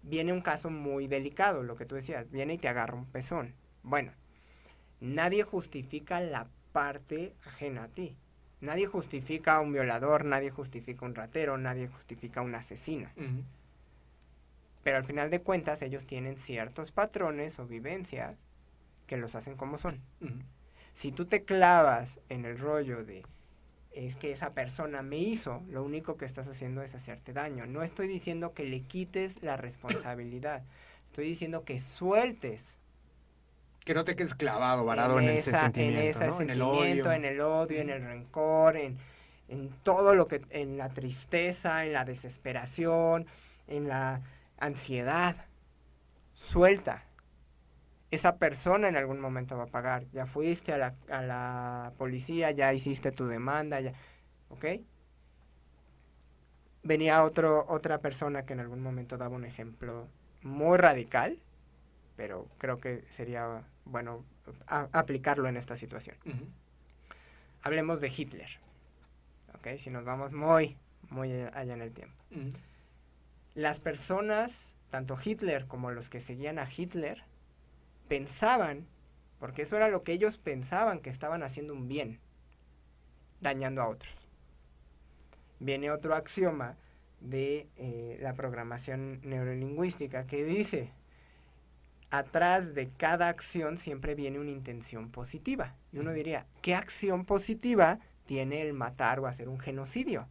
Viene 0.01 0.33
un 0.33 0.41
caso 0.41 0.71
muy 0.71 1.05
delicado, 1.05 1.61
lo 1.61 1.75
que 1.75 1.85
tú 1.85 1.93
decías, 1.93 2.31
viene 2.31 2.55
y 2.55 2.57
te 2.57 2.67
agarra 2.67 2.95
un 2.95 3.05
pezón. 3.05 3.53
Bueno, 3.83 4.11
nadie 5.01 5.43
justifica 5.43 6.19
la 6.19 6.47
parte 6.71 7.35
ajena 7.45 7.83
a 7.83 7.87
ti. 7.89 8.15
Nadie 8.59 8.87
justifica 8.87 9.57
a 9.57 9.61
un 9.61 9.71
violador, 9.71 10.25
nadie 10.25 10.49
justifica 10.49 11.05
a 11.05 11.09
un 11.09 11.13
ratero, 11.13 11.59
nadie 11.59 11.89
justifica 11.89 12.39
a 12.39 12.43
un 12.43 12.55
asesino. 12.55 13.07
Pero 14.81 14.97
al 14.97 15.03
final 15.03 15.29
de 15.29 15.41
cuentas 15.41 15.83
ellos 15.83 16.07
tienen 16.07 16.37
ciertos 16.37 16.89
patrones 16.89 17.59
o 17.59 17.67
vivencias 17.67 18.39
que 19.05 19.15
los 19.15 19.35
hacen 19.35 19.55
como 19.55 19.77
son. 19.77 20.01
Si 20.99 21.13
tú 21.13 21.23
te 21.23 21.45
clavas 21.45 22.19
en 22.27 22.43
el 22.43 22.59
rollo 22.59 23.05
de 23.05 23.23
es 23.93 24.17
que 24.17 24.33
esa 24.33 24.49
persona 24.49 25.01
me 25.01 25.15
hizo, 25.17 25.63
lo 25.69 25.81
único 25.81 26.17
que 26.17 26.25
estás 26.25 26.49
haciendo 26.49 26.81
es 26.81 26.93
hacerte 26.93 27.31
daño. 27.31 27.65
No 27.65 27.83
estoy 27.83 28.09
diciendo 28.09 28.53
que 28.53 28.65
le 28.65 28.81
quites 28.81 29.41
la 29.41 29.55
responsabilidad, 29.55 30.61
estoy 31.05 31.23
diciendo 31.23 31.63
que 31.63 31.79
sueltes. 31.79 32.77
Que 33.85 33.93
no 33.93 34.03
te 34.03 34.17
quedes 34.17 34.35
clavado, 34.35 34.83
varado 34.83 35.21
en, 35.21 35.29
ese 35.29 35.57
sentimiento, 35.57 36.41
en, 36.41 36.49
el 36.49 36.61
odio, 36.61 37.13
en 37.13 37.23
el 37.23 37.39
odio, 37.39 37.79
en 37.79 37.91
el 37.91 38.03
rencor, 38.03 38.75
en, 38.75 38.97
en 39.47 39.69
todo 39.83 40.15
lo 40.15 40.27
que, 40.27 40.41
en 40.49 40.77
la 40.77 40.89
tristeza, 40.89 41.85
en 41.85 41.93
la 41.93 42.03
desesperación, 42.03 43.25
en 43.69 43.87
la 43.87 44.21
ansiedad. 44.57 45.45
Suelta, 46.33 47.05
esa 48.11 48.37
persona 48.37 48.87
en 48.87 48.95
algún 48.95 49.19
momento 49.19 49.57
va 49.57 49.63
a 49.63 49.67
pagar. 49.67 50.05
Ya 50.11 50.25
fuiste 50.25 50.73
a 50.73 50.77
la, 50.77 50.95
a 51.09 51.21
la 51.21 51.93
policía, 51.97 52.51
ya 52.51 52.73
hiciste 52.73 53.11
tu 53.11 53.27
demanda, 53.27 53.79
ya, 53.79 53.93
¿ok? 54.49 54.65
Venía 56.83 57.23
otro, 57.23 57.65
otra 57.67 57.99
persona 57.99 58.45
que 58.45 58.53
en 58.53 58.61
algún 58.61 58.81
momento 58.81 59.17
daba 59.17 59.35
un 59.35 59.45
ejemplo 59.45 60.07
muy 60.41 60.77
radical, 60.77 61.39
pero 62.15 62.47
creo 62.57 62.77
que 62.77 63.05
sería 63.09 63.63
bueno 63.85 64.25
aplicarlo 64.67 65.47
en 65.47 65.57
esta 65.57 65.77
situación. 65.77 66.17
Hablemos 67.61 68.01
de 68.01 68.11
Hitler, 68.15 68.49
¿ok? 69.55 69.77
Si 69.77 69.89
nos 69.89 70.05
vamos 70.05 70.33
muy, 70.33 70.77
muy 71.09 71.31
allá 71.31 71.73
en 71.73 71.81
el 71.81 71.91
tiempo. 71.91 72.15
Las 73.53 73.79
personas, 73.79 74.73
tanto 74.89 75.17
Hitler 75.23 75.65
como 75.67 75.91
los 75.91 76.09
que 76.09 76.21
seguían 76.21 76.59
a 76.59 76.65
Hitler, 76.65 77.23
pensaban, 78.09 78.85
porque 79.39 79.61
eso 79.61 79.77
era 79.77 79.87
lo 79.87 80.03
que 80.03 80.11
ellos 80.11 80.37
pensaban 80.37 80.99
que 80.99 81.09
estaban 81.09 81.43
haciendo 81.43 81.73
un 81.73 81.87
bien, 81.87 82.19
dañando 83.39 83.81
a 83.81 83.87
otros. 83.87 84.27
Viene 85.61 85.91
otro 85.91 86.15
axioma 86.15 86.75
de 87.21 87.67
eh, 87.77 88.17
la 88.21 88.33
programación 88.33 89.21
neurolingüística 89.23 90.25
que 90.25 90.43
dice, 90.43 90.91
atrás 92.09 92.73
de 92.73 92.89
cada 92.89 93.29
acción 93.29 93.77
siempre 93.77 94.15
viene 94.15 94.39
una 94.39 94.51
intención 94.51 95.09
positiva. 95.09 95.75
Y 95.91 95.99
uno 95.99 96.11
diría, 96.11 96.45
¿qué 96.61 96.75
acción 96.75 97.25
positiva 97.25 97.99
tiene 98.25 98.61
el 98.61 98.73
matar 98.73 99.19
o 99.19 99.27
hacer 99.27 99.47
un 99.47 99.59
genocidio? 99.59 100.27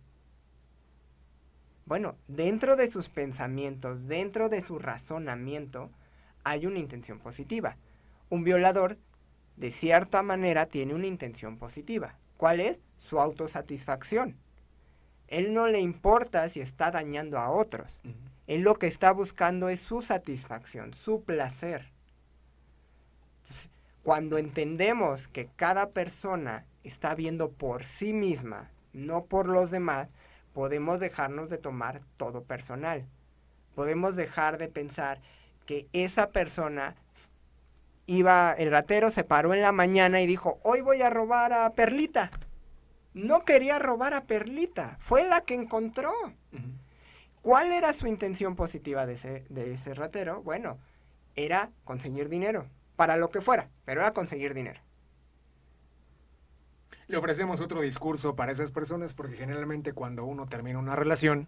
Bueno, 1.87 2.17
dentro 2.27 2.77
de 2.77 2.91
sus 2.91 3.09
pensamientos, 3.09 4.09
dentro 4.09 4.51
de 4.51 4.61
su 4.61 4.79
razonamiento, 4.79 5.91
hay 6.51 6.67
una 6.67 6.79
intención 6.79 7.19
positiva. 7.19 7.77
Un 8.31 8.45
violador, 8.45 8.99
de 9.57 9.71
cierta 9.71 10.23
manera, 10.23 10.67
tiene 10.67 10.95
una 10.95 11.07
intención 11.07 11.57
positiva. 11.59 12.17
¿Cuál 12.37 12.61
es? 12.61 12.83
Su 12.97 13.21
autosatisfacción. 13.21 14.37
Él 15.27 15.53
no 15.53 15.67
le 15.67 15.81
importa 15.81 16.49
si 16.49 16.61
está 16.61 16.91
dañando 16.91 17.39
a 17.39 17.51
otros. 17.51 18.01
Él 18.47 18.63
lo 18.63 18.77
que 18.77 18.87
está 18.87 19.13
buscando 19.13 19.69
es 19.69 19.81
su 19.81 20.03
satisfacción, 20.03 20.95
su 20.95 21.23
placer. 21.23 21.93
cuando 24.03 24.39
entendemos 24.39 25.29
que 25.29 25.51
cada 25.55 25.91
persona 25.91 26.65
está 26.83 27.15
viendo 27.15 27.51
por 27.51 27.85
sí 27.85 28.15
misma, 28.15 28.71
no 28.95 29.27
por 29.27 29.49
los 29.49 29.71
demás, 29.71 30.11
podemos 30.55 30.99
dejarnos 30.99 31.51
de 31.51 31.59
tomar 31.59 32.01
todo 32.17 32.43
personal. 32.43 33.05
Podemos 33.75 34.17
dejar 34.17 34.57
de 34.57 34.69
pensar 34.69 35.21
que 35.69 35.87
esa 35.93 36.31
persona 36.31 36.97
iba, 38.07 38.55
el 38.55 38.71
ratero 38.71 39.11
se 39.11 39.23
paró 39.23 39.53
en 39.53 39.61
la 39.61 39.71
mañana 39.71 40.23
y 40.23 40.27
dijo, 40.27 40.59
hoy 40.63 40.81
voy 40.81 41.03
a 41.03 41.11
robar 41.11 41.53
a 41.53 41.75
Perlita. 41.75 42.31
No 43.13 43.45
quería 43.45 43.79
robar 43.79 44.15
a 44.15 44.25
Perlita, 44.25 44.97
fue 44.99 45.29
la 45.29 45.43
que 45.43 45.53
encontró. 45.53 46.11
¿Cuál 47.43 47.71
era 47.73 47.93
su 47.93 48.07
intención 48.07 48.57
positiva 48.57 49.05
de 49.05 49.13
ese, 49.13 49.45
de 49.51 49.75
ese 49.75 49.93
ratero? 49.93 50.43
Bueno, 50.43 50.79
era 51.37 51.71
conseguir 51.85 52.31
dinero, 52.31 52.67
para 52.97 53.19
lo 53.19 53.29
que 53.29 53.43
fuera, 53.43 53.69
pero 53.85 54.01
era 54.01 54.15
conseguir 54.15 54.55
dinero. 54.55 54.81
Le 57.09 57.19
ofrecemos 57.19 57.61
otro 57.61 57.83
discurso 57.83 58.37
para 58.37 58.53
esas 58.53 58.73
personas 58.73 59.13
porque 59.13 59.37
generalmente 59.37 59.93
cuando 59.93 60.25
uno 60.25 60.47
termina 60.47 60.79
una 60.79 60.97
relación, 60.97 61.47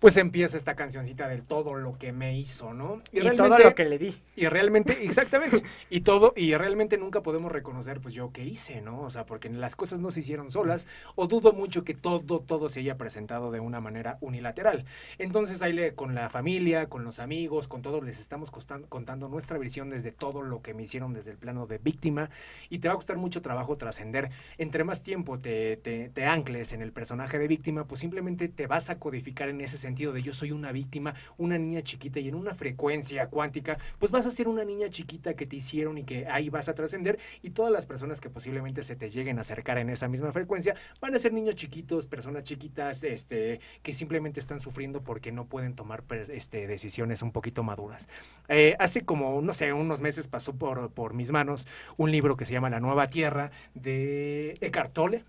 pues 0.00 0.16
empieza 0.16 0.56
esta 0.56 0.74
cancioncita 0.74 1.28
del 1.28 1.42
todo 1.42 1.74
lo 1.74 1.98
que 1.98 2.12
me 2.12 2.36
hizo, 2.36 2.72
¿no? 2.72 3.02
Y, 3.12 3.20
todo 3.36 3.58
lo 3.58 3.74
que 3.74 3.84
le 3.84 3.98
di. 3.98 4.14
Y 4.34 4.46
realmente, 4.46 5.04
exactamente, 5.04 5.62
y 5.90 6.00
todo, 6.00 6.32
y 6.34 6.54
realmente 6.54 6.96
nunca 6.96 7.22
podemos 7.22 7.52
reconocer, 7.52 8.00
pues 8.00 8.14
yo 8.14 8.32
qué 8.32 8.42
hice, 8.42 8.80
¿no? 8.80 9.02
O 9.02 9.10
sea, 9.10 9.26
porque 9.26 9.50
las 9.50 9.76
cosas 9.76 10.00
no 10.00 10.10
se 10.10 10.20
hicieron 10.20 10.50
solas, 10.50 10.88
o 11.16 11.26
dudo 11.26 11.52
mucho 11.52 11.84
que 11.84 11.92
todo, 11.92 12.40
todo 12.40 12.70
se 12.70 12.80
haya 12.80 12.96
presentado 12.96 13.50
de 13.50 13.60
una 13.60 13.82
manera 13.82 14.16
unilateral. 14.22 14.86
Entonces, 15.18 15.60
ahí 15.60 15.74
le, 15.74 15.94
con 15.94 16.14
la 16.14 16.30
familia, 16.30 16.88
con 16.88 17.04
los 17.04 17.18
amigos, 17.18 17.68
con 17.68 17.82
todos, 17.82 18.02
les 18.02 18.18
estamos 18.18 18.50
contando 18.50 19.28
nuestra 19.28 19.58
visión 19.58 19.90
desde 19.90 20.12
todo 20.12 20.40
lo 20.40 20.62
que 20.62 20.72
me 20.72 20.84
hicieron 20.84 21.12
desde 21.12 21.32
el 21.32 21.36
plano 21.36 21.66
de 21.66 21.76
víctima, 21.76 22.30
y 22.70 22.78
te 22.78 22.88
va 22.88 22.94
a 22.94 22.96
costar 22.96 23.18
mucho 23.18 23.42
trabajo 23.42 23.76
trascender. 23.76 24.30
Entre 24.56 24.82
más 24.82 25.02
tiempo 25.02 25.38
te, 25.38 25.76
te, 25.76 26.08
te 26.08 26.24
ancles 26.24 26.72
en 26.72 26.80
el 26.80 26.90
personaje 26.90 27.38
de 27.38 27.46
víctima, 27.48 27.84
pues 27.84 28.00
simplemente 28.00 28.48
te 28.48 28.66
vas 28.66 28.88
a 28.88 28.98
codificar 28.98 29.50
en 29.50 29.60
ese 29.60 29.76
sentido 29.76 29.89
sentido 29.90 30.12
de 30.12 30.22
yo 30.22 30.32
soy 30.32 30.52
una 30.52 30.70
víctima, 30.70 31.14
una 31.36 31.58
niña 31.58 31.82
chiquita 31.82 32.20
y 32.20 32.28
en 32.28 32.36
una 32.36 32.54
frecuencia 32.54 33.26
cuántica, 33.28 33.76
pues 33.98 34.12
vas 34.12 34.24
a 34.24 34.30
ser 34.30 34.46
una 34.46 34.64
niña 34.64 34.88
chiquita 34.88 35.34
que 35.34 35.46
te 35.46 35.56
hicieron 35.56 35.98
y 35.98 36.04
que 36.04 36.28
ahí 36.28 36.48
vas 36.48 36.68
a 36.68 36.74
trascender 36.74 37.18
y 37.42 37.50
todas 37.50 37.72
las 37.72 37.86
personas 37.86 38.20
que 38.20 38.30
posiblemente 38.30 38.84
se 38.84 38.94
te 38.94 39.10
lleguen 39.10 39.38
a 39.38 39.40
acercar 39.40 39.78
en 39.78 39.90
esa 39.90 40.06
misma 40.06 40.32
frecuencia 40.32 40.76
van 41.00 41.14
a 41.14 41.18
ser 41.18 41.32
niños 41.32 41.56
chiquitos, 41.56 42.06
personas 42.06 42.44
chiquitas, 42.44 43.02
este, 43.02 43.60
que 43.82 43.92
simplemente 43.92 44.38
están 44.38 44.60
sufriendo 44.60 45.02
porque 45.02 45.32
no 45.32 45.46
pueden 45.46 45.74
tomar 45.74 46.04
pues, 46.04 46.28
este, 46.28 46.68
decisiones 46.68 47.22
un 47.22 47.32
poquito 47.32 47.64
maduras. 47.64 48.08
Eh, 48.48 48.76
hace 48.78 49.04
como, 49.04 49.42
no 49.42 49.52
sé, 49.52 49.72
unos 49.72 50.00
meses 50.00 50.28
pasó 50.28 50.54
por, 50.54 50.92
por 50.92 51.14
mis 51.14 51.32
manos 51.32 51.66
un 51.96 52.12
libro 52.12 52.36
que 52.36 52.44
se 52.44 52.52
llama 52.52 52.70
La 52.70 52.78
Nueva 52.78 53.08
Tierra 53.08 53.50
de 53.74 54.56
Eckhart 54.60 54.92
Tolle 54.92 55.24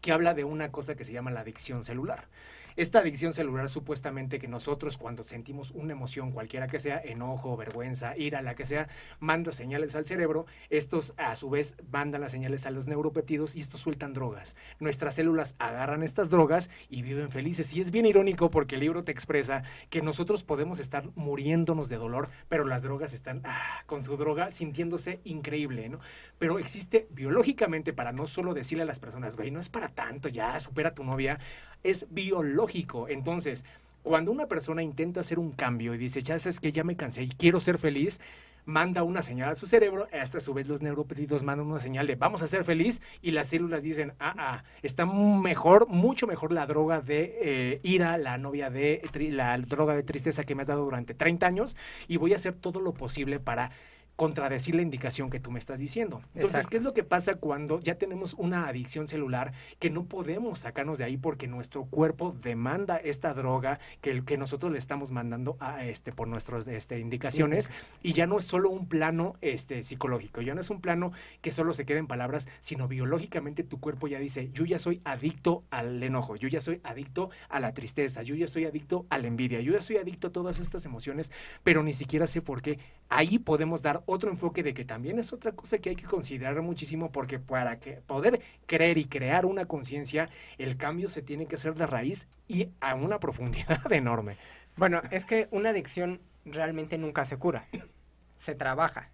que 0.00 0.12
habla 0.12 0.34
de 0.34 0.44
una 0.44 0.70
cosa 0.70 0.94
que 0.94 1.04
se 1.04 1.12
llama 1.12 1.30
la 1.30 1.40
adicción 1.40 1.84
celular. 1.84 2.28
Esta 2.78 3.00
adicción 3.00 3.32
celular 3.32 3.68
supuestamente 3.68 4.38
que 4.38 4.46
nosotros 4.46 4.98
cuando 4.98 5.24
sentimos 5.24 5.72
una 5.72 5.94
emoción 5.94 6.30
cualquiera 6.30 6.68
que 6.68 6.78
sea, 6.78 7.02
enojo, 7.04 7.56
vergüenza, 7.56 8.16
ira, 8.16 8.40
la 8.40 8.54
que 8.54 8.66
sea, 8.66 8.86
manda 9.18 9.50
señales 9.50 9.96
al 9.96 10.06
cerebro, 10.06 10.46
estos 10.70 11.12
a 11.16 11.34
su 11.34 11.50
vez 11.50 11.74
mandan 11.90 12.20
las 12.20 12.30
señales 12.30 12.66
a 12.66 12.70
los 12.70 12.86
neuropetidos 12.86 13.56
y 13.56 13.60
estos 13.62 13.80
sueltan 13.80 14.14
drogas. 14.14 14.56
Nuestras 14.78 15.16
células 15.16 15.56
agarran 15.58 16.04
estas 16.04 16.30
drogas 16.30 16.70
y 16.88 17.02
viven 17.02 17.32
felices. 17.32 17.74
Y 17.74 17.80
es 17.80 17.90
bien 17.90 18.06
irónico 18.06 18.48
porque 18.48 18.76
el 18.76 18.82
libro 18.82 19.02
te 19.02 19.10
expresa 19.10 19.64
que 19.90 20.00
nosotros 20.00 20.44
podemos 20.44 20.78
estar 20.78 21.10
muriéndonos 21.16 21.88
de 21.88 21.96
dolor, 21.96 22.28
pero 22.48 22.64
las 22.64 22.84
drogas 22.84 23.12
están 23.12 23.42
ah, 23.44 23.82
con 23.86 24.04
su 24.04 24.16
droga 24.16 24.52
sintiéndose 24.52 25.18
increíble, 25.24 25.88
¿no? 25.88 25.98
Pero 26.38 26.60
existe 26.60 27.08
biológicamente 27.10 27.92
para 27.92 28.12
no 28.12 28.28
solo 28.28 28.54
decirle 28.54 28.84
a 28.84 28.86
las 28.86 29.00
personas, 29.00 29.34
güey, 29.34 29.50
no 29.50 29.58
es 29.58 29.68
para 29.68 29.88
tanto, 29.88 30.28
ya 30.28 30.60
supera 30.60 30.94
tu 30.94 31.02
novia, 31.02 31.38
es 31.82 32.06
biológico. 32.10 33.08
Entonces, 33.08 33.64
cuando 34.02 34.32
una 34.32 34.46
persona 34.46 34.82
intenta 34.82 35.20
hacer 35.20 35.38
un 35.38 35.52
cambio 35.52 35.94
y 35.94 35.98
dice, 35.98 36.22
ya 36.22 36.38
sabes 36.38 36.60
que 36.60 36.72
ya 36.72 36.84
me 36.84 36.96
cansé 36.96 37.22
y 37.22 37.28
quiero 37.28 37.60
ser 37.60 37.78
feliz, 37.78 38.20
manda 38.68 39.02
una 39.02 39.22
señal 39.22 39.48
a 39.48 39.56
su 39.56 39.66
cerebro, 39.66 40.08
hasta 40.12 40.38
a 40.38 40.40
su 40.42 40.52
vez 40.52 40.68
los 40.68 40.82
neuropetidos 40.82 41.42
mandan 41.42 41.66
una 41.66 41.80
señal 41.80 42.06
de 42.06 42.16
vamos 42.16 42.42
a 42.42 42.48
ser 42.48 42.64
feliz 42.64 43.00
y 43.22 43.30
las 43.30 43.48
células 43.48 43.82
dicen, 43.82 44.12
ah, 44.20 44.34
ah, 44.38 44.64
está 44.82 45.06
mejor, 45.06 45.88
mucho 45.88 46.26
mejor 46.26 46.52
la 46.52 46.66
droga 46.66 47.00
de 47.00 47.38
eh, 47.40 47.80
ira, 47.82 48.18
la 48.18 48.36
novia 48.36 48.68
de, 48.68 49.02
la 49.32 49.56
droga 49.56 49.96
de 49.96 50.02
tristeza 50.02 50.44
que 50.44 50.54
me 50.54 50.62
has 50.62 50.68
dado 50.68 50.84
durante 50.84 51.14
30 51.14 51.46
años 51.46 51.78
y 52.08 52.18
voy 52.18 52.34
a 52.34 52.36
hacer 52.36 52.52
todo 52.52 52.80
lo 52.80 52.92
posible 52.92 53.40
para 53.40 53.70
contradecir 54.18 54.74
la 54.74 54.82
indicación 54.82 55.30
que 55.30 55.38
tú 55.38 55.52
me 55.52 55.60
estás 55.60 55.78
diciendo. 55.78 56.22
Entonces, 56.34 56.66
¿qué 56.66 56.78
es 56.78 56.82
lo 56.82 56.92
que 56.92 57.04
pasa 57.04 57.36
cuando 57.36 57.78
ya 57.78 57.98
tenemos 57.98 58.34
una 58.34 58.66
adicción 58.66 59.06
celular 59.06 59.52
que 59.78 59.90
no 59.90 60.06
podemos 60.06 60.58
sacarnos 60.58 60.98
de 60.98 61.04
ahí 61.04 61.16
porque 61.16 61.46
nuestro 61.46 61.84
cuerpo 61.84 62.32
demanda 62.32 62.96
esta 62.96 63.32
droga 63.32 63.78
que, 64.00 64.24
que 64.24 64.36
nosotros 64.36 64.72
le 64.72 64.78
estamos 64.78 65.12
mandando 65.12 65.56
a 65.60 65.84
este 65.84 66.10
por 66.10 66.26
nuestras 66.26 66.66
este, 66.66 66.98
indicaciones 66.98 67.70
y 68.02 68.12
ya 68.12 68.26
no 68.26 68.38
es 68.38 68.44
solo 68.44 68.70
un 68.70 68.88
plano 68.88 69.36
este, 69.40 69.84
psicológico, 69.84 70.42
ya 70.42 70.52
no 70.52 70.62
es 70.62 70.70
un 70.70 70.80
plano 70.80 71.12
que 71.40 71.52
solo 71.52 71.72
se 71.72 71.86
queda 71.86 72.00
en 72.00 72.08
palabras, 72.08 72.48
sino 72.58 72.88
biológicamente 72.88 73.62
tu 73.62 73.78
cuerpo 73.78 74.08
ya 74.08 74.18
dice, 74.18 74.50
yo 74.52 74.64
ya 74.64 74.80
soy 74.80 75.00
adicto 75.04 75.62
al 75.70 76.02
enojo, 76.02 76.34
yo 76.34 76.48
ya 76.48 76.60
soy 76.60 76.80
adicto 76.82 77.30
a 77.48 77.60
la 77.60 77.72
tristeza, 77.72 78.24
yo 78.24 78.34
ya 78.34 78.48
soy 78.48 78.64
adicto 78.64 79.06
a 79.10 79.18
la 79.18 79.28
envidia, 79.28 79.60
yo 79.60 79.74
ya 79.74 79.80
soy 79.80 79.98
adicto 79.98 80.26
a 80.26 80.32
todas 80.32 80.58
estas 80.58 80.84
emociones, 80.86 81.30
pero 81.62 81.84
ni 81.84 81.92
siquiera 81.92 82.26
sé 82.26 82.42
por 82.42 82.62
qué. 82.62 82.80
Ahí 83.10 83.38
podemos 83.38 83.80
dar 83.80 84.02
otro 84.08 84.30
enfoque 84.30 84.62
de 84.62 84.72
que 84.72 84.86
también 84.86 85.18
es 85.18 85.32
otra 85.34 85.52
cosa 85.52 85.78
que 85.78 85.90
hay 85.90 85.96
que 85.96 86.06
considerar 86.06 86.62
muchísimo 86.62 87.12
porque 87.12 87.38
para 87.38 87.78
que 87.78 88.00
poder 88.06 88.40
creer 88.66 88.96
y 88.96 89.04
crear 89.04 89.44
una 89.44 89.66
conciencia, 89.66 90.30
el 90.56 90.78
cambio 90.78 91.10
se 91.10 91.20
tiene 91.20 91.46
que 91.46 91.56
hacer 91.56 91.74
de 91.74 91.86
raíz 91.86 92.26
y 92.48 92.70
a 92.80 92.94
una 92.94 93.20
profundidad 93.20 93.92
enorme. 93.92 94.36
Bueno, 94.76 95.02
es 95.10 95.26
que 95.26 95.48
una 95.50 95.70
adicción 95.70 96.20
realmente 96.46 96.96
nunca 96.96 97.26
se 97.26 97.36
cura, 97.36 97.66
se 98.38 98.54
trabaja, 98.54 99.10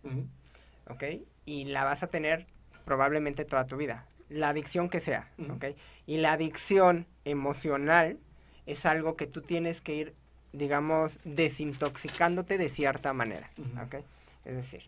¿ok? 0.89 1.03
Y 1.45 1.65
la 1.65 1.85
vas 1.85 2.03
a 2.05 2.07
tener 2.07 2.47
probablemente 2.85 3.45
toda 3.45 3.67
tu 3.67 3.77
vida, 3.77 4.07
la 4.29 4.51
adicción 4.51 4.89
que 4.89 5.01
sea, 5.01 5.29
¿ok? 5.51 5.77
Y 6.07 6.19
la 6.19 6.33
adicción 6.33 7.07
emocional 7.25 8.19
es 8.67 8.87
algo 8.87 9.17
que 9.17 9.27
tú 9.27 9.41
tienes 9.41 9.81
que 9.81 9.95
ir 9.95 10.15
digamos, 10.53 11.19
desintoxicándote 11.25 12.59
de 12.59 12.69
cierta 12.69 13.13
manera, 13.13 13.51
¿ok? 13.85 14.05
Es 14.45 14.55
decir, 14.55 14.83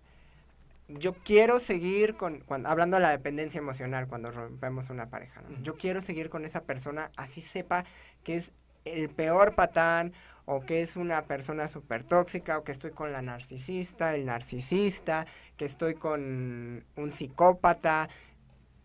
yo 0.88 1.14
quiero 1.14 1.58
seguir 1.58 2.16
con, 2.16 2.40
cuando, 2.40 2.68
hablando 2.68 2.96
de 2.96 3.02
la 3.02 3.10
dependencia 3.10 3.58
emocional 3.58 4.06
cuando 4.06 4.30
rompemos 4.30 4.90
una 4.90 5.08
pareja, 5.08 5.42
Yo 5.62 5.76
quiero 5.76 6.00
seguir 6.00 6.30
con 6.30 6.44
esa 6.44 6.62
persona, 6.62 7.10
así 7.16 7.40
sepa 7.40 7.84
que 8.22 8.36
es 8.36 8.52
el 8.84 9.08
peor 9.08 9.54
patán 9.54 10.12
o 10.44 10.60
que 10.60 10.82
es 10.82 10.96
una 10.96 11.24
persona 11.24 11.66
súper 11.66 12.04
tóxica 12.04 12.56
o 12.56 12.64
que 12.64 12.70
estoy 12.70 12.92
con 12.92 13.10
la 13.12 13.20
narcisista, 13.20 14.14
el 14.14 14.26
narcisista, 14.26 15.26
que 15.56 15.64
estoy 15.64 15.94
con 15.94 16.84
un 16.94 17.12
psicópata, 17.12 18.08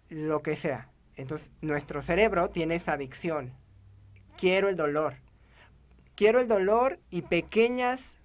lo 0.10 0.42
que 0.42 0.56
sea. 0.56 0.90
Entonces, 1.16 1.52
nuestro 1.62 2.02
cerebro 2.02 2.50
tiene 2.50 2.76
esa 2.76 2.94
adicción. 2.94 3.54
Quiero 4.38 4.70
el 4.70 4.76
dolor. 4.76 5.16
Quiero 6.16 6.40
el 6.40 6.48
dolor 6.48 7.00
y 7.12 7.22
pequeñas 7.22 8.18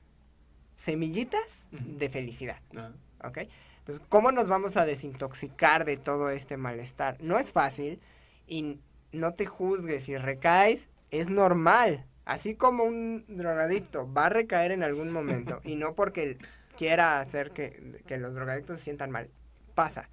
semillitas 0.76 1.66
de 1.70 2.08
felicidad. 2.08 2.60
Ah. 2.76 2.92
¿Ok? 3.24 3.38
Entonces, 3.78 4.04
¿cómo 4.08 4.32
nos 4.32 4.48
vamos 4.48 4.76
a 4.76 4.84
desintoxicar 4.84 5.84
de 5.84 5.96
todo 5.96 6.30
este 6.30 6.56
malestar? 6.56 7.16
No 7.20 7.38
es 7.38 7.52
fácil 7.52 8.00
y 8.46 8.78
no 9.12 9.34
te 9.34 9.46
juzgues 9.46 10.04
si 10.04 10.16
recaes, 10.16 10.88
es 11.10 11.30
normal. 11.30 12.04
Así 12.24 12.54
como 12.54 12.84
un 12.84 13.24
drogadicto 13.28 14.12
va 14.12 14.26
a 14.26 14.30
recaer 14.30 14.72
en 14.72 14.82
algún 14.82 15.12
momento 15.12 15.60
y 15.64 15.76
no 15.76 15.94
porque 15.94 16.38
quiera 16.76 17.20
hacer 17.20 17.52
que, 17.52 18.02
que 18.06 18.18
los 18.18 18.34
drogadictos 18.34 18.78
se 18.78 18.84
sientan 18.84 19.10
mal, 19.10 19.30
pasa. 19.74 20.08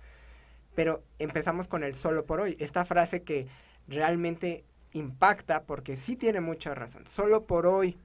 Pero 0.76 1.03
empezamos 1.18 1.68
con 1.68 1.84
el 1.84 1.95
solo 1.95 2.26
por 2.26 2.41
hoy. 2.41 2.55
Esta 2.59 2.86
frase 2.86 3.24
que 3.24 3.47
realmente 3.88 4.64
impacta 4.91 5.64
porque 5.64 5.95
sí 5.95 6.16
tiene 6.16 6.41
mucha 6.41 6.76
razón. 6.76 7.07
Solo 7.07 7.45
por 7.45 7.66
hoy 7.66 7.97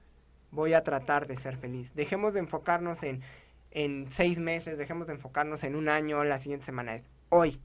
voy 0.50 0.74
a 0.74 0.82
tratar 0.82 1.26
de 1.26 1.36
ser 1.36 1.56
feliz. 1.56 1.94
Dejemos 1.94 2.34
de 2.34 2.40
enfocarnos 2.40 3.02
en, 3.02 3.22
en 3.70 4.10
seis 4.10 4.38
meses, 4.38 4.78
dejemos 4.78 5.06
de 5.06 5.14
enfocarnos 5.14 5.62
en 5.64 5.76
un 5.76 5.88
año, 5.88 6.24
la 6.24 6.38
siguiente 6.38 6.66
semana 6.66 6.94
es 6.94 7.08
hoy. 7.28 7.60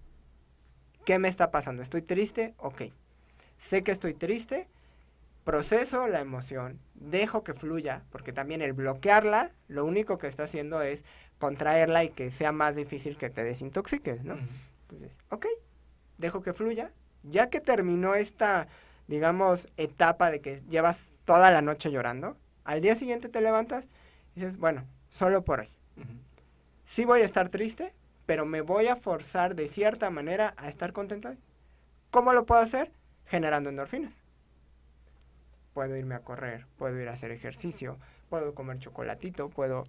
¿Qué 1.06 1.20
me 1.20 1.28
está 1.28 1.52
pasando? 1.52 1.82
¿Estoy 1.82 2.02
triste? 2.02 2.54
Ok. 2.58 2.84
Sé 3.58 3.84
que 3.84 3.92
estoy 3.92 4.14
triste, 4.14 4.68
proceso 5.44 6.08
la 6.08 6.20
emoción, 6.20 6.80
dejo 6.96 7.44
que 7.44 7.54
fluya, 7.54 8.04
porque 8.10 8.34
también 8.34 8.62
el 8.62 8.74
bloquearla, 8.74 9.52
lo 9.68 9.86
único 9.86 10.18
que 10.18 10.28
está 10.28 10.44
haciendo 10.44 10.82
es 10.82 11.06
contraerla 11.40 12.04
y 12.04 12.10
que 12.10 12.32
sea 12.32 12.52
más 12.52 12.76
difícil 12.76 13.18
que 13.18 13.30
te 13.30 13.44
desintoxiques, 13.44 14.24
¿no? 14.24 14.38
Entonces, 14.84 15.12
ok, 15.30 15.46
dejo 16.18 16.42
que 16.42 16.54
fluya. 16.54 16.92
Ya 17.24 17.50
que 17.50 17.62
terminó 17.62 18.16
esta 18.16 18.68
digamos, 19.08 19.68
etapa 19.78 20.32
de 20.32 20.42
que 20.42 20.62
llevas 20.70 21.14
toda 21.26 21.52
la 21.52 21.62
noche 21.62 21.92
llorando, 21.92 22.38
al 22.64 22.82
día 22.82 22.96
siguiente 22.96 23.30
te 23.30 23.42
levantas 23.42 23.88
y 24.36 24.42
dices, 24.42 24.58
bueno, 24.58 24.86
solo 25.10 25.44
por 25.44 25.62
hoy. 25.62 25.70
Sí 26.86 27.06
voy 27.06 27.22
a 27.22 27.26
estar 27.26 27.50
triste, 27.50 27.94
pero 28.26 28.46
me 28.46 28.62
voy 28.62 28.88
a 28.88 28.96
forzar 28.96 29.56
de 29.56 29.68
cierta 29.68 30.10
manera 30.10 30.54
a 30.58 30.70
estar 30.70 30.94
contento. 30.94 31.34
¿Cómo 32.12 32.34
lo 32.34 32.46
puedo 32.46 32.62
hacer? 32.62 32.92
Generando 33.26 33.70
endorfinas. 33.70 34.14
Puedo 35.74 35.96
irme 35.98 36.16
a 36.16 36.20
correr, 36.20 36.68
puedo 36.78 37.00
ir 37.02 37.10
a 37.10 37.14
hacer 37.14 37.32
ejercicio, 37.32 37.98
puedo 38.30 38.54
comer 38.54 38.78
chocolatito, 38.80 39.50
puedo, 39.50 39.86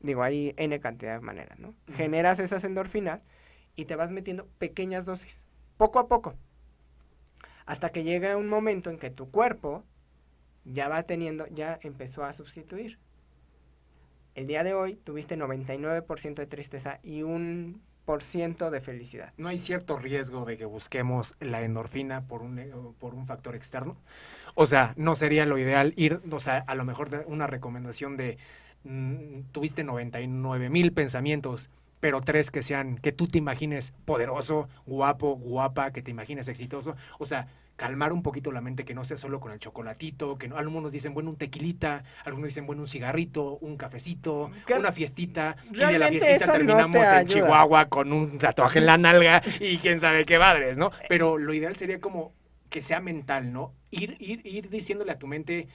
digo, 0.00 0.22
hay 0.22 0.52
N 0.56 0.80
cantidad 0.80 1.14
de 1.14 1.20
maneras, 1.20 1.58
¿no? 1.58 1.74
Generas 1.94 2.40
esas 2.40 2.64
endorfinas 2.64 3.22
y 3.76 3.84
te 3.84 3.94
vas 3.94 4.10
metiendo 4.10 4.48
pequeñas 4.58 5.06
dosis, 5.06 5.44
poco 5.76 6.00
a 6.00 6.08
poco, 6.08 6.34
hasta 7.66 7.90
que 7.90 8.02
llega 8.02 8.36
un 8.36 8.48
momento 8.48 8.90
en 8.90 8.98
que 8.98 9.10
tu 9.10 9.30
cuerpo 9.30 9.84
ya 10.72 10.88
va 10.88 11.02
teniendo, 11.02 11.46
ya 11.48 11.78
empezó 11.82 12.24
a 12.24 12.32
sustituir. 12.32 12.98
El 14.34 14.46
día 14.46 14.64
de 14.64 14.74
hoy 14.74 14.96
tuviste 14.96 15.36
99% 15.36 16.34
de 16.34 16.46
tristeza 16.46 17.00
y 17.02 17.22
un 17.22 17.80
por 18.04 18.22
ciento 18.22 18.70
de 18.70 18.80
felicidad. 18.80 19.32
¿No 19.36 19.48
hay 19.48 19.58
cierto 19.58 19.98
riesgo 19.98 20.44
de 20.44 20.56
que 20.56 20.64
busquemos 20.64 21.34
la 21.40 21.62
endorfina 21.62 22.26
por 22.26 22.42
un, 22.42 22.58
eh, 22.58 22.72
por 23.00 23.14
un 23.14 23.26
factor 23.26 23.56
externo? 23.56 23.96
O 24.54 24.64
sea, 24.64 24.94
¿no 24.96 25.16
sería 25.16 25.44
lo 25.44 25.58
ideal 25.58 25.92
ir, 25.96 26.20
o 26.30 26.40
sea, 26.40 26.58
a 26.58 26.74
lo 26.76 26.84
mejor 26.84 27.24
una 27.26 27.46
recomendación 27.46 28.16
de 28.16 28.38
mm, 28.84 29.50
tuviste 29.52 29.84
99 29.84 30.70
mil 30.70 30.92
pensamientos, 30.92 31.68
pero 31.98 32.20
tres 32.20 32.50
que 32.50 32.62
sean, 32.62 32.98
que 32.98 33.10
tú 33.10 33.26
te 33.26 33.38
imagines 33.38 33.92
poderoso, 34.04 34.68
guapo, 34.86 35.34
guapa, 35.34 35.90
que 35.90 36.02
te 36.02 36.12
imagines 36.12 36.46
exitoso? 36.46 36.94
O 37.18 37.26
sea, 37.26 37.48
calmar 37.76 38.12
un 38.12 38.22
poquito 38.22 38.52
la 38.52 38.60
mente, 38.60 38.84
que 38.84 38.94
no 38.94 39.04
sea 39.04 39.16
solo 39.16 39.38
con 39.38 39.52
el 39.52 39.58
chocolatito, 39.58 40.38
que 40.38 40.48
no, 40.48 40.56
algunos 40.56 40.92
dicen, 40.92 41.14
bueno, 41.14 41.30
un 41.30 41.36
tequilita, 41.36 42.04
algunos 42.24 42.48
dicen, 42.48 42.66
bueno, 42.66 42.82
un 42.82 42.88
cigarrito, 42.88 43.58
un 43.60 43.76
cafecito, 43.76 44.50
una 44.76 44.92
fiestita, 44.92 45.56
y 45.70 45.76
de 45.76 45.98
la 45.98 46.08
fiestita 46.08 46.52
terminamos 46.52 47.06
en 47.06 47.26
Chihuahua 47.26 47.86
con 47.86 48.12
un 48.12 48.38
tatuaje 48.38 48.78
en 48.78 48.86
la 48.86 48.98
nalga 48.98 49.42
y 49.60 49.78
quién 49.78 50.00
sabe 50.00 50.24
qué 50.24 50.38
madres, 50.38 50.78
¿no? 50.78 50.90
Pero 51.08 51.38
lo 51.38 51.52
ideal 51.52 51.76
sería 51.76 52.00
como 52.00 52.32
que 52.70 52.82
sea 52.82 53.00
mental, 53.00 53.52
¿no? 53.52 53.72
Ir, 53.90 54.16
ir, 54.20 54.40
ir 54.46 54.70
diciéndole 54.70 55.12
a 55.12 55.18
tu 55.18 55.26
mente, 55.26 55.68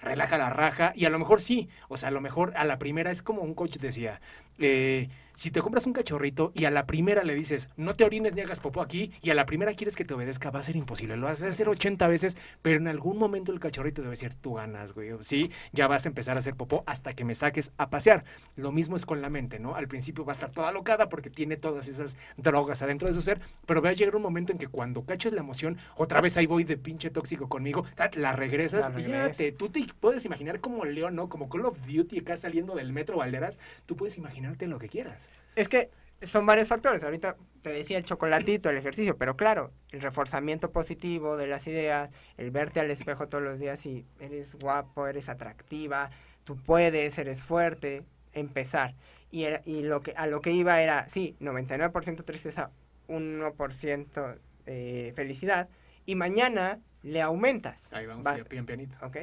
relaja 0.00 0.36
la 0.38 0.50
raja, 0.50 0.92
y 0.96 1.04
a 1.06 1.10
lo 1.10 1.18
mejor 1.18 1.40
sí, 1.40 1.68
o 1.88 1.96
sea, 1.96 2.08
a 2.08 2.12
lo 2.12 2.20
mejor 2.20 2.52
a 2.56 2.64
la 2.64 2.78
primera 2.78 3.10
es 3.10 3.22
como 3.22 3.42
un 3.42 3.54
coach 3.54 3.78
decía, 3.78 4.20
eh, 4.58 5.08
si 5.34 5.50
te 5.50 5.60
compras 5.60 5.86
un 5.86 5.92
cachorrito 5.92 6.52
y 6.54 6.64
a 6.64 6.70
la 6.70 6.86
primera 6.86 7.24
le 7.24 7.34
dices, 7.34 7.68
no 7.76 7.96
te 7.96 8.04
orines 8.04 8.34
ni 8.34 8.40
hagas 8.40 8.60
popó 8.60 8.80
aquí, 8.80 9.12
y 9.22 9.30
a 9.30 9.34
la 9.34 9.46
primera 9.46 9.74
quieres 9.74 9.96
que 9.96 10.04
te 10.04 10.14
obedezca, 10.14 10.50
va 10.50 10.60
a 10.60 10.62
ser 10.62 10.76
imposible. 10.76 11.16
Lo 11.16 11.26
vas 11.26 11.42
a 11.42 11.48
hacer 11.48 11.68
80 11.68 12.06
veces, 12.08 12.36
pero 12.62 12.76
en 12.76 12.88
algún 12.88 13.18
momento 13.18 13.52
el 13.52 13.60
cachorrito 13.60 14.02
debe 14.02 14.12
decir, 14.12 14.34
tú 14.34 14.54
ganas, 14.54 14.92
güey. 14.92 15.10
Sí, 15.20 15.50
ya 15.72 15.86
vas 15.86 16.06
a 16.06 16.08
empezar 16.08 16.36
a 16.36 16.40
hacer 16.40 16.54
popó 16.54 16.84
hasta 16.86 17.12
que 17.12 17.24
me 17.24 17.34
saques 17.34 17.72
a 17.76 17.90
pasear. 17.90 18.24
Lo 18.56 18.72
mismo 18.72 18.96
es 18.96 19.06
con 19.06 19.20
la 19.20 19.30
mente, 19.30 19.58
¿no? 19.58 19.74
Al 19.74 19.88
principio 19.88 20.24
va 20.24 20.32
a 20.32 20.34
estar 20.34 20.50
toda 20.50 20.72
locada 20.72 21.08
porque 21.08 21.30
tiene 21.30 21.56
todas 21.56 21.88
esas 21.88 22.16
drogas 22.36 22.82
adentro 22.82 23.08
de 23.08 23.14
su 23.14 23.22
ser, 23.22 23.40
pero 23.66 23.82
va 23.82 23.90
a 23.90 23.92
llegar 23.92 24.16
un 24.16 24.22
momento 24.22 24.52
en 24.52 24.58
que 24.58 24.68
cuando 24.68 25.04
caches 25.04 25.32
la 25.32 25.40
emoción, 25.40 25.78
otra 25.96 26.20
vez 26.20 26.36
ahí 26.36 26.46
voy 26.46 26.64
de 26.64 26.76
pinche 26.76 27.10
tóxico 27.10 27.48
conmigo, 27.48 27.84
la 28.14 28.32
regresas 28.32 28.92
y 28.96 29.04
ya 29.04 29.30
te, 29.30 29.52
tú 29.52 29.68
te 29.68 29.84
puedes 30.00 30.24
imaginar 30.24 30.60
como 30.60 30.84
León, 30.84 31.14
¿no? 31.14 31.28
Como 31.28 31.48
Call 31.48 31.66
of 31.66 31.86
Duty 31.86 32.20
acá 32.20 32.36
saliendo 32.36 32.74
del 32.74 32.92
metro 32.92 33.18
Valderas, 33.18 33.58
tú 33.86 33.96
puedes 33.96 34.16
imaginarte 34.18 34.66
lo 34.66 34.78
que 34.78 34.88
quieras. 34.88 35.23
Es 35.56 35.68
que 35.68 35.90
son 36.22 36.46
varios 36.46 36.68
factores. 36.68 37.04
Ahorita 37.04 37.36
te 37.62 37.70
decía 37.70 37.98
el 37.98 38.04
chocolatito, 38.04 38.70
el 38.70 38.76
ejercicio, 38.76 39.16
pero 39.16 39.36
claro, 39.36 39.72
el 39.90 40.00
reforzamiento 40.00 40.70
positivo 40.70 41.36
de 41.36 41.46
las 41.46 41.66
ideas, 41.66 42.10
el 42.36 42.50
verte 42.50 42.80
al 42.80 42.90
espejo 42.90 43.28
todos 43.28 43.42
los 43.42 43.58
días 43.58 43.84
y 43.86 44.06
eres 44.20 44.54
guapo, 44.54 45.06
eres 45.06 45.28
atractiva, 45.28 46.10
tú 46.44 46.56
puedes, 46.56 47.16
eres 47.18 47.40
fuerte, 47.40 48.04
empezar. 48.32 48.94
Y, 49.30 49.46
y 49.64 49.82
lo 49.82 50.00
que, 50.02 50.12
a 50.16 50.26
lo 50.26 50.40
que 50.40 50.52
iba 50.52 50.80
era, 50.80 51.08
sí, 51.08 51.36
99% 51.40 52.24
tristeza, 52.24 52.70
1% 53.08 54.38
eh, 54.66 55.12
felicidad, 55.16 55.68
y 56.06 56.14
mañana 56.14 56.80
le 57.02 57.22
aumentas. 57.22 57.92
Ahí 57.92 58.06
vamos, 58.06 58.26
Va, 58.26 58.34
bien 58.34 58.66
pianito. 58.66 58.96
Ok. 59.04 59.18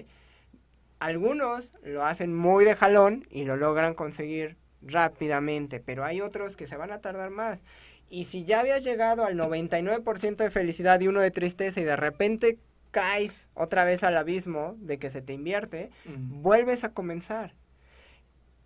Algunos 0.99 1.71
lo 1.83 2.05
hacen 2.05 2.35
muy 2.35 2.63
de 2.65 2.75
jalón 2.75 3.25
y 3.29 3.45
lo 3.45 3.55
logran 3.55 3.95
conseguir 3.95 4.57
rápidamente, 4.81 5.79
pero 5.79 6.05
hay 6.05 6.21
otros 6.21 6.55
que 6.55 6.67
se 6.67 6.77
van 6.77 6.91
a 6.91 7.01
tardar 7.01 7.29
más. 7.29 7.63
Y 8.09 8.25
si 8.25 8.43
ya 8.43 8.59
habías 8.59 8.83
llegado 8.83 9.25
al 9.25 9.35
99% 9.37 10.35
de 10.35 10.51
felicidad 10.51 10.99
y 10.99 11.07
uno 11.07 11.21
de 11.21 11.31
tristeza 11.31 11.79
y 11.79 11.85
de 11.85 11.95
repente 11.95 12.59
caes 12.91 13.49
otra 13.53 13.85
vez 13.85 14.03
al 14.03 14.17
abismo 14.17 14.75
de 14.79 14.99
que 14.99 15.09
se 15.09 15.21
te 15.21 15.33
invierte, 15.33 15.91
vuelves 16.05 16.83
a 16.83 16.93
comenzar. 16.93 17.53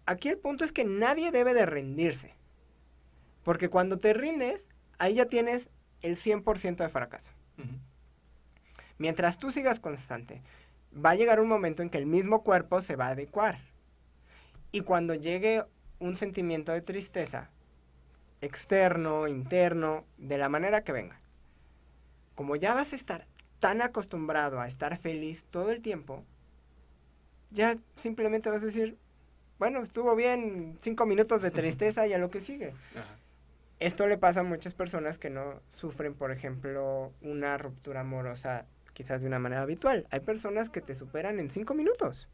Aquí 0.08 0.30
el 0.30 0.38
punto 0.38 0.66
es 0.66 0.72
que 0.72 0.84
nadie 0.84 1.32
debe 1.32 1.54
de 1.54 1.66
rendirse. 1.66 2.34
Porque 3.44 3.70
cuando 3.70 3.98
te 3.98 4.14
rindes, 4.14 4.70
ahí 4.98 5.16
ya 5.16 5.26
tienes 5.26 5.70
el 6.02 6.16
100% 6.16 6.78
de 6.78 6.90
fracaso. 6.90 7.32
Mientras 8.98 9.38
tú 9.38 9.52
sigas 9.52 9.80
constante, 9.80 10.42
va 10.94 11.12
a 11.12 11.16
llegar 11.16 11.40
un 11.40 11.48
momento 11.48 11.84
en 11.84 11.90
que 11.90 11.98
el 11.98 12.06
mismo 12.06 12.44
cuerpo 12.44 12.82
se 12.82 12.96
va 12.96 13.08
a 13.08 13.12
adecuar. 13.12 13.60
Y 14.72 14.82
cuando 14.82 15.14
llegue 15.14 15.66
un 16.00 16.16
sentimiento 16.16 16.72
de 16.72 16.82
tristeza, 16.82 17.50
externo, 18.42 19.28
interno, 19.28 20.06
de 20.18 20.38
la 20.38 20.50
manera 20.50 20.84
que 20.84 20.92
venga. 20.92 21.20
Como 22.36 22.56
ya 22.56 22.74
vas 22.74 22.94
a 22.94 22.96
estar 22.96 23.28
tan 23.60 23.82
acostumbrado 23.82 24.60
a 24.60 24.68
estar 24.68 24.98
feliz 24.98 25.46
todo 25.46 25.72
el 25.72 25.82
tiempo, 25.82 26.24
ya 27.52 27.78
simplemente 27.96 28.50
vas 28.50 28.64
a 28.64 28.68
decir, 28.68 28.98
bueno, 29.58 29.82
estuvo 29.82 30.16
bien, 30.16 30.78
cinco 30.82 31.06
minutos 31.06 31.42
de 31.42 31.52
tristeza 31.52 32.06
y 32.08 32.14
a 32.14 32.18
lo 32.18 32.30
que 32.30 32.42
sigue. 32.42 32.74
Esto 33.80 34.08
le 34.08 34.18
pasa 34.18 34.42
a 34.42 34.44
muchas 34.44 34.74
personas 34.74 35.18
que 35.18 35.30
no 35.30 35.62
sufren, 35.70 36.14
por 36.14 36.32
ejemplo, 36.32 37.12
una 37.22 37.58
ruptura 37.58 38.02
amorosa 38.02 38.66
quizás 38.94 39.22
de 39.22 39.28
una 39.28 39.40
manera 39.40 39.62
habitual. 39.62 40.08
Hay 40.12 40.22
personas 40.22 40.70
que 40.70 40.82
te 40.82 40.96
superan 40.96 41.40
en 41.40 41.50
cinco 41.50 41.74
minutos. 41.74 42.28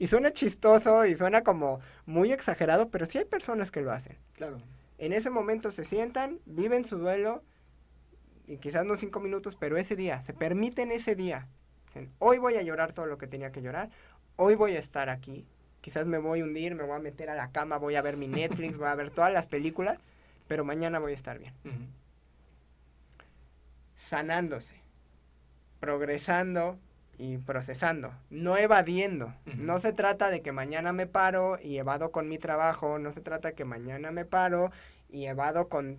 Y 0.00 0.06
suena 0.06 0.32
chistoso 0.32 1.04
y 1.04 1.14
suena 1.14 1.42
como 1.42 1.78
muy 2.06 2.32
exagerado, 2.32 2.88
pero 2.88 3.04
sí 3.04 3.18
hay 3.18 3.26
personas 3.26 3.70
que 3.70 3.82
lo 3.82 3.92
hacen. 3.92 4.16
Claro. 4.32 4.56
En 4.96 5.12
ese 5.12 5.28
momento 5.28 5.70
se 5.72 5.84
sientan, 5.84 6.40
viven 6.46 6.86
su 6.86 6.96
duelo, 6.96 7.44
y 8.46 8.56
quizás 8.56 8.86
no 8.86 8.96
cinco 8.96 9.20
minutos, 9.20 9.56
pero 9.60 9.76
ese 9.76 9.96
día, 9.96 10.22
se 10.22 10.32
permiten 10.32 10.90
ese 10.90 11.16
día. 11.16 11.48
Hoy 12.18 12.38
voy 12.38 12.54
a 12.54 12.62
llorar 12.62 12.94
todo 12.94 13.04
lo 13.04 13.18
que 13.18 13.26
tenía 13.26 13.52
que 13.52 13.60
llorar, 13.60 13.90
hoy 14.36 14.54
voy 14.54 14.74
a 14.74 14.78
estar 14.78 15.10
aquí, 15.10 15.46
quizás 15.82 16.06
me 16.06 16.16
voy 16.16 16.40
a 16.40 16.44
hundir, 16.44 16.74
me 16.74 16.84
voy 16.84 16.96
a 16.96 16.98
meter 16.98 17.28
a 17.28 17.34
la 17.34 17.52
cama, 17.52 17.76
voy 17.76 17.96
a 17.96 18.02
ver 18.02 18.16
mi 18.16 18.26
Netflix, 18.26 18.78
voy 18.78 18.88
a 18.88 18.94
ver 18.94 19.10
todas 19.10 19.30
las 19.30 19.46
películas, 19.46 19.98
pero 20.48 20.64
mañana 20.64 20.98
voy 20.98 21.12
a 21.12 21.14
estar 21.14 21.38
bien. 21.38 21.52
Sanándose, 23.96 24.80
progresando, 25.78 26.78
y 27.20 27.36
procesando, 27.36 28.14
no 28.30 28.56
evadiendo. 28.56 29.34
No 29.44 29.78
se 29.78 29.92
trata 29.92 30.30
de 30.30 30.40
que 30.40 30.52
mañana 30.52 30.94
me 30.94 31.06
paro 31.06 31.58
y 31.62 31.76
evado 31.76 32.12
con 32.12 32.28
mi 32.28 32.38
trabajo, 32.38 32.98
no 32.98 33.12
se 33.12 33.20
trata 33.20 33.48
de 33.48 33.54
que 33.54 33.66
mañana 33.66 34.10
me 34.10 34.24
paro 34.24 34.72
y 35.10 35.26
evado 35.26 35.68
con 35.68 35.98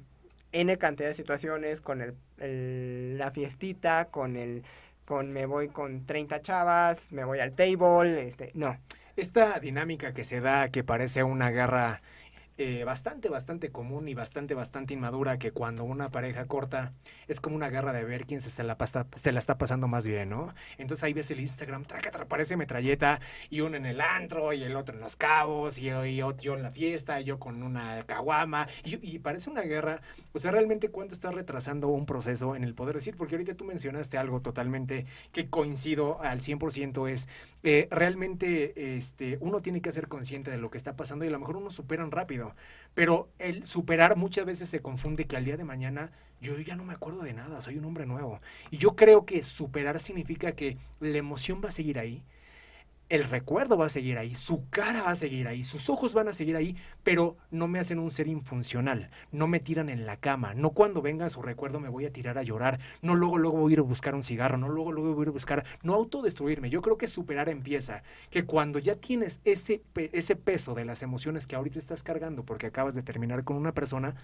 N 0.51 0.77
cantidad 0.79 1.09
de 1.09 1.13
situaciones, 1.13 1.79
con 1.79 2.01
el, 2.01 3.19
la 3.19 3.29
fiestita, 3.29 4.05
con 4.05 4.35
el 4.35 4.63
con 5.05 5.31
me 5.31 5.45
voy 5.45 5.67
con 5.67 6.07
30 6.07 6.41
chavas, 6.41 7.11
me 7.11 7.23
voy 7.23 7.39
al 7.39 7.53
table, 7.53 8.27
este, 8.27 8.49
no. 8.55 8.79
Esta 9.15 9.59
dinámica 9.59 10.15
que 10.15 10.23
se 10.23 10.41
da 10.41 10.69
que 10.69 10.83
parece 10.83 11.23
una 11.23 11.51
guerra 11.51 12.01
eh, 12.63 12.83
bastante, 12.83 13.27
bastante 13.27 13.71
común 13.71 14.07
y 14.07 14.13
bastante, 14.13 14.53
bastante 14.53 14.93
inmadura 14.93 15.39
que 15.39 15.51
cuando 15.51 15.83
una 15.83 16.11
pareja 16.11 16.45
corta 16.45 16.93
es 17.27 17.41
como 17.41 17.55
una 17.55 17.71
guerra 17.71 17.91
de 17.91 18.03
ver 18.03 18.27
quién 18.27 18.39
se, 18.39 18.63
la, 18.63 18.77
pasta, 18.77 19.07
se 19.15 19.31
la 19.31 19.39
está 19.39 19.57
pasando 19.57 19.87
más 19.87 20.05
bien, 20.05 20.29
¿no? 20.29 20.53
Entonces 20.77 21.03
ahí 21.03 21.13
ves 21.13 21.31
el 21.31 21.39
Instagram, 21.39 21.85
traca, 21.85 22.11
parece 22.25 22.57
metralleta 22.57 23.19
y 23.49 23.61
uno 23.61 23.77
en 23.77 23.87
el 23.87 23.99
antro 23.99 24.53
y 24.53 24.61
el 24.61 24.75
otro 24.75 24.93
en 24.93 25.01
los 25.01 25.15
cabos 25.15 25.79
y, 25.79 25.85
yo 25.85 26.53
en 26.53 26.61
la 26.61 26.69
fiesta 26.69 27.19
y 27.19 27.23
yo 27.23 27.39
con 27.39 27.63
una 27.63 28.03
caguama 28.03 28.67
y, 28.83 29.17
parece 29.17 29.49
una 29.49 29.61
guerra. 29.61 30.01
O 30.33 30.37
sea, 30.37 30.51
realmente 30.51 30.89
cuánto 30.89 31.15
estás 31.15 31.33
retrasando 31.33 31.87
un 31.87 32.05
proceso 32.05 32.55
en 32.55 32.63
el 32.63 32.75
poder 32.75 32.93
decir, 32.93 33.15
porque 33.17 33.33
ahorita 33.33 33.55
tú 33.55 33.65
mencionaste 33.65 34.19
algo 34.19 34.41
totalmente 34.41 35.07
que 35.31 35.49
coincido 35.49 36.21
al 36.21 36.41
100% 36.41 37.09
es 37.09 37.27
eh, 37.63 37.87
realmente 37.89 38.97
este, 38.97 39.39
uno 39.41 39.61
tiene 39.61 39.81
que 39.81 39.91
ser 39.91 40.07
consciente 40.07 40.51
de 40.51 40.57
lo 40.57 40.69
que 40.69 40.77
está 40.77 40.95
pasando 40.95 41.25
y 41.25 41.29
a 41.29 41.31
lo 41.31 41.39
mejor 41.39 41.57
uno 41.57 41.71
superan 41.71 42.11
rápido. 42.11 42.50
Pero 42.93 43.29
el 43.39 43.65
superar 43.65 44.17
muchas 44.17 44.45
veces 44.45 44.69
se 44.69 44.81
confunde 44.81 45.25
que 45.25 45.37
al 45.37 45.45
día 45.45 45.57
de 45.57 45.63
mañana 45.63 46.11
yo 46.41 46.59
ya 46.59 46.75
no 46.75 46.83
me 46.83 46.93
acuerdo 46.93 47.21
de 47.21 47.33
nada, 47.33 47.61
soy 47.61 47.77
un 47.77 47.85
hombre 47.85 48.05
nuevo. 48.05 48.41
Y 48.71 48.77
yo 48.77 48.95
creo 48.95 49.25
que 49.25 49.43
superar 49.43 49.99
significa 49.99 50.53
que 50.53 50.77
la 50.99 51.17
emoción 51.17 51.61
va 51.63 51.69
a 51.69 51.71
seguir 51.71 51.99
ahí. 51.99 52.23
El 53.11 53.25
recuerdo 53.25 53.77
va 53.77 53.87
a 53.87 53.89
seguir 53.89 54.17
ahí, 54.17 54.35
su 54.35 54.69
cara 54.69 55.03
va 55.03 55.11
a 55.11 55.15
seguir 55.15 55.45
ahí, 55.49 55.65
sus 55.65 55.89
ojos 55.89 56.13
van 56.13 56.29
a 56.29 56.33
seguir 56.33 56.55
ahí, 56.55 56.77
pero 57.03 57.35
no 57.51 57.67
me 57.67 57.77
hacen 57.77 57.99
un 57.99 58.09
ser 58.09 58.29
infuncional, 58.29 59.11
no 59.33 59.47
me 59.47 59.59
tiran 59.59 59.89
en 59.89 60.05
la 60.05 60.15
cama, 60.15 60.53
no 60.53 60.69
cuando 60.69 61.01
venga 61.01 61.29
su 61.29 61.41
recuerdo 61.41 61.81
me 61.81 61.89
voy 61.89 62.05
a 62.05 62.13
tirar 62.13 62.37
a 62.37 62.43
llorar, 62.43 62.79
no 63.01 63.13
luego 63.15 63.37
luego 63.37 63.57
voy 63.57 63.73
a 63.73 63.73
ir 63.73 63.79
a 63.79 63.83
buscar 63.83 64.15
un 64.15 64.23
cigarro, 64.23 64.57
no 64.57 64.69
luego 64.69 64.93
luego 64.93 65.13
voy 65.13 65.23
a 65.23 65.25
ir 65.25 65.27
a 65.27 65.31
buscar, 65.33 65.65
no 65.83 65.93
autodestruirme. 65.93 66.69
Yo 66.69 66.81
creo 66.81 66.97
que 66.97 67.07
superar 67.07 67.49
empieza, 67.49 68.03
que 68.29 68.45
cuando 68.45 68.79
ya 68.79 68.95
tienes 68.95 69.41
ese, 69.43 69.83
ese 70.13 70.35
peso 70.37 70.73
de 70.73 70.85
las 70.85 71.03
emociones 71.03 71.47
que 71.47 71.57
ahorita 71.57 71.79
estás 71.79 72.03
cargando 72.03 72.45
porque 72.45 72.67
acabas 72.67 72.95
de 72.95 73.03
terminar 73.03 73.43
con 73.43 73.57
una 73.57 73.73
persona, 73.73 74.15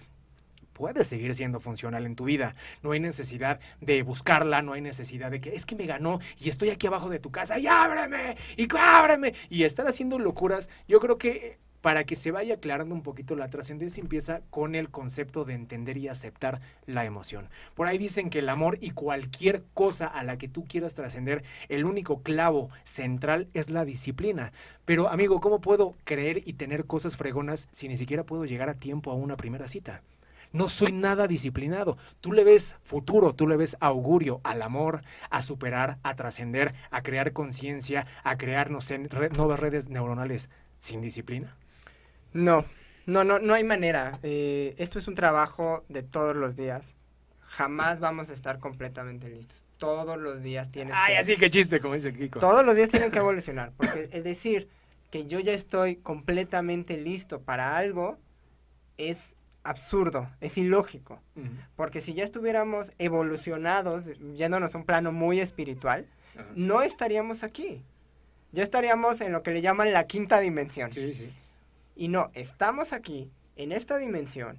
puedes 0.78 1.08
seguir 1.08 1.34
siendo 1.34 1.58
funcional 1.58 2.06
en 2.06 2.14
tu 2.14 2.24
vida. 2.24 2.54
No 2.84 2.92
hay 2.92 3.00
necesidad 3.00 3.58
de 3.80 4.04
buscarla, 4.04 4.62
no 4.62 4.74
hay 4.74 4.80
necesidad 4.80 5.32
de 5.32 5.40
que 5.40 5.54
es 5.56 5.66
que 5.66 5.74
me 5.74 5.86
ganó 5.86 6.20
y 6.40 6.48
estoy 6.48 6.70
aquí 6.70 6.86
abajo 6.86 7.10
de 7.10 7.18
tu 7.18 7.32
casa 7.32 7.58
y 7.58 7.66
ábreme 7.66 8.36
y 8.56 8.68
ábreme 8.78 9.34
y 9.50 9.64
estar 9.64 9.88
haciendo 9.88 10.20
locuras. 10.20 10.70
Yo 10.86 11.00
creo 11.00 11.18
que 11.18 11.58
para 11.80 12.04
que 12.04 12.16
se 12.16 12.30
vaya 12.30 12.54
aclarando 12.54 12.94
un 12.94 13.02
poquito 13.02 13.34
la 13.36 13.50
trascendencia 13.50 14.00
empieza 14.00 14.42
con 14.50 14.76
el 14.76 14.88
concepto 14.90 15.44
de 15.44 15.54
entender 15.54 15.96
y 15.96 16.08
aceptar 16.08 16.60
la 16.86 17.04
emoción. 17.04 17.48
Por 17.74 17.88
ahí 17.88 17.98
dicen 17.98 18.30
que 18.30 18.38
el 18.38 18.48
amor 18.48 18.78
y 18.80 18.90
cualquier 18.90 19.64
cosa 19.74 20.06
a 20.06 20.22
la 20.22 20.38
que 20.38 20.48
tú 20.48 20.64
quieras 20.64 20.94
trascender, 20.94 21.42
el 21.68 21.84
único 21.84 22.22
clavo 22.22 22.70
central 22.84 23.48
es 23.52 23.68
la 23.68 23.84
disciplina. 23.84 24.52
Pero 24.84 25.08
amigo, 25.08 25.40
¿cómo 25.40 25.60
puedo 25.60 25.94
creer 26.04 26.42
y 26.46 26.54
tener 26.54 26.84
cosas 26.84 27.16
fregonas 27.16 27.68
si 27.72 27.88
ni 27.88 27.96
siquiera 27.96 28.24
puedo 28.24 28.44
llegar 28.44 28.68
a 28.68 28.74
tiempo 28.74 29.10
a 29.10 29.14
una 29.14 29.36
primera 29.36 29.66
cita? 29.66 30.02
No 30.52 30.68
soy 30.68 30.92
nada 30.92 31.26
disciplinado. 31.26 31.98
Tú 32.20 32.32
le 32.32 32.44
ves 32.44 32.76
futuro, 32.82 33.34
tú 33.34 33.46
le 33.46 33.56
ves 33.56 33.76
augurio 33.80 34.40
al 34.44 34.62
amor, 34.62 35.02
a 35.30 35.42
superar, 35.42 35.98
a 36.02 36.14
trascender, 36.14 36.74
a 36.90 37.02
crear 37.02 37.32
conciencia, 37.32 38.06
a 38.24 38.36
crear, 38.36 38.70
no 38.70 38.80
sé, 38.80 38.98
nuevas 38.98 39.60
redes 39.60 39.88
neuronales 39.88 40.50
sin 40.78 41.00
disciplina. 41.00 41.56
No, 42.32 42.64
no, 43.06 43.24
no, 43.24 43.38
no 43.38 43.54
hay 43.54 43.64
manera. 43.64 44.18
Eh, 44.22 44.74
esto 44.78 44.98
es 44.98 45.08
un 45.08 45.14
trabajo 45.14 45.84
de 45.88 46.02
todos 46.02 46.36
los 46.36 46.56
días. 46.56 46.94
Jamás 47.40 48.00
vamos 48.00 48.30
a 48.30 48.34
estar 48.34 48.58
completamente 48.58 49.28
listos. 49.28 49.64
Todos 49.78 50.18
los 50.18 50.42
días 50.42 50.70
tienes 50.70 50.94
Ay, 50.96 51.14
así 51.14 51.36
que 51.36 51.50
chiste, 51.50 51.80
como 51.80 51.94
dice 51.94 52.12
Kiko. 52.12 52.40
Todos 52.40 52.64
los 52.64 52.76
días 52.76 52.90
tienen 52.90 53.10
que 53.10 53.18
evolucionar. 53.20 53.72
Porque 53.76 54.08
es 54.12 54.24
decir 54.24 54.68
que 55.10 55.26
yo 55.26 55.40
ya 55.40 55.52
estoy 55.52 55.96
completamente 55.96 56.98
listo 56.98 57.40
para 57.40 57.76
algo 57.78 58.18
es 58.98 59.37
absurdo, 59.68 60.30
es 60.40 60.56
ilógico. 60.56 61.20
Porque 61.76 62.00
si 62.00 62.14
ya 62.14 62.24
estuviéramos 62.24 62.92
evolucionados, 62.98 64.12
yéndonos 64.34 64.74
a 64.74 64.78
un 64.78 64.84
plano 64.84 65.12
muy 65.12 65.40
espiritual, 65.40 66.06
no 66.54 66.82
estaríamos 66.82 67.42
aquí. 67.42 67.84
Ya 68.52 68.62
estaríamos 68.62 69.20
en 69.20 69.32
lo 69.32 69.42
que 69.42 69.50
le 69.50 69.60
llaman 69.60 69.92
la 69.92 70.06
quinta 70.06 70.40
dimensión. 70.40 70.90
Sí, 70.90 71.14
sí. 71.14 71.30
Y 71.96 72.08
no, 72.08 72.30
estamos 72.32 72.92
aquí, 72.94 73.30
en 73.56 73.72
esta 73.72 73.98
dimensión, 73.98 74.58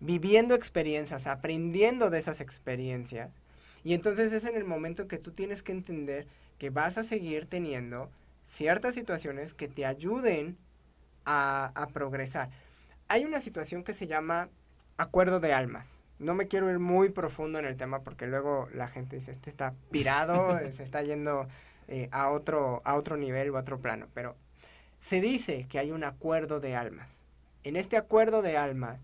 viviendo 0.00 0.54
experiencias, 0.54 1.26
aprendiendo 1.26 2.08
de 2.08 2.18
esas 2.18 2.40
experiencias. 2.40 3.30
Y 3.84 3.92
entonces 3.92 4.32
es 4.32 4.44
en 4.46 4.56
el 4.56 4.64
momento 4.64 5.06
que 5.06 5.18
tú 5.18 5.32
tienes 5.32 5.62
que 5.62 5.72
entender 5.72 6.26
que 6.58 6.70
vas 6.70 6.96
a 6.96 7.02
seguir 7.02 7.46
teniendo 7.46 8.10
ciertas 8.46 8.94
situaciones 8.94 9.52
que 9.52 9.68
te 9.68 9.84
ayuden 9.84 10.56
a, 11.26 11.72
a 11.74 11.88
progresar 11.88 12.48
hay 13.08 13.24
una 13.24 13.40
situación 13.40 13.82
que 13.82 13.94
se 13.94 14.06
llama 14.06 14.50
acuerdo 14.96 15.40
de 15.40 15.52
almas. 15.52 16.02
No 16.18 16.34
me 16.34 16.48
quiero 16.48 16.70
ir 16.70 16.78
muy 16.78 17.10
profundo 17.10 17.58
en 17.58 17.64
el 17.64 17.76
tema 17.76 18.02
porque 18.02 18.26
luego 18.26 18.68
la 18.74 18.88
gente 18.88 19.16
dice, 19.16 19.30
este 19.30 19.50
está 19.50 19.74
pirado, 19.90 20.58
se 20.72 20.82
está 20.82 21.02
yendo 21.02 21.48
eh, 21.88 22.08
a, 22.12 22.30
otro, 22.30 22.82
a 22.84 22.96
otro 22.96 23.16
nivel 23.16 23.50
o 23.50 23.56
a 23.56 23.60
otro 23.60 23.80
plano. 23.80 24.08
Pero 24.14 24.36
se 25.00 25.20
dice 25.20 25.66
que 25.68 25.78
hay 25.78 25.90
un 25.90 26.04
acuerdo 26.04 26.60
de 26.60 26.76
almas. 26.76 27.22
En 27.64 27.76
este 27.76 27.96
acuerdo 27.96 28.42
de 28.42 28.56
almas, 28.56 29.00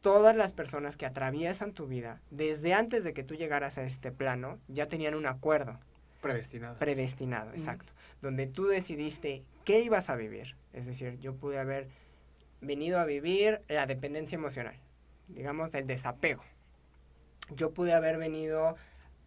todas 0.00 0.36
las 0.36 0.52
personas 0.52 0.96
que 0.96 1.06
atraviesan 1.06 1.72
tu 1.72 1.86
vida, 1.86 2.20
desde 2.30 2.74
antes 2.74 3.04
de 3.04 3.14
que 3.14 3.24
tú 3.24 3.36
llegaras 3.36 3.78
a 3.78 3.84
este 3.84 4.12
plano, 4.12 4.58
ya 4.68 4.88
tenían 4.88 5.14
un 5.14 5.26
acuerdo. 5.26 5.78
Predestinado. 6.20 6.78
Predestinado, 6.78 7.52
exacto. 7.52 7.92
Donde 8.22 8.46
tú 8.46 8.66
decidiste 8.66 9.44
qué 9.64 9.80
ibas 9.80 10.10
a 10.10 10.16
vivir. 10.16 10.56
Es 10.72 10.86
decir, 10.86 11.18
yo 11.20 11.34
pude 11.34 11.58
haber 11.58 11.88
venido 12.64 12.98
a 12.98 13.04
vivir 13.04 13.62
la 13.68 13.86
dependencia 13.86 14.36
emocional, 14.36 14.76
digamos 15.28 15.74
el 15.74 15.86
desapego. 15.86 16.42
Yo 17.50 17.72
pude 17.72 17.92
haber 17.92 18.16
venido 18.16 18.76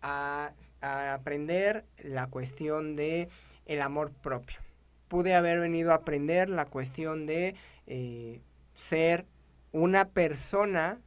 a, 0.01 0.51
aprender 0.81 1.85
la 2.03 2.27
cuestión 2.27 2.95
de 2.95 3.29
el 3.65 3.81
amor 3.81 4.11
propio. 4.11 4.59
Pude 5.07 5.35
haber 5.35 5.59
venido 5.59 5.91
a 5.91 5.95
aprender 5.95 6.49
la 6.49 6.65
cuestión 6.65 7.25
de 7.25 7.55
eh, 7.85 8.41
ser 8.73 9.25
una 9.71 10.09
persona 10.09 10.99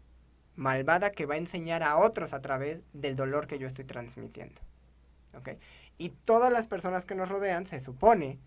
malvada 0.56 1.10
que 1.10 1.26
va 1.26 1.34
a 1.34 1.38
enseñar 1.38 1.82
a 1.82 1.96
otros 1.96 2.32
a 2.32 2.40
través 2.40 2.82
del 2.92 3.16
dolor 3.16 3.46
que 3.46 3.58
yo 3.58 3.66
estoy 3.66 3.84
transmitiendo. 3.84 4.60
Y 5.98 6.10
todas 6.10 6.52
las 6.52 6.66
personas 6.66 7.06
que 7.06 7.14
nos 7.14 7.28
rodean 7.28 7.66
se 7.66 7.80
supone 7.80 8.38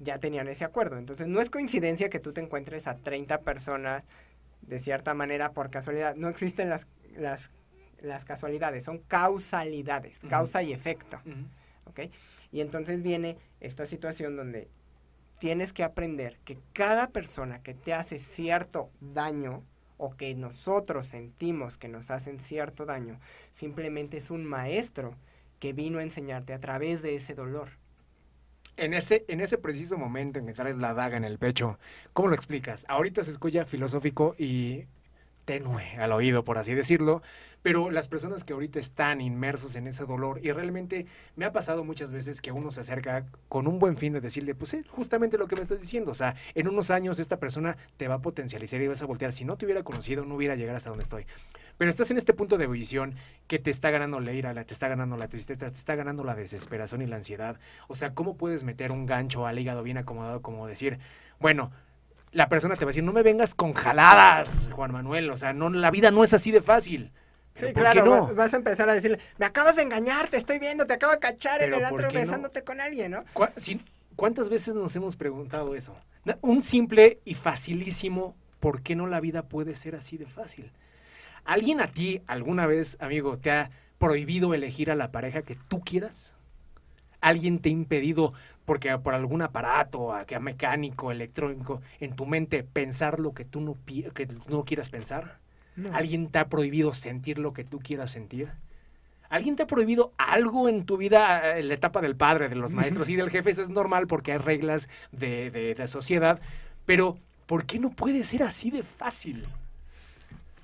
ya 0.00 0.18
tenían 0.18 0.48
ese 0.48 0.64
acuerdo. 0.64 0.96
Entonces 0.96 1.26
no 1.26 1.40
es 1.40 1.50
coincidencia 1.50 2.08
que 2.08 2.20
tú 2.20 2.32
te 2.32 2.40
encuentres 2.40 2.86
a 2.86 2.96
30 2.96 3.40
personas 3.40 4.06
de 4.62 4.78
cierta 4.78 5.14
manera 5.14 5.52
por 5.52 5.70
casualidad. 5.70 6.14
No 6.14 6.28
existen 6.28 6.68
las, 6.68 6.86
las, 7.16 7.50
las 8.00 8.24
casualidades, 8.24 8.84
son 8.84 8.98
causalidades, 8.98 10.20
causa 10.28 10.62
y 10.62 10.72
efecto. 10.72 11.20
Y 12.52 12.60
entonces 12.60 13.02
viene 13.02 13.38
esta 13.60 13.86
situación 13.86 14.36
donde 14.36 14.68
tienes 15.40 15.72
que 15.72 15.82
aprender 15.82 16.38
que 16.44 16.58
cada 16.72 17.08
persona 17.08 17.62
que 17.62 17.74
te 17.74 17.92
hace 17.92 18.18
cierto 18.18 18.90
daño 19.00 19.64
o 19.98 20.14
que 20.14 20.34
nosotros 20.34 21.08
sentimos 21.08 21.76
que 21.76 21.88
nos 21.88 22.10
hacen 22.10 22.38
cierto 22.38 22.84
daño, 22.84 23.18
simplemente 23.50 24.18
es 24.18 24.30
un 24.30 24.44
maestro 24.44 25.14
que 25.58 25.72
vino 25.72 25.98
a 25.98 26.02
enseñarte 26.02 26.52
a 26.52 26.60
través 26.60 27.02
de 27.02 27.14
ese 27.14 27.34
dolor 27.34 27.70
en 28.76 28.94
ese, 28.94 29.24
en 29.28 29.40
ese 29.40 29.58
preciso 29.58 29.96
momento 29.98 30.38
en 30.38 30.46
que 30.46 30.52
traes 30.52 30.76
la 30.76 30.94
daga 30.94 31.16
en 31.16 31.24
el 31.24 31.38
pecho, 31.38 31.78
¿cómo 32.12 32.28
lo 32.28 32.34
explicas? 32.34 32.84
Ahorita 32.88 33.24
se 33.24 33.30
escucha 33.30 33.64
filosófico 33.64 34.34
y 34.38 34.86
tenue 35.46 35.96
al 35.98 36.12
oído, 36.12 36.44
por 36.44 36.58
así 36.58 36.74
decirlo, 36.74 37.22
pero 37.62 37.90
las 37.90 38.08
personas 38.08 38.44
que 38.44 38.52
ahorita 38.52 38.78
están 38.78 39.20
inmersos 39.20 39.76
en 39.76 39.86
ese 39.86 40.04
dolor, 40.04 40.40
y 40.42 40.52
realmente 40.52 41.06
me 41.36 41.44
ha 41.46 41.52
pasado 41.52 41.84
muchas 41.84 42.10
veces 42.10 42.40
que 42.40 42.52
uno 42.52 42.70
se 42.70 42.80
acerca 42.80 43.26
con 43.48 43.66
un 43.66 43.78
buen 43.78 43.96
fin 43.96 44.12
de 44.12 44.20
decirle, 44.20 44.54
pues 44.54 44.74
es 44.74 44.86
justamente 44.88 45.38
lo 45.38 45.46
que 45.46 45.56
me 45.56 45.62
estás 45.62 45.80
diciendo, 45.80 46.10
o 46.10 46.14
sea, 46.14 46.36
en 46.54 46.68
unos 46.68 46.90
años 46.90 47.18
esta 47.18 47.38
persona 47.38 47.76
te 47.96 48.08
va 48.08 48.16
a 48.16 48.22
potencializar 48.22 48.80
y 48.80 48.88
vas 48.88 49.02
a 49.02 49.06
voltear, 49.06 49.32
si 49.32 49.44
no 49.44 49.56
te 49.56 49.64
hubiera 49.64 49.84
conocido, 49.84 50.24
no 50.24 50.34
hubiera 50.34 50.56
llegado 50.56 50.76
hasta 50.76 50.90
donde 50.90 51.04
estoy. 51.04 51.26
Pero 51.78 51.90
estás 51.90 52.10
en 52.10 52.16
este 52.16 52.32
punto 52.32 52.58
de 52.58 52.64
ebullición 52.64 53.14
que 53.46 53.58
te 53.58 53.70
está 53.70 53.90
ganando 53.90 54.20
la 54.20 54.32
ira, 54.32 54.54
te 54.64 54.72
está 54.72 54.88
ganando 54.88 55.16
la 55.16 55.28
tristeza, 55.28 55.70
te 55.70 55.76
está 55.76 55.94
ganando 55.94 56.24
la 56.24 56.34
desesperación 56.34 57.02
y 57.02 57.06
la 57.06 57.16
ansiedad. 57.16 57.58
O 57.88 57.94
sea, 57.94 58.14
¿cómo 58.14 58.36
puedes 58.36 58.64
meter 58.64 58.92
un 58.92 59.06
gancho 59.06 59.46
al 59.46 59.58
hígado 59.58 59.82
bien 59.82 59.98
acomodado 59.98 60.42
como 60.42 60.66
decir, 60.66 60.98
bueno, 61.38 61.70
la 62.32 62.48
persona 62.48 62.76
te 62.76 62.84
va 62.84 62.90
a 62.90 62.92
decir, 62.92 63.04
no 63.04 63.12
me 63.12 63.22
vengas 63.22 63.54
con 63.54 63.72
jaladas, 63.72 64.68
Juan 64.72 64.92
Manuel, 64.92 65.30
o 65.30 65.36
sea, 65.36 65.52
no, 65.52 65.70
la 65.70 65.90
vida 65.90 66.10
no 66.10 66.24
es 66.24 66.34
así 66.34 66.50
de 66.50 66.62
fácil. 66.62 67.12
Sí, 67.54 67.72
claro, 67.72 68.04
no? 68.04 68.34
vas 68.34 68.52
a 68.52 68.58
empezar 68.58 68.88
a 68.90 68.94
decirle, 68.94 69.18
me 69.38 69.46
acabas 69.46 69.76
de 69.76 69.82
engañar, 69.82 70.28
te 70.28 70.36
estoy 70.36 70.58
viendo, 70.58 70.86
te 70.86 70.92
acabo 70.92 71.14
de 71.14 71.18
cachar 71.18 71.62
en 71.62 71.72
el 71.72 71.84
antro 71.84 72.10
besándote 72.12 72.62
con 72.62 72.80
alguien, 72.80 73.12
¿no? 73.12 73.24
¿Cuántas 74.14 74.48
veces 74.48 74.74
nos 74.74 74.94
hemos 74.96 75.16
preguntado 75.16 75.74
eso? 75.74 75.96
Un 76.42 76.62
simple 76.62 77.20
y 77.24 77.34
facilísimo, 77.34 78.34
¿por 78.60 78.82
qué 78.82 78.96
no 78.96 79.06
la 79.06 79.20
vida 79.20 79.42
puede 79.42 79.74
ser 79.74 79.94
así 79.94 80.18
de 80.18 80.26
fácil? 80.26 80.72
¿Alguien 81.46 81.80
a 81.80 81.86
ti 81.86 82.20
alguna 82.26 82.66
vez, 82.66 82.96
amigo, 83.00 83.38
te 83.38 83.52
ha 83.52 83.70
prohibido 83.98 84.52
elegir 84.52 84.90
a 84.90 84.96
la 84.96 85.12
pareja 85.12 85.42
que 85.42 85.56
tú 85.68 85.80
quieras? 85.80 86.34
¿Alguien 87.20 87.60
te 87.60 87.68
ha 87.68 87.72
impedido 87.72 88.34
porque 88.64 88.98
por 88.98 89.14
algún 89.14 89.42
aparato, 89.42 90.12
que 90.26 90.38
mecánico, 90.40 91.12
electrónico, 91.12 91.80
en 92.00 92.16
tu 92.16 92.26
mente 92.26 92.64
pensar 92.64 93.20
lo 93.20 93.32
que 93.32 93.44
tú 93.44 93.60
no, 93.60 93.76
que 93.86 94.28
no 94.48 94.64
quieras 94.64 94.88
pensar? 94.88 95.38
¿Alguien 95.92 96.28
te 96.28 96.40
ha 96.40 96.48
prohibido 96.48 96.92
sentir 96.92 97.38
lo 97.38 97.52
que 97.52 97.62
tú 97.62 97.78
quieras 97.78 98.10
sentir? 98.10 98.50
¿Alguien 99.28 99.54
te 99.54 99.62
ha 99.62 99.66
prohibido 99.68 100.12
algo 100.18 100.68
en 100.68 100.84
tu 100.84 100.96
vida, 100.96 101.58
en 101.58 101.68
la 101.68 101.74
etapa 101.74 102.00
del 102.00 102.16
padre, 102.16 102.48
de 102.48 102.56
los 102.56 102.74
maestros 102.74 103.08
y 103.08 103.14
del 103.14 103.30
jefe? 103.30 103.50
Eso 103.50 103.62
es 103.62 103.68
normal 103.68 104.08
porque 104.08 104.32
hay 104.32 104.38
reglas 104.38 104.88
de, 105.12 105.52
de, 105.52 105.74
de 105.76 105.86
sociedad. 105.86 106.40
Pero, 106.86 107.18
¿por 107.46 107.66
qué 107.66 107.78
no 107.78 107.90
puede 107.90 108.24
ser 108.24 108.42
así 108.42 108.72
de 108.72 108.82
fácil? 108.82 109.46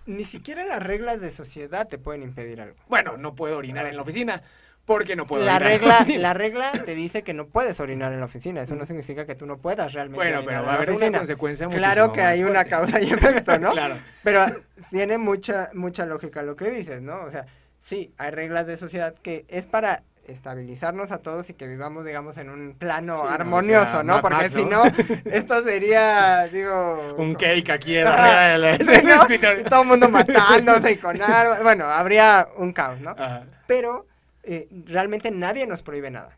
Ni 0.06 0.24
siquiera 0.24 0.64
las 0.64 0.82
reglas 0.82 1.20
de 1.20 1.30
sociedad 1.30 1.88
te 1.88 1.98
pueden 1.98 2.22
impedir 2.22 2.60
algo. 2.60 2.76
Bueno, 2.88 3.16
no 3.16 3.34
puedo 3.34 3.56
orinar 3.56 3.86
en 3.86 3.96
la 3.96 4.02
oficina 4.02 4.42
porque 4.84 5.14
no 5.14 5.26
puedo 5.26 5.44
la 5.44 5.60
regla 5.60 6.04
la, 6.18 6.34
regla 6.34 6.72
te 6.84 6.94
dice 6.94 7.22
que 7.22 7.34
no 7.34 7.46
puedes 7.46 7.78
orinar 7.78 8.12
en 8.12 8.18
la 8.18 8.26
oficina. 8.26 8.62
Eso 8.62 8.74
no 8.74 8.84
significa 8.84 9.26
que 9.26 9.34
tú 9.34 9.46
no 9.46 9.58
puedas 9.58 9.92
realmente 9.92 10.24
bueno 10.24 10.44
pero 10.44 10.64
va 10.64 10.72
a 10.72 10.76
haber 10.76 10.90
una 10.90 11.18
consecuencia 11.18 11.68
claro 11.68 12.12
que 12.12 12.22
hay 12.22 12.42
una 12.42 12.64
causa 12.64 13.00
y 13.00 13.12
efecto 13.12 13.58
no 13.58 13.70
claro. 13.72 13.96
Pero 14.24 14.44
tiene 14.90 15.18
mucha 15.18 15.70
mucha 15.72 16.04
lógica 16.04 16.42
lo 16.42 16.56
que 16.56 16.70
dices 16.70 17.00
no 17.00 17.22
o 17.22 17.30
sea 17.30 17.46
sí 17.78 18.12
hay 18.18 18.32
reglas 18.32 18.66
de 18.66 18.76
sociedad 18.76 19.14
que 19.14 19.44
es 19.48 19.66
para 19.66 20.02
estabilizarnos 20.26 21.12
a 21.12 21.18
todos 21.18 21.50
y 21.50 21.54
que 21.54 21.66
vivamos, 21.66 22.04
digamos, 22.04 22.38
en 22.38 22.50
un 22.50 22.74
plano 22.74 23.16
Sí, 23.16 23.22
no, 23.22 23.28
armonioso, 23.28 23.88
o 23.88 23.90
sea, 23.90 24.02
¿no? 24.02 24.22
Porque 24.22 24.48
si 24.48 24.64
¿no? 24.64 24.84
esto 25.24 25.62
sería, 25.62 26.48
digo... 26.48 27.14
Un 27.16 27.34
cake 27.34 27.70
aquí 27.70 27.96
en 27.96 28.06
arriba 28.06 28.76
del. 28.76 29.64
Todo 29.68 29.82
el 29.82 29.88
mundo 29.88 30.08
matándose 30.08 30.92
y 30.92 30.96
con 30.96 31.20
armas. 31.20 31.62
Bueno, 31.62 31.86
habría 31.86 32.48
un 32.56 32.72
caos, 32.72 33.00
¿no? 33.00 33.10
Ajá. 33.10 33.44
Pero 33.66 34.06
eh, 34.42 34.68
realmente 34.86 35.30
nadie 35.30 35.66
nos 35.66 35.82
prohíbe 35.82 36.10
nada. 36.10 36.36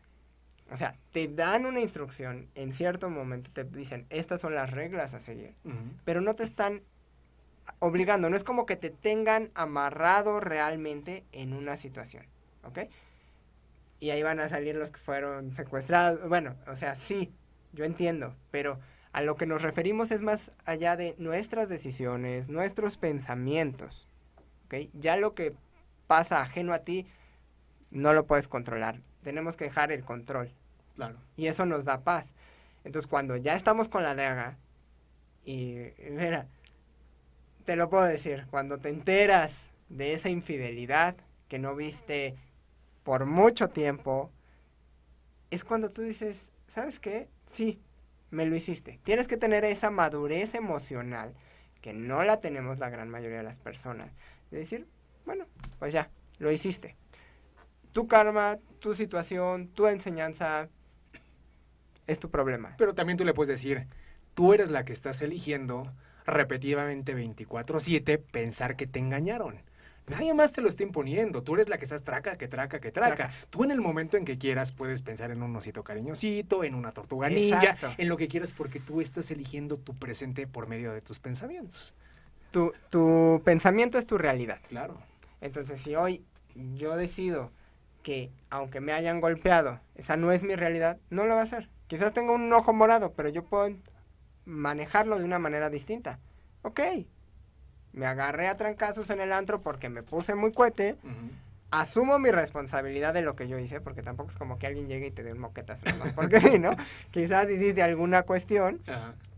O 0.71 0.77
sea, 0.77 0.95
te 1.11 1.27
dan 1.27 1.65
una 1.65 1.79
instrucción, 1.79 2.49
en 2.55 2.73
cierto 2.73 3.09
momento 3.09 3.51
te 3.53 3.63
dicen, 3.63 4.07
estas 4.09 4.41
son 4.41 4.55
las 4.55 4.71
reglas 4.71 5.13
a 5.13 5.19
seguir, 5.19 5.53
pero 6.03 6.21
no 6.21 6.33
te 6.33 6.43
están 6.43 6.81
obligando, 7.79 8.29
no 8.29 8.35
es 8.35 8.43
como 8.43 8.65
que 8.65 8.75
te 8.75 8.89
tengan 8.89 9.51
amarrado 9.53 10.39
realmente 10.39 11.23
en 11.31 11.53
una 11.53 11.77
situación, 11.77 12.25
¿ok? 12.63 12.79
Y 14.05 14.11
ahí 14.11 14.21
van 14.21 14.39
a 14.39 14.47
salir 14.47 14.75
los 14.75 14.91
que 14.91 14.99
fueron 14.99 15.51
secuestrados, 15.51 16.29
bueno, 16.29 16.55
o 16.67 16.75
sea, 16.75 16.93
sí, 16.93 17.33
yo 17.73 17.85
entiendo, 17.85 18.35
pero 18.51 18.79
a 19.13 19.23
lo 19.23 19.35
que 19.35 19.47
nos 19.47 19.63
referimos 19.63 20.11
es 20.11 20.21
más 20.21 20.51
allá 20.63 20.95
de 20.95 21.15
nuestras 21.17 21.69
decisiones, 21.69 22.47
nuestros 22.47 22.97
pensamientos, 22.97 24.07
¿ok? 24.65 24.91
Ya 24.93 25.17
lo 25.17 25.33
que 25.33 25.55
pasa 26.05 26.43
ajeno 26.43 26.71
a 26.71 26.83
ti, 26.83 27.07
no 27.89 28.13
lo 28.13 28.27
puedes 28.27 28.47
controlar, 28.47 29.01
tenemos 29.23 29.57
que 29.57 29.63
dejar 29.63 29.91
el 29.91 30.03
control. 30.03 30.51
Claro. 30.93 31.17
Y 31.35 31.47
eso 31.47 31.65
nos 31.65 31.85
da 31.85 32.03
paz. 32.03 32.35
Entonces, 32.83 33.09
cuando 33.09 33.37
ya 33.37 33.55
estamos 33.55 33.89
con 33.89 34.03
la 34.03 34.13
daga, 34.13 34.59
y 35.43 35.77
mira, 36.11 36.47
te 37.65 37.75
lo 37.75 37.89
puedo 37.89 38.03
decir, 38.03 38.45
cuando 38.51 38.77
te 38.77 38.89
enteras 38.89 39.65
de 39.89 40.13
esa 40.13 40.29
infidelidad 40.29 41.15
que 41.47 41.57
no 41.57 41.75
viste 41.75 42.35
por 43.05 43.27
mucho 43.27 43.69
tiempo, 43.69 44.31
es 45.51 45.63
cuando 45.63 45.91
tú 45.91 46.01
dices, 46.01 46.51
¿sabes 46.67 46.99
qué? 46.99 47.29
Sí, 47.45 47.79
me 48.31 48.47
lo 48.47 48.55
hiciste. 48.55 48.99
Tienes 49.03 49.27
que 49.27 49.37
tener 49.37 49.63
esa 49.63 49.91
madurez 49.91 50.55
emocional 50.55 51.35
que 51.81 51.93
no 51.93 52.23
la 52.23 52.39
tenemos 52.39 52.79
la 52.79 52.89
gran 52.89 53.09
mayoría 53.09 53.37
de 53.37 53.43
las 53.43 53.59
personas. 53.59 54.11
De 54.49 54.57
decir, 54.57 54.87
bueno, 55.23 55.45
pues 55.77 55.93
ya, 55.93 56.09
lo 56.39 56.51
hiciste. 56.51 56.95
Tu 57.91 58.07
karma, 58.07 58.57
tu 58.79 58.95
situación, 58.95 59.67
tu 59.67 59.85
enseñanza, 59.85 60.67
es 62.07 62.19
tu 62.19 62.31
problema. 62.31 62.73
Pero 62.79 62.95
también 62.95 63.19
tú 63.19 63.23
le 63.23 63.35
puedes 63.35 63.49
decir, 63.49 63.85
tú 64.33 64.55
eres 64.55 64.71
la 64.71 64.83
que 64.83 64.93
estás 64.93 65.21
eligiendo 65.21 65.93
repetidamente 66.25 67.13
24/7 67.15 68.17
pensar 68.17 68.75
que 68.75 68.87
te 68.87 68.97
engañaron. 68.97 69.61
Nadie 70.07 70.33
más 70.33 70.51
te 70.51 70.61
lo 70.61 70.69
está 70.69 70.83
imponiendo. 70.83 71.41
Tú 71.41 71.55
eres 71.55 71.67
la 71.67 71.77
que 71.77 71.85
estás 71.85 72.03
traca, 72.03 72.37
que 72.37 72.47
traca, 72.47 72.79
que 72.79 72.91
traca. 72.91 73.15
Traca. 73.15 73.33
Tú 73.49 73.63
en 73.63 73.71
el 73.71 73.81
momento 73.81 74.17
en 74.17 74.25
que 74.25 74.37
quieras 74.37 74.71
puedes 74.71 75.01
pensar 75.01 75.31
en 75.31 75.41
un 75.41 75.55
osito 75.55 75.83
cariñosito, 75.83 76.63
en 76.63 76.75
una 76.75 76.91
tortuga 76.91 77.29
ninja, 77.29 77.63
Exacto. 77.63 77.93
en 77.97 78.09
lo 78.09 78.17
que 78.17 78.27
quieras 78.27 78.53
porque 78.53 78.79
tú 78.79 79.01
estás 79.01 79.31
eligiendo 79.31 79.77
tu 79.77 79.95
presente 79.95 80.45
por 80.45 80.67
medio 80.67 80.93
de 80.93 81.01
tus 81.01 81.19
pensamientos. 81.19 81.93
Tu, 82.51 82.71
tu 82.89 83.41
pensamiento 83.43 83.97
es 83.97 84.05
tu 84.05 84.17
realidad. 84.17 84.59
Claro. 84.69 84.97
Entonces, 85.41 85.81
si 85.81 85.95
hoy 85.95 86.23
yo 86.75 86.95
decido 86.95 87.51
que, 88.03 88.31
aunque 88.51 88.81
me 88.81 88.93
hayan 88.93 89.19
golpeado, 89.19 89.79
esa 89.95 90.15
no 90.17 90.31
es 90.31 90.43
mi 90.43 90.55
realidad, 90.55 90.99
no 91.09 91.25
lo 91.25 91.33
va 91.33 91.41
a 91.41 91.43
hacer. 91.43 91.69
Quizás 91.87 92.13
tenga 92.13 92.31
un 92.31 92.51
ojo 92.53 92.71
morado, 92.73 93.13
pero 93.13 93.29
yo 93.29 93.43
puedo 93.43 93.75
manejarlo 94.45 95.17
de 95.17 95.25
una 95.25 95.39
manera 95.39 95.69
distinta. 95.69 96.19
Ok, 96.61 96.79
me 97.95 98.05
agarré 98.05 98.47
a 98.47 98.57
trancazos 98.57 99.09
en 99.09 99.21
el 99.21 99.31
antro 99.31 99.61
porque 99.61 99.89
me 99.89 100.03
puse 100.03 100.35
muy 100.35 100.51
cohete, 100.51 100.97
asumo 101.71 102.19
mi 102.19 102.29
responsabilidad 102.29 103.13
de 103.13 103.21
lo 103.21 103.35
que 103.35 103.47
yo 103.47 103.57
hice, 103.57 103.79
porque 103.79 104.03
tampoco 104.03 104.29
es 104.29 104.37
como 104.37 104.59
que 104.59 104.67
alguien 104.67 104.87
llegue 104.87 105.07
y 105.07 105.11
te 105.11 105.23
dé 105.23 105.31
un 105.31 105.39
moquetazo, 105.39 105.85
porque 106.15 106.39
sí, 106.39 106.59
¿no? 106.59 106.71
Quizás 107.11 107.49
hiciste 107.49 107.81
alguna 107.81 108.23
cuestión, 108.23 108.81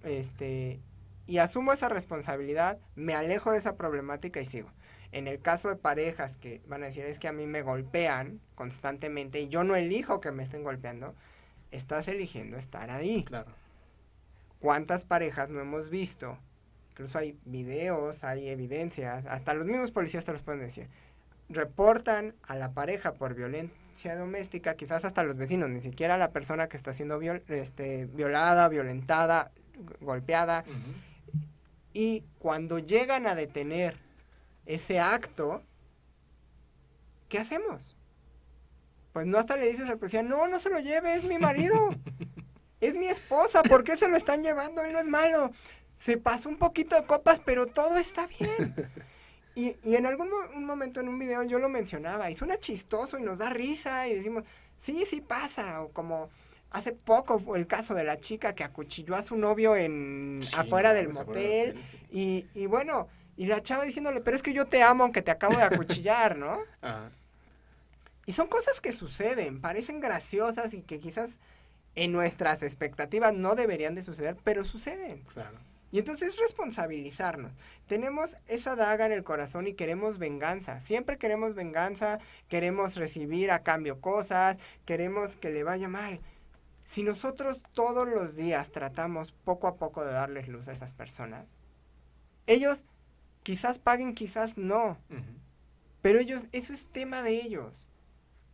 este, 0.03 0.79
y 1.27 1.37
asumo 1.37 1.71
esa 1.71 1.87
responsabilidad, 1.87 2.79
me 2.95 3.13
alejo 3.13 3.51
de 3.51 3.59
esa 3.59 3.75
problemática 3.75 4.41
y 4.41 4.45
sigo. 4.45 4.69
En 5.11 5.27
el 5.27 5.39
caso 5.39 5.69
de 5.69 5.75
parejas 5.75 6.37
que 6.37 6.61
van 6.67 6.83
a 6.83 6.87
decir 6.87 7.05
es 7.05 7.19
que 7.19 7.27
a 7.27 7.33
mí 7.33 7.45
me 7.45 7.61
golpean 7.61 8.41
constantemente 8.55 9.39
y 9.39 9.47
yo 9.47 9.63
no 9.63 9.75
elijo 9.75 10.19
que 10.19 10.31
me 10.31 10.43
estén 10.43 10.63
golpeando, 10.63 11.13
estás 11.71 12.07
eligiendo 12.07 12.57
estar 12.57 12.89
ahí. 12.89 13.23
Claro. 13.23 13.51
¿Cuántas 14.59 15.05
parejas 15.05 15.49
no 15.49 15.61
hemos 15.61 15.89
visto? 15.89 16.37
Incluso 16.97 17.19
hay 17.19 17.37
videos, 17.45 18.23
hay 18.23 18.49
evidencias, 18.49 19.27
hasta 19.27 19.53
los 19.53 19.67
mismos 19.67 19.91
policías 19.91 20.25
te 20.25 20.33
los 20.33 20.41
pueden 20.41 20.61
decir. 20.61 20.87
Reportan 21.47 22.33
a 22.41 22.55
la 22.55 22.71
pareja 22.71 23.13
por 23.13 23.35
violencia 23.35 24.15
doméstica, 24.15 24.73
quizás 24.73 25.05
hasta 25.05 25.21
los 25.21 25.35
vecinos, 25.37 25.69
ni 25.69 25.79
siquiera 25.79 26.17
la 26.17 26.31
persona 26.31 26.67
que 26.67 26.75
está 26.75 26.93
siendo 26.93 27.19
viol- 27.19 27.43
este, 27.49 28.07
violada, 28.07 28.67
violentada, 28.67 29.51
golpeada. 30.01 30.63
Y 31.93 32.23
cuando 32.39 32.79
llegan 32.79 33.27
a 33.27 33.35
detener 33.35 33.99
ese 34.65 34.99
acto, 34.99 35.61
¿qué 37.29 37.37
hacemos? 37.37 37.95
Pues 39.13 39.27
no 39.27 39.37
hasta 39.37 39.55
le 39.55 39.67
dices 39.67 39.87
al 39.87 39.99
policía, 39.99 40.23
no, 40.23 40.47
no 40.47 40.57
se 40.57 40.71
lo 40.71 40.79
lleve, 40.79 41.13
es 41.13 41.25
mi 41.25 41.37
marido. 41.37 41.89
es 42.81 42.95
mi 42.95 43.07
esposa, 43.07 43.61
¿por 43.61 43.83
qué 43.83 43.97
se 43.97 44.09
lo 44.09 44.17
están 44.17 44.41
llevando? 44.41 44.81
Él 44.81 44.93
no 44.93 44.99
es 44.99 45.07
malo. 45.07 45.51
Se 45.97 46.17
pasó 46.17 46.47
un 46.47 46.57
poquito 46.57 46.95
de 46.95 47.05
copas, 47.07 47.41
pero 47.43 47.65
todo 47.65 47.97
está 47.97 48.27
bien. 48.27 48.75
Y, 49.55 49.75
y 49.83 49.95
en 49.95 50.05
algún 50.05 50.29
mo- 50.29 50.55
un 50.55 50.63
momento 50.63 50.99
en 50.99 51.07
un 51.07 51.17
video 51.17 51.41
yo 51.41 51.57
lo 51.57 51.67
mencionaba, 51.67 52.29
y 52.29 52.35
suena 52.35 52.57
chistoso 52.59 53.17
y 53.17 53.23
nos 53.23 53.39
da 53.39 53.49
risa 53.49 54.07
y 54.07 54.13
decimos, 54.13 54.43
sí, 54.77 55.03
sí 55.05 55.19
pasa, 55.21 55.81
o 55.81 55.89
como 55.89 56.29
hace 56.69 56.91
poco 56.91 57.39
fue 57.39 57.57
el 57.57 57.65
caso 57.65 57.95
de 57.95 58.03
la 58.03 58.19
chica 58.19 58.53
que 58.53 58.63
acuchilló 58.63 59.15
a 59.15 59.23
su 59.23 59.35
novio 59.35 59.75
en 59.75 60.39
Sí, 60.43 60.55
afuera 60.55 60.93
del 60.93 61.09
motel, 61.09 61.73
del 61.73 61.83
y, 62.11 62.47
y 62.53 62.67
bueno, 62.67 63.07
y 63.35 63.47
la 63.47 63.63
chava 63.63 63.83
diciéndole, 63.83 64.21
pero 64.21 64.37
es 64.37 64.43
que 64.43 64.53
yo 64.53 64.65
te 64.65 64.83
amo 64.83 65.03
aunque 65.05 65.23
te 65.23 65.31
acabo 65.31 65.57
de 65.57 65.63
acuchillar, 65.63 66.37
¿no? 66.37 66.59
Ajá. 66.81 67.09
Y 68.27 68.33
son 68.33 68.47
cosas 68.47 68.79
que 68.81 68.91
suceden, 68.93 69.61
parecen 69.61 69.99
graciosas 69.99 70.75
y 70.75 70.81
que 70.83 70.99
quizás 70.99 71.39
en 71.95 72.11
nuestras 72.11 72.61
expectativas 72.61 73.33
no 73.33 73.55
deberían 73.55 73.95
de 73.95 74.03
suceder, 74.03 74.35
pero 74.43 74.65
suceden. 74.65 75.23
Claro. 75.33 75.57
Y 75.91 75.99
entonces 75.99 76.33
es 76.33 76.39
responsabilizarnos. 76.39 77.53
Tenemos 77.87 78.35
esa 78.47 78.75
daga 78.75 79.05
en 79.05 79.13
el 79.13 79.23
corazón 79.23 79.67
y 79.67 79.73
queremos 79.73 80.17
venganza. 80.17 80.81
Siempre 80.81 81.17
queremos 81.17 81.55
venganza, 81.55 82.19
queremos 82.49 82.95
recibir 82.95 83.51
a 83.51 83.63
cambio 83.63 84.01
cosas, 84.01 84.57
queremos 84.85 85.37
que 85.37 85.49
le 85.49 85.63
vaya 85.63 85.87
mal. 85.87 86.19
Si 86.83 87.03
nosotros 87.03 87.61
todos 87.73 88.07
los 88.07 88.35
días 88.35 88.71
tratamos 88.71 89.31
poco 89.31 89.67
a 89.67 89.75
poco 89.75 90.05
de 90.05 90.11
darles 90.11 90.47
luz 90.47 90.67
a 90.67 90.73
esas 90.73 90.93
personas, 90.93 91.45
ellos 92.47 92.85
quizás 93.43 93.79
paguen, 93.79 94.13
quizás 94.13 94.57
no. 94.57 94.97
Pero 96.01 96.19
ellos, 96.19 96.47
eso 96.51 96.73
es 96.73 96.87
tema 96.87 97.21
de 97.23 97.41
ellos. 97.41 97.89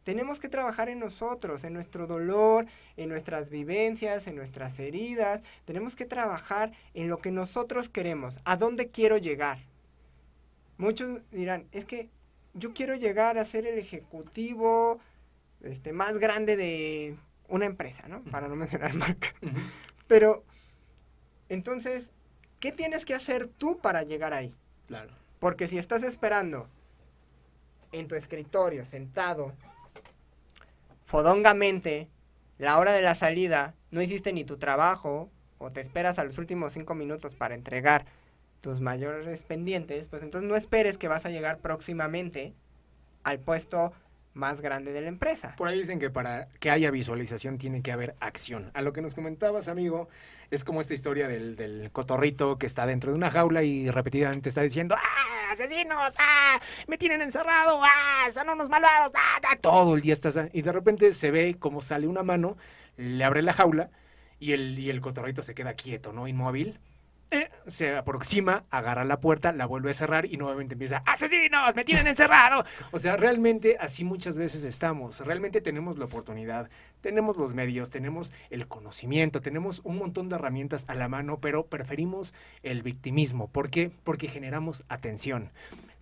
Tenemos 0.04 0.40
que 0.40 0.50
trabajar 0.50 0.90
en 0.90 1.00
nosotros, 1.00 1.64
en 1.64 1.74
nuestro 1.74 2.08
dolor, 2.08 2.66
en 2.98 3.10
nuestras 3.10 3.50
vivencias, 3.50 4.28
en 4.28 4.36
nuestras 4.36 4.80
heridas. 4.80 5.42
Tenemos 5.66 5.96
que 5.96 6.06
trabajar 6.06 6.74
en 6.94 7.08
lo 7.08 7.20
que 7.20 7.32
nosotros 7.32 7.90
queremos, 7.90 8.40
a 8.44 8.58
dónde 8.58 8.90
quiero 8.90 9.18
llegar. 9.18 9.60
Muchos 10.78 11.22
dirán, 11.32 11.68
es 11.72 11.86
que 11.86 12.10
yo 12.54 12.74
quiero 12.74 12.96
llegar 12.96 13.38
a 13.38 13.46
ser 13.46 13.66
el 13.66 13.80
ejecutivo 13.80 15.00
este, 15.62 15.94
más 15.94 16.18
grande 16.18 16.58
de 16.58 17.16
una 17.48 17.66
empresa, 17.66 18.08
¿no? 18.08 18.22
Para 18.24 18.48
no 18.48 18.56
mencionar 18.56 18.94
marca. 18.96 19.30
Pero, 20.08 20.44
entonces, 21.50 22.12
¿qué 22.60 22.72
tienes 22.72 23.06
que 23.06 23.14
hacer 23.14 23.48
tú 23.48 23.80
para 23.80 24.04
llegar 24.04 24.34
ahí? 24.34 24.54
Claro. 24.88 25.14
Porque 25.40 25.68
si 25.68 25.78
estás 25.78 26.04
esperando 26.04 26.68
en 27.92 28.08
tu 28.08 28.16
escritorio, 28.16 28.84
sentado, 28.86 29.54
fodongamente, 31.14 32.10
la 32.58 32.80
hora 32.80 32.92
de 32.92 33.04
la 33.04 33.14
salida, 33.14 33.76
no 33.92 34.02
hiciste 34.02 34.34
ni 34.34 34.46
tu 34.46 34.58
trabajo, 34.58 35.30
o 35.60 35.72
te 35.72 35.80
esperas 35.80 36.18
a 36.18 36.24
los 36.24 36.40
últimos 36.40 36.74
cinco 36.74 36.96
minutos 36.96 37.36
para 37.36 37.54
entregar 37.54 38.08
tus 38.62 38.82
mayores 38.82 39.44
pendientes, 39.44 40.08
pues 40.08 40.24
entonces 40.24 40.50
no 40.50 40.56
esperes 40.56 40.98
que 40.98 41.08
vas 41.08 41.28
a 41.28 41.30
llegar 41.30 41.60
próximamente 41.60 42.56
al 43.24 43.40
puesto 43.40 43.94
más 44.34 44.62
grande 44.62 44.92
de 44.92 45.02
la 45.02 45.08
empresa. 45.08 45.56
Por 45.58 45.68
ahí 45.68 45.78
dicen 45.78 46.00
que 46.00 46.10
para 46.10 46.48
que 46.60 46.72
haya 46.72 46.92
visualización 46.92 47.58
tiene 47.58 47.82
que 47.82 47.92
haber 47.92 48.16
acción. 48.20 48.72
A 48.74 48.82
lo 48.82 48.94
que 48.94 49.02
nos 49.02 49.16
comentabas, 49.16 49.68
amigo, 49.68 50.10
es 50.52 50.64
como 50.64 50.82
esta 50.82 50.94
historia 50.94 51.28
del, 51.28 51.56
del 51.56 51.92
cotorrito 51.92 52.58
que 52.58 52.66
está 52.66 52.86
dentro 52.86 53.12
de 53.12 53.18
una 53.18 53.32
jaula 53.32 53.64
y 53.64 53.90
repetidamente 53.90 54.50
está 54.50 54.62
diciendo, 54.62 54.96
¡ah, 54.98 55.52
asesinos! 55.52 56.16
¡ah, 56.20 56.60
me 56.88 56.98
tienen 56.98 57.22
encerrado! 57.22 57.80
¡ah, 57.84 58.28
son 58.32 58.50
unos 58.50 58.70
malvados! 58.70 59.12
¡ah, 59.16 59.40
ah". 59.48 59.56
Todo 59.62 59.96
el 59.96 60.02
día 60.02 60.14
estás... 60.14 60.40
Y 60.52 60.62
de 60.62 60.72
repente 60.72 61.12
se 61.12 61.32
ve 61.32 61.56
como 61.60 61.82
sale 61.82 62.08
una 62.08 62.24
mano, 62.24 62.58
le 62.98 63.24
abre 63.24 63.42
la 63.42 63.54
jaula 63.54 63.90
y 64.40 64.54
el, 64.54 64.78
y 64.80 64.90
el 64.90 65.02
cotorrito 65.02 65.44
se 65.44 65.56
queda 65.56 65.74
quieto, 65.74 66.12
¿no? 66.12 66.28
Inmóvil. 66.28 66.80
Se 67.68 67.96
aproxima, 67.96 68.66
agarra 68.70 69.04
la 69.04 69.20
puerta, 69.20 69.52
la 69.52 69.66
vuelve 69.66 69.92
a 69.92 69.94
cerrar 69.94 70.26
y 70.26 70.38
nuevamente 70.38 70.74
empieza, 70.74 71.04
asesinos, 71.06 71.76
me 71.76 71.84
tienen 71.84 72.08
encerrado. 72.08 72.66
O 72.92 73.00
sea, 73.00 73.18
realmente 73.18 73.78
así 73.80 74.04
muchas 74.04 74.38
veces 74.38 74.64
estamos. 74.64 75.20
Realmente 75.20 75.62
tenemos 75.62 75.98
la 75.98 76.06
oportunidad, 76.06 76.70
tenemos 77.02 77.38
los 77.38 77.54
medios, 77.54 77.90
tenemos 77.90 78.34
el 78.50 78.68
conocimiento, 78.68 79.42
tenemos 79.42 79.82
un 79.84 79.98
montón 79.98 80.30
de 80.30 80.36
herramientas 80.36 80.86
a 80.88 80.96
la 80.96 81.08
mano, 81.08 81.40
pero 81.40 81.68
preferimos 81.68 82.34
el 82.64 82.84
victimismo. 82.84 83.50
¿Por 83.52 83.70
qué? 83.70 83.92
Porque 84.04 84.28
generamos 84.28 84.84
atención. 84.90 85.52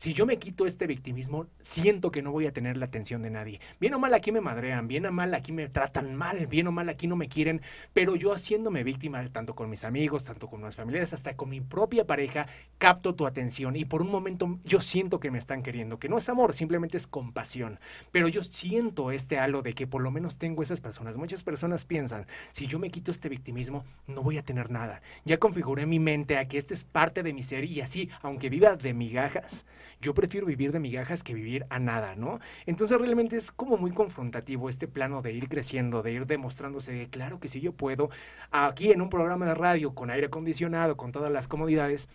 Si 0.02 0.16
yo 0.16 0.26
me 0.26 0.40
quito 0.40 0.66
este 0.66 0.88
victimismo, 0.88 1.46
siento 1.60 2.10
que 2.10 2.24
no 2.24 2.32
voy 2.32 2.48
a 2.48 2.52
tener 2.52 2.76
la 2.76 2.86
atención 2.86 3.22
de 3.22 3.30
nadie. 3.30 3.62
Bien 3.80 3.94
o 3.94 4.00
mal 4.00 4.16
aquí 4.16 4.32
me 4.32 4.42
madrean, 4.42 4.88
bien 4.88 5.06
o 5.06 5.12
mal 5.12 5.32
aquí 5.36 5.52
me 5.52 5.70
tratan 5.70 6.16
mal, 6.16 6.48
bien 6.48 6.66
o 6.66 6.72
mal 6.72 6.90
aquí 6.90 7.06
no 7.06 7.16
me 7.16 7.28
quieren, 7.28 7.62
pero 7.94 8.16
yo 8.16 8.34
haciéndome 8.34 8.84
víctima, 8.84 9.24
tanto 9.32 9.54
con 9.54 9.70
mis 9.70 9.84
amigos, 9.84 10.24
tanto 10.24 10.48
con 10.48 10.64
mis 10.64 10.76
familiares, 10.76 11.14
hasta 11.14 11.36
con 11.36 11.50
mi 11.50 11.62
propia 11.62 12.08
pareja, 12.08 12.48
capto 12.80 13.14
tu 13.14 13.28
atención 13.28 13.76
y 13.76 13.86
por 13.86 14.02
un 14.02 14.10
momento 14.10 14.58
yo 14.64 14.82
siento 14.82 15.20
que 15.20 15.30
me 15.30 15.38
están 15.38 15.62
queriendo, 15.62 16.00
que 16.00 16.10
no 16.10 16.18
es 16.18 16.28
amor, 16.30 16.54
simplemente 16.54 16.98
es 16.98 17.06
compasión. 17.06 17.80
Pero 18.12 18.28
yo 18.28 18.44
siento 18.44 19.12
este 19.12 19.38
halo 19.38 19.62
de 19.62 19.74
que 19.74 19.86
por 19.86 20.02
lo 20.02 20.10
menos 20.10 20.40
tengo 20.40 20.64
esas 20.64 20.82
personas. 20.82 21.18
Muchas 21.18 21.44
personas 21.44 21.86
piensan, 21.86 22.26
si 22.54 22.66
yo 22.66 22.80
me 22.80 22.90
quito 22.90 23.12
este 23.12 23.30
victimismo, 23.30 23.86
no 24.08 24.24
voy 24.24 24.40
a 24.40 24.44
tener 24.44 24.72
nada. 24.72 25.04
Ya 25.26 25.38
configuré 25.38 25.86
mi 25.86 26.00
mente 26.00 26.40
a 26.40 26.48
que 26.48 26.58
este 26.58 26.74
es 26.74 26.86
parte 26.86 27.22
de 27.22 27.34
mi 27.34 27.44
ser 27.44 27.66
y 27.66 27.82
así, 27.82 28.10
aunque 28.24 28.50
viva 28.50 28.76
de 28.76 28.96
migajas, 28.96 29.68
yo 30.00 30.14
prefiero 30.14 30.48
vivir 30.48 30.72
de 30.72 30.80
migajas 30.80 31.24
que 31.24 31.34
vivir 31.34 31.66
a 31.70 31.80
nada, 31.80 32.16
¿no? 32.16 32.40
Entonces 32.66 33.00
realmente 33.00 33.36
es 33.36 33.52
como 33.52 33.78
muy 33.78 33.92
confrontativo 33.92 34.70
este 34.70 34.88
plano 34.88 35.22
de 35.22 35.34
ir 35.34 35.50
creciendo, 35.50 36.02
de 36.02 36.14
ir 36.14 36.26
demostrándose, 36.26 37.10
claro 37.10 37.40
que 37.40 37.48
sí 37.48 37.60
yo 37.60 37.74
puedo, 37.74 38.10
aquí 38.52 38.92
en 38.92 39.02
un 39.02 39.10
programa 39.10 39.46
de 39.46 39.56
radio 39.56 39.94
con 39.94 40.10
aire 40.10 40.28
acondicionado, 40.28 40.98
con 40.98 41.12
todas 41.12 41.32
las 41.32 41.48
comodidades, 41.48 42.10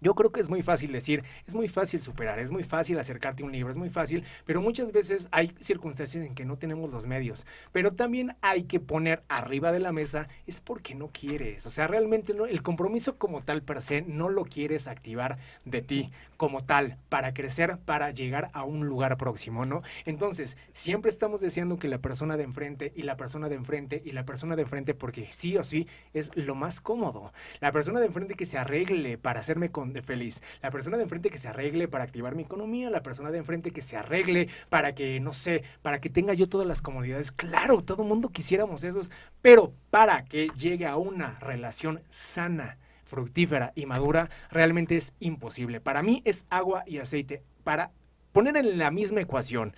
yo 0.00 0.14
creo 0.14 0.30
que 0.30 0.40
es 0.40 0.50
muy 0.50 0.62
fácil 0.62 0.92
decir, 0.92 1.24
es 1.46 1.54
muy 1.54 1.68
fácil 1.68 2.00
superar, 2.00 2.38
es 2.38 2.50
muy 2.50 2.64
fácil 2.64 2.98
acercarte 2.98 3.42
a 3.42 3.46
un 3.46 3.52
libro, 3.52 3.70
es 3.70 3.78
muy 3.78 3.88
fácil, 3.88 4.24
pero 4.44 4.60
muchas 4.60 4.92
veces 4.92 5.28
hay 5.32 5.54
circunstancias 5.58 6.24
en 6.24 6.34
que 6.34 6.44
no 6.44 6.58
tenemos 6.58 6.90
los 6.90 7.06
medios. 7.06 7.46
Pero 7.72 7.94
también 7.94 8.36
hay 8.42 8.64
que 8.64 8.78
poner 8.78 9.22
arriba 9.28 9.72
de 9.72 9.80
la 9.80 9.92
mesa, 9.92 10.28
es 10.46 10.60
porque 10.60 10.94
no 10.94 11.08
quieres. 11.08 11.64
O 11.66 11.70
sea, 11.70 11.86
realmente 11.86 12.34
no, 12.34 12.46
el 12.46 12.62
compromiso 12.62 13.16
como 13.16 13.42
tal 13.42 13.62
per 13.62 13.80
se 13.80 14.02
no 14.02 14.28
lo 14.28 14.44
quieres 14.44 14.86
activar 14.86 15.38
de 15.64 15.80
ti 15.80 16.10
como 16.36 16.60
tal, 16.60 16.98
para 17.08 17.34
crecer, 17.34 17.78
para 17.84 18.10
llegar 18.10 18.50
a 18.52 18.64
un 18.64 18.86
lugar 18.86 19.16
próximo, 19.16 19.66
¿no? 19.66 19.82
Entonces, 20.04 20.56
siempre 20.72 21.10
estamos 21.10 21.40
deseando 21.40 21.76
que 21.76 21.88
la 21.88 21.98
persona 21.98 22.36
de 22.36 22.44
enfrente 22.44 22.92
y 22.94 23.02
la 23.02 23.16
persona 23.16 23.48
de 23.48 23.56
enfrente 23.56 24.02
y 24.04 24.12
la 24.12 24.24
persona 24.24 24.56
de 24.56 24.62
enfrente, 24.62 24.94
porque 24.94 25.26
sí 25.32 25.56
o 25.56 25.64
sí 25.64 25.88
es 26.12 26.30
lo 26.36 26.54
más 26.54 26.80
cómodo. 26.80 27.32
La 27.60 27.72
persona 27.72 28.00
de 28.00 28.06
enfrente 28.06 28.34
que 28.34 28.46
se 28.46 28.58
arregle 28.58 29.18
para 29.18 29.40
hacerme 29.40 29.70
con 29.70 29.94
feliz. 30.02 30.42
La 30.62 30.70
persona 30.70 30.96
de 30.96 31.04
enfrente 31.04 31.30
que 31.30 31.38
se 31.38 31.48
arregle 31.48 31.88
para 31.88 32.04
activar 32.04 32.34
mi 32.34 32.42
economía, 32.42 32.90
la 32.90 33.02
persona 33.02 33.30
de 33.30 33.38
enfrente 33.38 33.70
que 33.70 33.82
se 33.82 33.96
arregle 33.96 34.48
para 34.68 34.94
que, 34.94 35.20
no 35.20 35.32
sé, 35.32 35.62
para 35.82 36.00
que 36.00 36.10
tenga 36.10 36.34
yo 36.34 36.48
todas 36.48 36.66
las 36.66 36.82
comodidades. 36.82 37.32
Claro, 37.32 37.82
todo 37.82 38.04
mundo 38.04 38.28
quisiéramos 38.28 38.84
esos, 38.84 39.10
pero 39.42 39.72
para 39.90 40.24
que 40.24 40.48
llegue 40.56 40.86
a 40.86 40.96
una 40.96 41.38
relación 41.40 42.02
sana, 42.08 42.78
fructífera 43.06 43.72
y 43.74 43.86
madura, 43.86 44.28
realmente 44.50 44.96
es 44.96 45.14
imposible. 45.18 45.80
Para 45.80 46.02
mí 46.02 46.20
es 46.26 46.44
agua 46.50 46.84
y 46.86 46.98
aceite. 46.98 47.42
Para 47.64 47.90
poner 48.32 48.58
en 48.58 48.78
la 48.78 48.90
misma 48.90 49.22
ecuación 49.22 49.74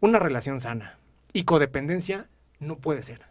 una 0.00 0.18
relación 0.18 0.60
sana 0.60 0.98
y 1.32 1.44
codependencia, 1.44 2.28
no 2.58 2.76
puede 2.76 3.02
ser. 3.02 3.22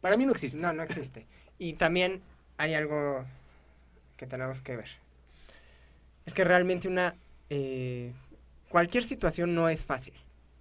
Para 0.00 0.16
mí 0.16 0.24
no 0.24 0.32
existe. 0.32 0.60
No, 0.60 0.72
no 0.72 0.84
existe. 0.84 1.26
Y 1.58 1.72
también 1.72 2.22
hay 2.56 2.74
algo 2.74 3.24
que 4.16 4.28
tenemos 4.28 4.62
que 4.62 4.76
ver 4.76 5.08
es 6.28 6.34
que 6.34 6.44
realmente 6.44 6.88
una... 6.88 7.16
Eh, 7.48 8.12
cualquier 8.68 9.02
situación 9.02 9.54
no 9.54 9.70
es 9.70 9.82
fácil. 9.82 10.12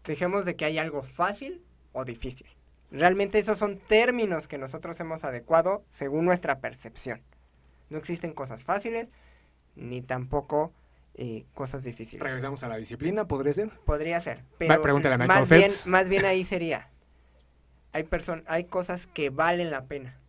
Dejemos 0.06 0.46
de 0.46 0.56
que 0.56 0.64
hay 0.64 0.78
algo 0.78 1.04
fácil 1.04 1.62
o 1.92 2.06
difícil. 2.06 2.48
Realmente 2.90 3.38
esos 3.38 3.58
son 3.58 3.78
términos 3.78 4.48
que 4.48 4.58
nosotros 4.58 4.98
hemos 5.02 5.26
adecuado 5.26 5.84
según 5.90 6.24
nuestra 6.24 6.60
percepción. 6.60 7.22
No 7.90 7.98
existen 7.98 8.34
cosas 8.34 8.64
fáciles 8.64 9.12
ni 9.76 10.02
tampoco 10.02 10.74
eh, 11.14 11.46
cosas 11.54 11.84
difíciles. 11.84 12.24
Regresamos 12.24 12.64
a 12.64 12.68
la 12.68 12.78
disciplina, 12.78 13.28
¿podría 13.28 13.54
ser? 13.54 13.70
Podría 13.86 14.20
ser. 14.20 14.44
Pero 14.58 14.82
Pregúntale 14.82 15.16
a 15.16 15.28
más, 15.28 15.50
bien, 15.50 15.72
más 15.86 16.10
bien 16.10 16.26
ahí 16.26 16.44
sería. 16.44 16.90
Hay, 17.94 18.08
hay 18.48 18.64
cosas 18.66 19.08
que 19.08 19.30
valen 19.30 19.72
la 19.72 19.86
pena 19.86 20.20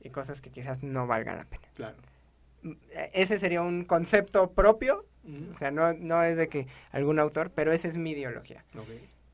y 0.00 0.10
cosas 0.10 0.40
que 0.40 0.50
quizás 0.50 0.82
no 0.82 1.06
valgan 1.06 1.36
la 1.38 1.44
pena. 1.44 1.68
Claro 1.74 1.96
ese 3.12 3.38
sería 3.38 3.62
un 3.62 3.84
concepto 3.84 4.52
propio, 4.52 5.06
o 5.50 5.54
sea, 5.54 5.70
no, 5.70 5.92
no, 5.94 6.22
es 6.22 6.36
de 6.36 6.48
que 6.48 6.66
algún 6.90 7.18
autor, 7.18 7.50
pero 7.50 7.72
esa 7.72 7.88
es 7.88 7.96
mi 7.96 8.12
ideología. 8.12 8.64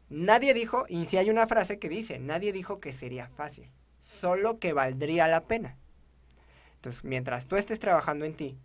Nadie 0.09 0.55
dijo, 0.55 0.87
y 0.89 1.05
si 1.05 1.17
hay 1.17 1.31
una 1.31 1.47
frase 1.47 1.79
que 1.79 1.89
dice, 1.89 2.19
nadie 2.19 2.53
dijo 2.53 2.81
que 2.81 2.93
sería 2.93 3.29
fácil, 3.29 3.71
solo 4.01 4.59
que 4.59 4.73
valdría 4.73 5.29
la 5.29 5.45
pena. 5.45 5.77
Entonces, 6.81 7.05
mientras 7.05 7.47
tú 7.47 7.57
estés 7.57 7.79
trabajando 7.79 8.25
en 8.25 8.35
ti, 8.35 8.59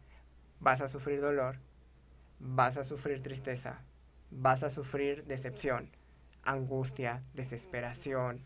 vas 0.61 0.79
a 0.79 0.87
sufrir 0.87 1.19
dolor, 1.19 1.57
vas 2.39 2.77
a 2.77 2.85
sufrir 2.85 3.21
tristeza, 3.21 3.81
vas 4.31 4.63
a 4.63 4.69
sufrir 4.69 5.25
decepción, 5.25 5.89
angustia, 6.43 7.23
desesperación, 7.33 8.41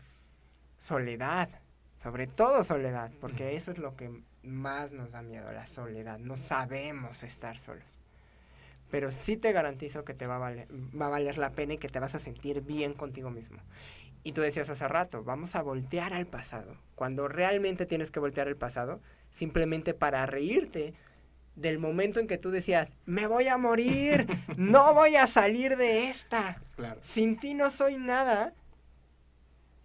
soledad, 0.76 1.50
sobre 1.94 2.26
todo 2.26 2.64
soledad, 2.64 3.12
porque 3.20 3.54
eso 3.54 3.70
es 3.70 3.78
lo 3.78 3.94
que 3.94 4.10
más 4.42 4.90
nos 4.90 5.12
da 5.12 5.22
miedo, 5.22 5.52
la 5.52 5.68
soledad. 5.68 6.18
No 6.18 6.36
sabemos 6.36 7.22
estar 7.22 7.56
solos. 7.56 8.00
Pero 8.90 9.12
sí 9.12 9.36
te 9.36 9.52
garantizo 9.52 10.04
que 10.04 10.14
te 10.14 10.26
va 10.26 10.34
a, 10.34 10.38
valer, 10.40 10.66
va 11.00 11.06
a 11.06 11.10
valer 11.10 11.38
la 11.38 11.50
pena 11.50 11.74
y 11.74 11.78
que 11.78 11.88
te 11.88 12.00
vas 12.00 12.16
a 12.16 12.18
sentir 12.18 12.62
bien 12.62 12.92
contigo 12.92 13.30
mismo. 13.30 13.60
Y 14.24 14.32
tú 14.32 14.40
decías 14.40 14.68
hace 14.68 14.88
rato, 14.88 15.22
vamos 15.22 15.54
a 15.54 15.62
voltear 15.62 16.12
al 16.12 16.26
pasado. 16.26 16.76
Cuando 16.96 17.28
realmente 17.28 17.86
tienes 17.86 18.10
que 18.10 18.18
voltear 18.18 18.48
al 18.48 18.56
pasado, 18.56 19.00
simplemente 19.30 19.94
para 19.94 20.26
reírte 20.26 20.94
del 21.56 21.78
momento 21.78 22.20
en 22.20 22.26
que 22.26 22.38
tú 22.38 22.50
decías, 22.50 22.94
me 23.06 23.26
voy 23.26 23.48
a 23.48 23.58
morir, 23.58 24.26
no 24.56 24.94
voy 24.94 25.16
a 25.16 25.26
salir 25.26 25.76
de 25.76 26.08
esta. 26.08 26.62
Sin 27.02 27.38
ti 27.38 27.54
no 27.54 27.70
soy 27.70 27.96
nada. 27.96 28.54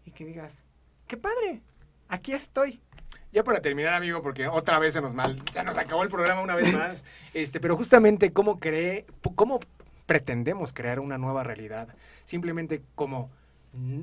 Y 0.05 0.11
que 0.11 0.25
digas, 0.25 0.63
qué 1.07 1.17
padre, 1.17 1.61
aquí 2.07 2.33
estoy. 2.33 2.81
Ya 3.31 3.43
para 3.43 3.61
terminar, 3.61 3.93
amigo, 3.95 4.21
porque 4.21 4.47
otra 4.47 4.79
vez 4.79 4.93
se 4.93 5.01
nos 5.01 5.13
mal, 5.13 5.41
se 5.51 5.61
nos 5.63 5.77
acabó 5.77 6.03
el 6.03 6.09
programa 6.09 6.41
una 6.41 6.55
vez 6.55 6.73
más. 6.73 7.05
Este, 7.33 7.59
pero 7.59 7.75
justamente 7.75 8.31
cómo 8.31 8.59
cree, 8.59 9.05
cómo 9.35 9.59
pretendemos 10.05 10.71
crear 10.71 11.01
una 11.01 11.17
nueva 11.17 11.43
realidad, 11.43 11.89
simplemente 12.23 12.81
como 12.95 13.29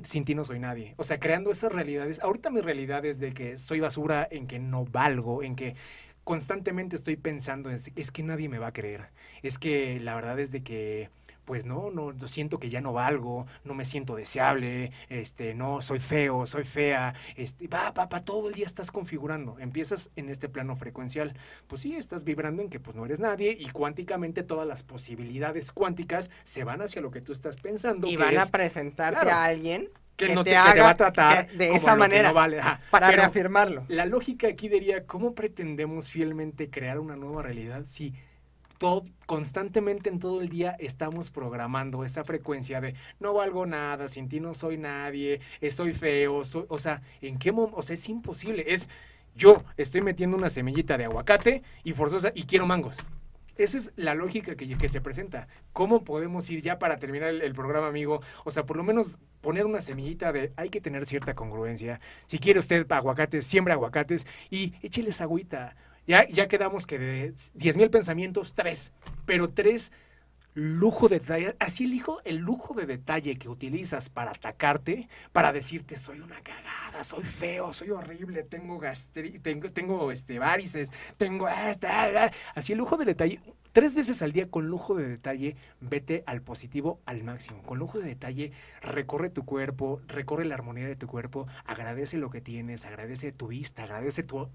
sin 0.03 0.25
ti 0.25 0.35
no 0.35 0.43
soy 0.43 0.59
nadie. 0.59 0.95
O 0.97 1.03
sea, 1.03 1.19
creando 1.19 1.51
esas 1.51 1.71
realidades. 1.71 2.19
Ahorita 2.21 2.49
mi 2.49 2.61
realidad 2.61 3.05
es 3.05 3.19
de 3.19 3.33
que 3.33 3.57
soy 3.57 3.79
basura, 3.79 4.27
en 4.29 4.47
que 4.47 4.59
no 4.59 4.85
valgo, 4.85 5.43
en 5.43 5.55
que 5.55 5.75
constantemente 6.23 6.95
estoy 6.95 7.17
pensando 7.17 7.69
es 7.69 8.11
que 8.11 8.23
nadie 8.23 8.49
me 8.49 8.59
va 8.59 8.67
a 8.67 8.73
creer. 8.73 9.11
Es 9.41 9.57
que 9.57 9.99
la 9.99 10.15
verdad 10.15 10.39
es 10.39 10.51
de 10.51 10.63
que 10.63 11.09
pues 11.45 11.65
no, 11.65 11.91
no, 11.91 12.13
siento 12.27 12.59
que 12.59 12.69
ya 12.69 12.81
no 12.81 12.93
valgo, 12.93 13.45
no 13.63 13.73
me 13.73 13.85
siento 13.85 14.15
deseable, 14.15 14.91
este, 15.09 15.53
no, 15.55 15.81
soy 15.81 15.99
feo, 15.99 16.45
soy 16.45 16.63
fea, 16.63 17.13
este, 17.35 17.67
va, 17.67 17.91
va, 17.91 18.07
todo 18.23 18.49
el 18.49 18.55
día 18.55 18.65
estás 18.65 18.91
configurando, 18.91 19.57
empiezas 19.59 20.11
en 20.15 20.29
este 20.29 20.49
plano 20.49 20.75
frecuencial, 20.75 21.35
pues 21.67 21.81
sí, 21.81 21.95
estás 21.95 22.23
vibrando 22.23 22.61
en 22.61 22.69
que 22.69 22.79
pues 22.79 22.95
no 22.95 23.05
eres 23.05 23.19
nadie 23.19 23.55
y 23.59 23.69
cuánticamente 23.69 24.43
todas 24.43 24.67
las 24.67 24.83
posibilidades 24.83 25.71
cuánticas 25.71 26.31
se 26.43 26.63
van 26.63 26.81
hacia 26.81 27.01
lo 27.01 27.11
que 27.11 27.21
tú 27.21 27.31
estás 27.31 27.57
pensando. 27.57 28.07
Y 28.07 28.15
van 28.15 28.37
a 28.37 28.45
presentarte 28.45 29.29
a 29.29 29.43
alguien 29.43 29.89
que, 30.15 30.35
no 30.35 30.43
te, 30.43 30.53
va 30.53 30.89
a 30.89 30.97
tratar 30.97 31.49
de 31.51 31.75
esa 31.75 31.95
manera 31.95 32.31
vale. 32.31 32.61
para 32.89 33.11
reafirmarlo. 33.11 33.85
La 33.87 34.05
lógica 34.05 34.47
aquí 34.47 34.69
diría, 34.69 35.05
¿cómo 35.05 35.33
pretendemos 35.33 36.09
fielmente 36.09 36.69
crear 36.69 36.99
una 36.99 37.15
nueva 37.15 37.41
realidad 37.41 37.83
si 37.85 38.13
constantemente 39.25 40.09
en 40.09 40.19
todo 40.19 40.41
el 40.41 40.49
día 40.49 40.75
estamos 40.79 41.31
programando 41.31 42.03
esa 42.03 42.23
frecuencia 42.23 42.81
de 42.81 42.95
no 43.19 43.33
valgo 43.33 43.65
nada, 43.65 44.09
sin 44.09 44.27
ti 44.27 44.39
no 44.39 44.53
soy 44.53 44.77
nadie, 44.77 45.39
soy 45.71 45.93
feo, 45.93 46.43
o 46.67 46.79
sea, 46.79 47.01
¿en 47.21 47.37
qué 47.37 47.51
momento? 47.51 47.77
O 47.77 47.81
sea, 47.81 47.93
es 47.93 48.09
imposible. 48.09 48.65
Es 48.67 48.89
yo 49.35 49.63
estoy 49.77 50.01
metiendo 50.01 50.37
una 50.37 50.49
semillita 50.49 50.97
de 50.97 51.05
aguacate 51.05 51.63
y 51.83 51.93
forzosa 51.93 52.31
y 52.35 52.43
quiero 52.43 52.65
mangos. 52.65 52.97
Esa 53.55 53.77
es 53.77 53.91
la 53.95 54.15
lógica 54.15 54.55
que, 54.55 54.77
que 54.77 54.87
se 54.87 54.99
presenta. 54.99 55.47
¿Cómo 55.71 56.03
podemos 56.03 56.49
ir 56.49 56.61
ya 56.61 56.79
para 56.79 56.97
terminar 56.97 57.29
el, 57.29 57.41
el, 57.41 57.53
programa, 57.53 57.87
amigo? 57.87 58.21
O 58.45 58.51
sea, 58.51 58.65
por 58.65 58.77
lo 58.77 58.83
menos 58.83 59.17
poner 59.41 59.65
una 59.65 59.79
semillita 59.79 60.33
de 60.33 60.51
hay 60.55 60.69
que 60.69 60.81
tener 60.81 61.05
cierta 61.05 61.35
congruencia. 61.35 62.01
Si 62.25 62.39
quiere 62.39 62.59
usted 62.59 62.91
aguacates, 62.91 63.45
siembra 63.45 63.75
aguacates 63.75 64.27
y 64.49 64.73
écheles 64.81 65.21
agüita. 65.21 65.75
Ya, 66.05 66.27
ya 66.27 66.47
quedamos 66.47 66.85
que 66.85 66.99
de 66.99 67.33
10.000 67.33 67.77
mil 67.77 67.89
pensamientos, 67.89 68.53
tres. 68.53 68.91
Pero 69.25 69.47
tres 69.49 69.91
lujo 70.55 71.09
de 71.09 71.19
detalle, 71.19 71.55
así 71.59 71.85
el, 71.85 71.93
hijo, 71.93 72.21
el 72.25 72.37
lujo 72.37 72.73
de 72.73 72.85
detalle 72.85 73.37
que 73.37 73.49
utilizas 73.49 74.09
para 74.09 74.31
atacarte, 74.31 75.07
para 75.31 75.51
decirte 75.51 75.97
soy 75.97 76.19
una 76.19 76.41
cagada, 76.41 77.03
soy 77.03 77.23
feo, 77.23 77.73
soy 77.73 77.89
horrible, 77.89 78.43
tengo 78.43 78.77
gastri 78.77 79.39
tengo, 79.39 79.71
tengo 79.71 80.11
este 80.11 80.37
varices, 80.39 80.91
tengo 81.17 81.47
así 82.55 82.73
el 82.73 82.77
lujo 82.77 82.97
de 82.97 83.05
detalle, 83.05 83.39
Tres 83.73 83.95
veces 83.95 84.21
al 84.21 84.33
día 84.33 84.51
con 84.51 84.67
lujo 84.67 84.93
de 84.93 85.07
detalle, 85.07 85.55
vete 85.81 86.21
al 86.27 86.43
positivo 86.43 86.99
al 87.07 87.23
máximo. 87.23 87.63
Con 87.63 87.79
lujo 87.79 87.97
de 87.97 88.05
detalle, 88.05 88.51
recorre 88.83 89.31
tu 89.31 89.45
cuerpo, 89.45 89.99
recorre 90.07 90.45
la 90.45 90.53
armonía 90.53 90.87
de 90.87 90.95
tu 90.95 91.07
cuerpo, 91.07 91.47
agradece 91.65 92.17
lo 92.17 92.29
que 92.29 92.39
tienes, 92.39 92.85
agradece 92.85 93.31
tu 93.31 93.47
vista, 93.47 93.85
agradece 93.85 94.21
tu, 94.21 94.47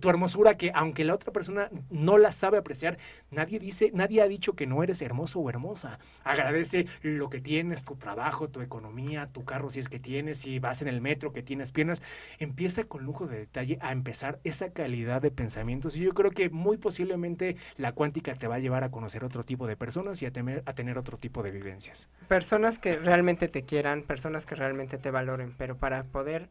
tu 0.00 0.08
hermosura 0.08 0.56
que 0.56 0.72
aunque 0.74 1.04
la 1.04 1.14
otra 1.14 1.30
persona 1.30 1.68
no 1.90 2.16
la 2.16 2.32
sabe 2.32 2.56
apreciar, 2.56 2.96
nadie 3.30 3.58
dice, 3.58 3.90
nadie 3.92 4.22
ha 4.22 4.28
dicho 4.28 4.54
que 4.54 4.66
no 4.66 4.82
eres 4.82 5.02
hermoso 5.02 5.38
o 5.38 5.50
hermosa. 5.50 5.98
Agradece 6.24 6.86
lo 7.02 7.28
que 7.28 7.42
tienes, 7.42 7.84
tu 7.84 7.96
trabajo, 7.96 8.48
tu 8.48 8.62
economía, 8.62 9.30
tu 9.30 9.44
carro 9.44 9.68
si 9.68 9.78
es 9.78 9.90
que 9.90 9.98
tienes, 9.98 10.38
si 10.38 10.58
vas 10.58 10.80
en 10.80 10.88
el 10.88 11.02
metro, 11.02 11.34
que 11.34 11.42
tienes 11.42 11.70
piernas. 11.70 12.00
Empieza 12.38 12.84
con 12.84 13.04
lujo 13.04 13.26
de 13.26 13.40
detalle 13.40 13.76
a 13.82 13.92
empezar 13.92 14.40
esa 14.42 14.72
calidad 14.72 15.20
de 15.20 15.30
pensamientos 15.30 15.96
y 15.96 16.00
yo 16.00 16.12
creo 16.12 16.30
que 16.30 16.48
muy 16.48 16.78
posiblemente 16.78 17.56
la 17.76 17.92
cuántica 17.92 18.21
te 18.22 18.48
va 18.48 18.56
a 18.56 18.58
llevar 18.58 18.84
a 18.84 18.90
conocer 18.90 19.24
otro 19.24 19.42
tipo 19.42 19.66
de 19.66 19.76
personas 19.76 20.22
y 20.22 20.26
a, 20.26 20.30
tener, 20.30 20.62
a 20.66 20.72
tener 20.74 20.98
otro 20.98 21.18
tipo 21.18 21.42
de 21.42 21.50
vivencias. 21.50 22.08
Personas 22.28 22.78
que 22.78 22.96
realmente 22.96 23.48
te 23.48 23.64
quieran, 23.64 24.02
personas 24.02 24.46
que 24.46 24.54
realmente 24.54 24.98
te 24.98 25.10
valoren, 25.10 25.54
pero 25.58 25.76
para 25.76 26.04
poder, 26.04 26.48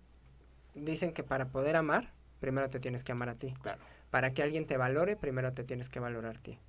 dicen 0.75 1.13
que 1.13 1.23
para 1.23 1.47
poder 1.47 1.75
amar, 1.75 2.11
primero 2.39 2.69
te 2.69 2.79
tienes 2.79 3.03
que 3.03 3.13
amar 3.13 3.29
a 3.29 3.35
ti. 3.35 3.53
Claro. 3.61 3.81
Para 4.09 4.33
que 4.33 4.43
alguien 4.43 4.65
te 4.65 4.77
valore, 4.77 5.15
primero 5.15 5.53
te 5.53 5.63
tienes 5.63 5.89
que 5.89 5.99
valorar 5.99 6.37
a 6.37 6.41
ti. 6.41 6.59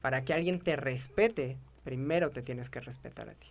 Para 0.00 0.24
que 0.24 0.32
alguien 0.32 0.60
te 0.60 0.76
respete, 0.76 1.58
primero 1.84 2.30
te 2.30 2.42
tienes 2.42 2.70
que 2.70 2.80
respetar 2.80 3.28
a 3.28 3.34
ti. 3.34 3.48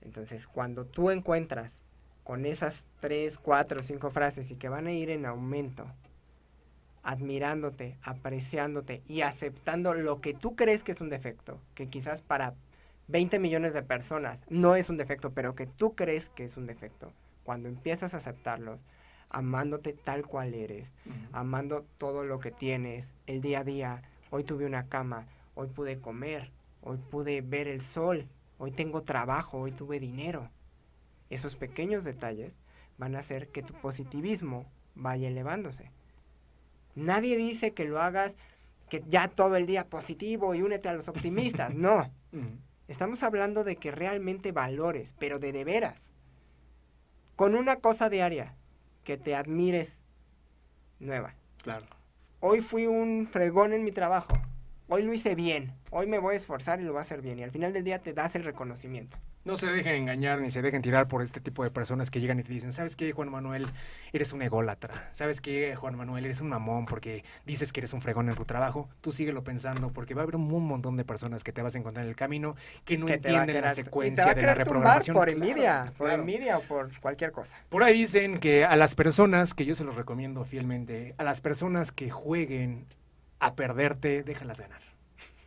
Entonces, 0.00 0.46
cuando 0.46 0.86
tú 0.86 1.10
encuentras 1.10 1.82
con 2.24 2.46
esas 2.46 2.86
tres, 3.00 3.38
cuatro, 3.38 3.82
cinco 3.82 4.10
frases 4.10 4.50
y 4.50 4.56
que 4.56 4.68
van 4.68 4.86
a 4.86 4.92
ir 4.92 5.10
en 5.10 5.26
aumento, 5.26 5.86
admirándote, 7.02 7.96
apreciándote 8.02 9.02
y 9.06 9.22
aceptando 9.22 9.94
lo 9.94 10.20
que 10.20 10.34
tú 10.34 10.56
crees 10.56 10.84
que 10.84 10.92
es 10.92 11.00
un 11.00 11.10
defecto, 11.10 11.60
que 11.74 11.88
quizás 11.88 12.22
para 12.22 12.54
20 13.08 13.38
millones 13.38 13.74
de 13.74 13.82
personas 13.82 14.44
no 14.48 14.76
es 14.76 14.88
un 14.88 14.96
defecto, 14.96 15.32
pero 15.32 15.54
que 15.54 15.66
tú 15.66 15.94
crees 15.94 16.28
que 16.28 16.44
es 16.44 16.56
un 16.56 16.66
defecto. 16.66 17.12
Cuando 17.42 17.68
empiezas 17.68 18.14
a 18.14 18.18
aceptarlos, 18.18 18.80
amándote 19.30 19.92
tal 19.92 20.26
cual 20.26 20.54
eres, 20.54 20.94
amando 21.32 21.84
todo 21.98 22.24
lo 22.24 22.38
que 22.38 22.50
tienes, 22.50 23.14
el 23.26 23.40
día 23.40 23.60
a 23.60 23.64
día, 23.64 24.02
hoy 24.30 24.44
tuve 24.44 24.66
una 24.66 24.88
cama, 24.88 25.26
hoy 25.54 25.68
pude 25.68 26.00
comer, 26.00 26.50
hoy 26.82 26.98
pude 26.98 27.40
ver 27.40 27.66
el 27.66 27.80
sol, 27.80 28.26
hoy 28.58 28.72
tengo 28.72 29.02
trabajo, 29.02 29.58
hoy 29.58 29.72
tuve 29.72 30.00
dinero. 30.00 30.50
Esos 31.30 31.56
pequeños 31.56 32.04
detalles 32.04 32.58
van 32.98 33.16
a 33.16 33.20
hacer 33.20 33.48
que 33.48 33.62
tu 33.62 33.72
positivismo 33.74 34.66
vaya 34.94 35.28
elevándose. 35.28 35.90
Nadie 36.94 37.36
dice 37.36 37.72
que 37.72 37.84
lo 37.84 38.00
hagas 38.00 38.36
que 38.88 39.02
ya 39.08 39.28
todo 39.28 39.56
el 39.56 39.66
día 39.66 39.86
positivo 39.88 40.54
y 40.54 40.62
únete 40.62 40.88
a 40.88 40.92
los 40.92 41.08
optimistas. 41.08 41.74
No. 41.74 42.10
Estamos 42.88 43.22
hablando 43.22 43.62
de 43.62 43.76
que 43.76 43.92
realmente 43.92 44.50
valores, 44.52 45.14
pero 45.18 45.38
de 45.38 45.52
de 45.52 45.64
veras. 45.64 46.12
Con 47.36 47.54
una 47.54 47.76
cosa 47.76 48.10
diaria 48.10 48.56
que 49.04 49.16
te 49.16 49.34
admires 49.34 50.04
nueva. 50.98 51.34
Claro. 51.62 51.86
Hoy 52.40 52.60
fui 52.60 52.86
un 52.86 53.28
fregón 53.30 53.72
en 53.72 53.84
mi 53.84 53.92
trabajo. 53.92 54.34
Hoy 54.88 55.04
lo 55.04 55.12
hice 55.12 55.34
bien. 55.34 55.72
Hoy 55.90 56.06
me 56.06 56.18
voy 56.18 56.34
a 56.34 56.36
esforzar 56.36 56.80
y 56.80 56.84
lo 56.84 56.92
voy 56.92 56.98
a 56.98 57.02
hacer 57.02 57.22
bien. 57.22 57.38
Y 57.38 57.44
al 57.44 57.52
final 57.52 57.72
del 57.72 57.84
día 57.84 58.00
te 58.00 58.12
das 58.12 58.34
el 58.34 58.42
reconocimiento. 58.42 59.16
No 59.42 59.56
se 59.56 59.72
dejen 59.72 59.94
engañar 59.94 60.38
ni 60.42 60.50
se 60.50 60.60
dejen 60.60 60.82
tirar 60.82 61.08
por 61.08 61.22
este 61.22 61.40
tipo 61.40 61.64
de 61.64 61.70
personas 61.70 62.10
que 62.10 62.20
llegan 62.20 62.38
y 62.38 62.42
te 62.42 62.52
dicen, 62.52 62.74
¿sabes 62.74 62.94
qué, 62.94 63.12
Juan 63.12 63.30
Manuel? 63.30 63.66
Eres 64.12 64.34
un 64.34 64.42
ególatra. 64.42 65.08
¿Sabes 65.12 65.40
qué, 65.40 65.74
Juan 65.76 65.96
Manuel? 65.96 66.26
Eres 66.26 66.42
un 66.42 66.50
mamón 66.50 66.84
porque 66.84 67.24
dices 67.46 67.72
que 67.72 67.80
eres 67.80 67.94
un 67.94 68.02
fregón 68.02 68.28
en 68.28 68.34
tu 68.34 68.44
trabajo. 68.44 68.90
Tú 69.00 69.12
síguelo 69.12 69.42
pensando 69.42 69.92
porque 69.94 70.12
va 70.12 70.20
a 70.20 70.24
haber 70.24 70.36
un 70.36 70.66
montón 70.66 70.98
de 70.98 71.06
personas 71.06 71.42
que 71.42 71.52
te 71.52 71.62
vas 71.62 71.74
a 71.74 71.78
encontrar 71.78 72.04
en 72.04 72.10
el 72.10 72.16
camino 72.16 72.54
que 72.84 72.98
no 72.98 73.08
entienden 73.08 73.62
la 73.62 73.72
secuencia 73.72 74.34
de 74.34 74.42
la 74.42 74.54
reprogramación. 74.54 75.16
Por 75.16 75.30
envidia, 75.30 75.90
por 75.96 76.10
envidia 76.10 76.58
o 76.58 76.60
por 76.60 77.00
cualquier 77.00 77.32
cosa. 77.32 77.56
Por 77.70 77.82
ahí 77.82 78.00
dicen 78.00 78.40
que 78.40 78.66
a 78.66 78.76
las 78.76 78.94
personas, 78.94 79.54
que 79.54 79.64
yo 79.64 79.74
se 79.74 79.84
los 79.84 79.94
recomiendo 79.94 80.44
fielmente, 80.44 81.14
a 81.16 81.24
las 81.24 81.40
personas 81.40 81.92
que 81.92 82.10
jueguen 82.10 82.84
a 83.38 83.54
perderte, 83.54 84.22
déjalas 84.22 84.60
ganar 84.60 84.89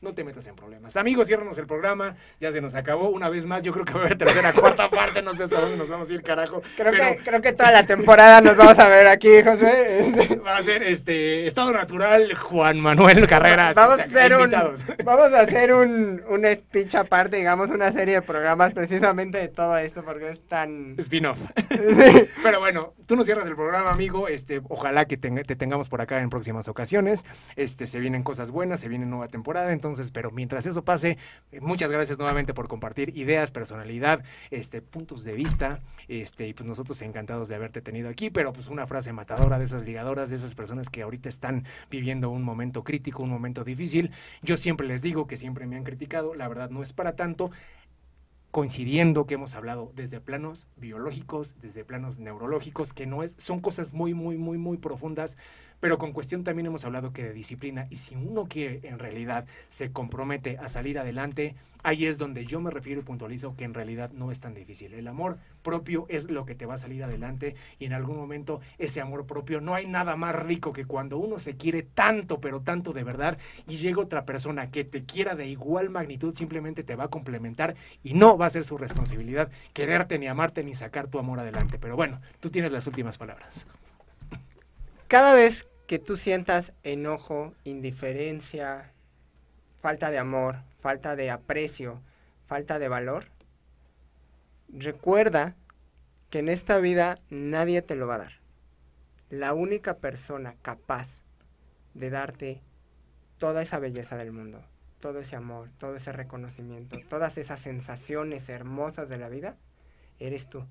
no 0.03 0.13
te 0.13 0.23
metas 0.23 0.45
en 0.47 0.55
problemas. 0.55 0.97
Amigos, 0.97 1.27
ciérranos 1.27 1.57
el 1.57 1.65
programa, 1.65 2.15
ya 2.39 2.51
se 2.51 2.59
nos 2.59 2.75
acabó 2.75 3.09
una 3.09 3.29
vez 3.29 3.45
más, 3.45 3.63
yo 3.63 3.71
creo 3.71 3.85
que 3.85 3.93
va 3.93 4.01
a 4.01 4.05
haber 4.05 4.17
tercera, 4.17 4.51
cuarta 4.59 4.89
parte, 4.89 5.21
no 5.21 5.33
sé 5.33 5.45
hasta 5.45 5.61
dónde 5.61 5.77
nos 5.77 5.89
vamos 5.89 6.09
a 6.09 6.13
ir, 6.13 6.21
carajo. 6.21 6.61
Creo, 6.75 6.91
que, 6.91 7.23
creo 7.23 7.41
que 7.41 7.53
toda 7.53 7.71
la 7.71 7.85
temporada 7.85 8.41
nos 8.41 8.57
vamos 8.57 8.77
a 8.77 8.87
ver 8.89 9.07
aquí, 9.07 9.41
José. 9.43 10.39
Va 10.45 10.57
a 10.57 10.61
ser 10.61 10.83
este 10.83 11.47
Estado 11.47 11.71
Natural 11.71 12.33
Juan 12.35 12.79
Manuel 12.81 13.27
Carreras. 13.27 13.75
Vamos, 13.75 13.99
a 13.99 14.03
hacer 14.03 14.35
un, 14.35 14.51
vamos 15.05 15.33
a 15.33 15.39
hacer 15.39 15.73
un, 15.73 16.21
un 16.27 16.45
speech 16.53 16.95
aparte, 16.95 17.37
digamos, 17.37 17.69
una 17.69 17.89
serie 17.91 18.15
de 18.15 18.21
programas 18.21 18.73
precisamente 18.73 19.37
de 19.37 19.47
todo 19.47 19.77
esto, 19.77 20.03
porque 20.03 20.31
es 20.31 20.45
tan... 20.47 20.95
Spin-off. 20.97 21.39
sí. 21.69 22.29
Pero 22.43 22.59
bueno, 22.59 22.93
tú 23.05 23.15
nos 23.15 23.25
cierras 23.25 23.47
el 23.47 23.55
programa, 23.55 23.91
amigo, 23.91 24.27
este, 24.27 24.61
ojalá 24.67 25.05
que 25.05 25.15
te, 25.15 25.31
te 25.45 25.55
tengamos 25.55 25.87
por 25.87 26.01
acá 26.01 26.19
en 26.19 26.29
próximas 26.29 26.67
ocasiones, 26.67 27.25
este, 27.55 27.87
se 27.87 27.99
vienen 27.99 28.23
cosas 28.23 28.51
buenas, 28.51 28.81
se 28.81 28.89
viene 28.89 29.05
nueva 29.05 29.29
temporada, 29.29 29.71
entonces 29.71 29.92
pero 30.11 30.31
mientras 30.31 30.65
eso 30.65 30.83
pase, 30.83 31.17
eh, 31.51 31.59
muchas 31.61 31.91
gracias 31.91 32.17
nuevamente 32.17 32.53
por 32.53 32.67
compartir 32.67 33.15
ideas, 33.17 33.51
personalidad, 33.51 34.23
este, 34.51 34.81
puntos 34.81 35.23
de 35.23 35.33
vista, 35.33 35.81
este, 36.07 36.47
y 36.47 36.53
pues 36.53 36.67
nosotros 36.67 37.01
encantados 37.01 37.47
de 37.49 37.55
haberte 37.55 37.81
tenido 37.81 38.09
aquí, 38.09 38.29
pero 38.29 38.53
pues 38.53 38.67
una 38.67 38.87
frase 38.87 39.13
matadora 39.13 39.59
de 39.59 39.65
esas 39.65 39.83
ligadoras, 39.83 40.29
de 40.29 40.35
esas 40.35 40.55
personas 40.55 40.89
que 40.89 41.01
ahorita 41.01 41.29
están 41.29 41.65
viviendo 41.89 42.29
un 42.29 42.43
momento 42.43 42.83
crítico, 42.83 43.23
un 43.23 43.29
momento 43.29 43.63
difícil. 43.63 44.11
Yo 44.41 44.57
siempre 44.57 44.87
les 44.87 45.01
digo 45.01 45.27
que 45.27 45.37
siempre 45.37 45.65
me 45.67 45.75
han 45.75 45.83
criticado, 45.83 46.35
la 46.35 46.47
verdad 46.47 46.69
no 46.69 46.83
es 46.83 46.93
para 46.93 47.15
tanto 47.15 47.51
coincidiendo 48.53 49.25
que 49.25 49.33
hemos 49.33 49.55
hablado 49.55 49.91
desde 49.95 50.21
planos 50.21 50.67
biológicos, 50.75 51.55
desde 51.59 51.83
planos 51.83 52.19
neurológicos, 52.19 52.93
que 52.93 53.07
no 53.07 53.23
es, 53.23 53.33
son 53.39 53.59
cosas 53.59 53.95
muy, 53.95 54.13
muy, 54.13 54.37
muy, 54.37 54.59
muy 54.59 54.77
profundas, 54.77 55.39
pero 55.83 55.97
con 55.97 56.13
cuestión 56.13 56.45
también 56.45 56.67
hemos 56.67 56.85
hablado 56.85 57.11
que 57.11 57.23
de 57.23 57.33
disciplina, 57.33 57.87
y 57.89 57.97
si 57.97 58.15
uno 58.15 58.45
quiere 58.45 58.79
en 58.83 58.99
realidad 58.99 59.45
se 59.67 59.91
compromete 59.91 60.57
a 60.57 60.69
salir 60.69 60.97
adelante, 60.97 61.55
ahí 61.83 62.05
es 62.05 62.17
donde 62.17 62.45
yo 62.45 62.61
me 62.61 62.71
refiero 62.71 63.01
y 63.01 63.03
puntualizo 63.03 63.57
que 63.57 63.65
en 63.65 63.73
realidad 63.73 64.09
no 64.13 64.31
es 64.31 64.39
tan 64.39 64.53
difícil. 64.53 64.93
El 64.93 65.09
amor 65.09 65.39
propio 65.61 66.05
es 66.07 66.31
lo 66.31 66.45
que 66.45 66.55
te 66.55 66.65
va 66.65 66.75
a 66.75 66.77
salir 66.77 67.03
adelante 67.03 67.57
y 67.79 67.85
en 67.85 67.91
algún 67.91 68.15
momento 68.15 68.61
ese 68.77 69.01
amor 69.01 69.25
propio 69.25 69.59
no 69.59 69.75
hay 69.75 69.85
nada 69.85 70.15
más 70.15 70.33
rico 70.45 70.71
que 70.71 70.85
cuando 70.85 71.17
uno 71.17 71.37
se 71.37 71.57
quiere 71.57 71.83
tanto, 71.83 72.39
pero 72.39 72.61
tanto 72.61 72.93
de 72.93 73.03
verdad 73.03 73.37
y 73.67 73.75
llega 73.75 73.99
otra 73.99 74.23
persona 74.23 74.67
que 74.67 74.85
te 74.85 75.03
quiera 75.03 75.35
de 75.35 75.47
igual 75.47 75.89
magnitud, 75.89 76.33
simplemente 76.33 76.85
te 76.85 76.95
va 76.95 77.03
a 77.03 77.09
complementar 77.09 77.75
y 78.05 78.13
no 78.13 78.37
va 78.37 78.45
a 78.45 78.51
ser 78.51 78.63
su 78.63 78.77
responsabilidad 78.77 79.51
quererte 79.73 80.17
ni 80.17 80.27
amarte 80.27 80.63
ni 80.63 80.75
sacar 80.75 81.09
tu 81.09 81.19
amor 81.19 81.41
adelante. 81.41 81.77
Pero 81.77 81.97
bueno, 81.97 82.21
tú 82.39 82.49
tienes 82.49 82.71
las 82.71 82.87
últimas 82.87 83.17
palabras. 83.17 83.67
Cada 85.09 85.35
vez 85.35 85.67
que 85.87 85.99
tú 85.99 86.17
sientas 86.17 86.73
enojo, 86.83 87.53
indiferencia, 87.63 88.91
falta 89.81 90.11
de 90.11 90.17
amor, 90.17 90.57
falta 90.79 91.15
de 91.15 91.29
aprecio, 91.29 92.01
falta 92.47 92.79
de 92.79 92.87
valor, 92.87 93.25
recuerda 94.69 95.55
que 96.29 96.39
en 96.39 96.49
esta 96.49 96.77
vida 96.79 97.19
nadie 97.29 97.81
te 97.81 97.95
lo 97.95 98.07
va 98.07 98.15
a 98.15 98.19
dar. 98.19 98.33
La 99.29 99.53
única 99.53 99.97
persona 99.97 100.55
capaz 100.61 101.21
de 101.93 102.09
darte 102.09 102.61
toda 103.37 103.61
esa 103.61 103.79
belleza 103.79 104.15
del 104.15 104.31
mundo, 104.31 104.63
todo 104.99 105.19
ese 105.19 105.35
amor, 105.35 105.69
todo 105.77 105.95
ese 105.95 106.11
reconocimiento, 106.11 106.97
todas 107.09 107.37
esas 107.37 107.59
sensaciones 107.59 108.47
hermosas 108.49 109.09
de 109.09 109.17
la 109.17 109.29
vida, 109.29 109.57
eres 110.19 110.47
tú. 110.47 110.65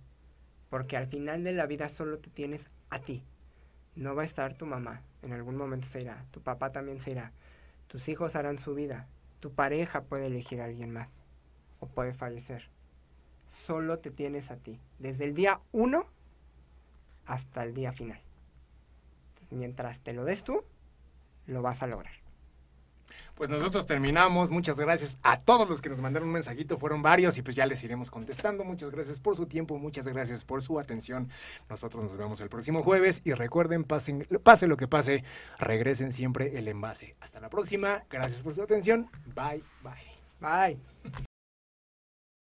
Porque 0.71 0.97
al 0.97 1.07
final 1.07 1.45
de 1.45 1.53
la 1.53 1.67
vida 1.67 1.89
solo 1.89 2.19
te 2.19 2.31
tienes 2.31 2.71
a 2.89 2.99
ti. 2.99 3.23
No 3.95 4.15
va 4.15 4.23
a 4.23 4.25
estar 4.25 4.55
tu 4.55 4.67
mamá, 4.67 5.03
en 5.23 5.33
algún 5.33 5.57
momento 5.57 5.87
se 5.87 6.01
irá, 6.01 6.25
tu 6.31 6.41
papá 6.41 6.73
también 6.73 7.01
se 7.01 7.11
irá, 7.11 7.33
tus 7.89 8.09
hijos 8.09 8.37
harán 8.37 8.59
su 8.59 8.75
vida, 8.75 9.07
tu 9.41 9.53
pareja 9.53 10.05
puede 10.05 10.27
elegir 10.27 10.61
a 10.61 10.65
alguien 10.65 10.91
más 10.91 11.23
o 11.81 11.87
puede 11.87 12.15
fallecer. 12.15 12.71
Solo 13.47 13.99
te 13.99 14.11
tienes 14.11 14.51
a 14.51 14.57
ti, 14.57 14.81
desde 14.99 15.25
el 15.25 15.35
día 15.35 15.61
uno 15.73 16.07
hasta 17.27 17.63
el 17.65 17.75
día 17.75 17.93
final. 17.93 18.21
mientras 19.51 20.01
te 20.01 20.15
lo 20.15 20.25
des 20.25 20.45
tú, 20.45 20.65
lo 21.47 21.61
vas 21.61 21.83
a 21.83 21.87
lograr 21.87 22.22
pues 23.35 23.51
nosotros 23.51 23.87
terminamos. 23.87 24.51
Muchas 24.51 24.79
gracias 24.79 25.19
a 25.23 25.39
todos 25.39 25.69
los 25.69 25.81
que 25.81 25.89
nos 25.89 26.01
mandaron 26.01 26.29
un 26.29 26.35
mensajito, 26.35 26.79
fueron 26.79 27.03
varios 27.03 27.37
y 27.39 27.43
pues 27.43 27.57
ya 27.57 27.67
les 27.67 27.83
iremos 27.83 28.11
contestando. 28.11 28.65
Muchas 28.65 28.91
gracias 28.91 29.21
por 29.21 29.37
su 29.37 29.47
tiempo, 29.47 29.79
muchas 29.79 30.07
gracias 30.09 30.45
por 30.45 30.63
su 30.63 30.79
atención. 30.79 31.29
Nosotros 31.69 32.05
nos 32.05 32.17
vemos 32.17 32.41
el 32.41 32.49
próximo 32.49 32.83
jueves 32.83 33.23
y 33.25 33.33
recuerden, 33.33 33.85
pase 33.85 34.67
lo 34.67 34.77
que 34.77 34.89
pase, 34.89 35.25
regresen 35.59 36.13
siempre 36.13 36.59
el 36.59 36.69
envase. 36.69 37.17
Hasta 37.21 37.41
la 37.41 37.49
próxima, 37.49 38.05
gracias 38.11 38.43
por 38.43 38.55
su 38.55 38.63
atención. 38.63 39.11
Bye, 39.35 39.63
bye. 39.83 40.13
Bye. 40.41 41.23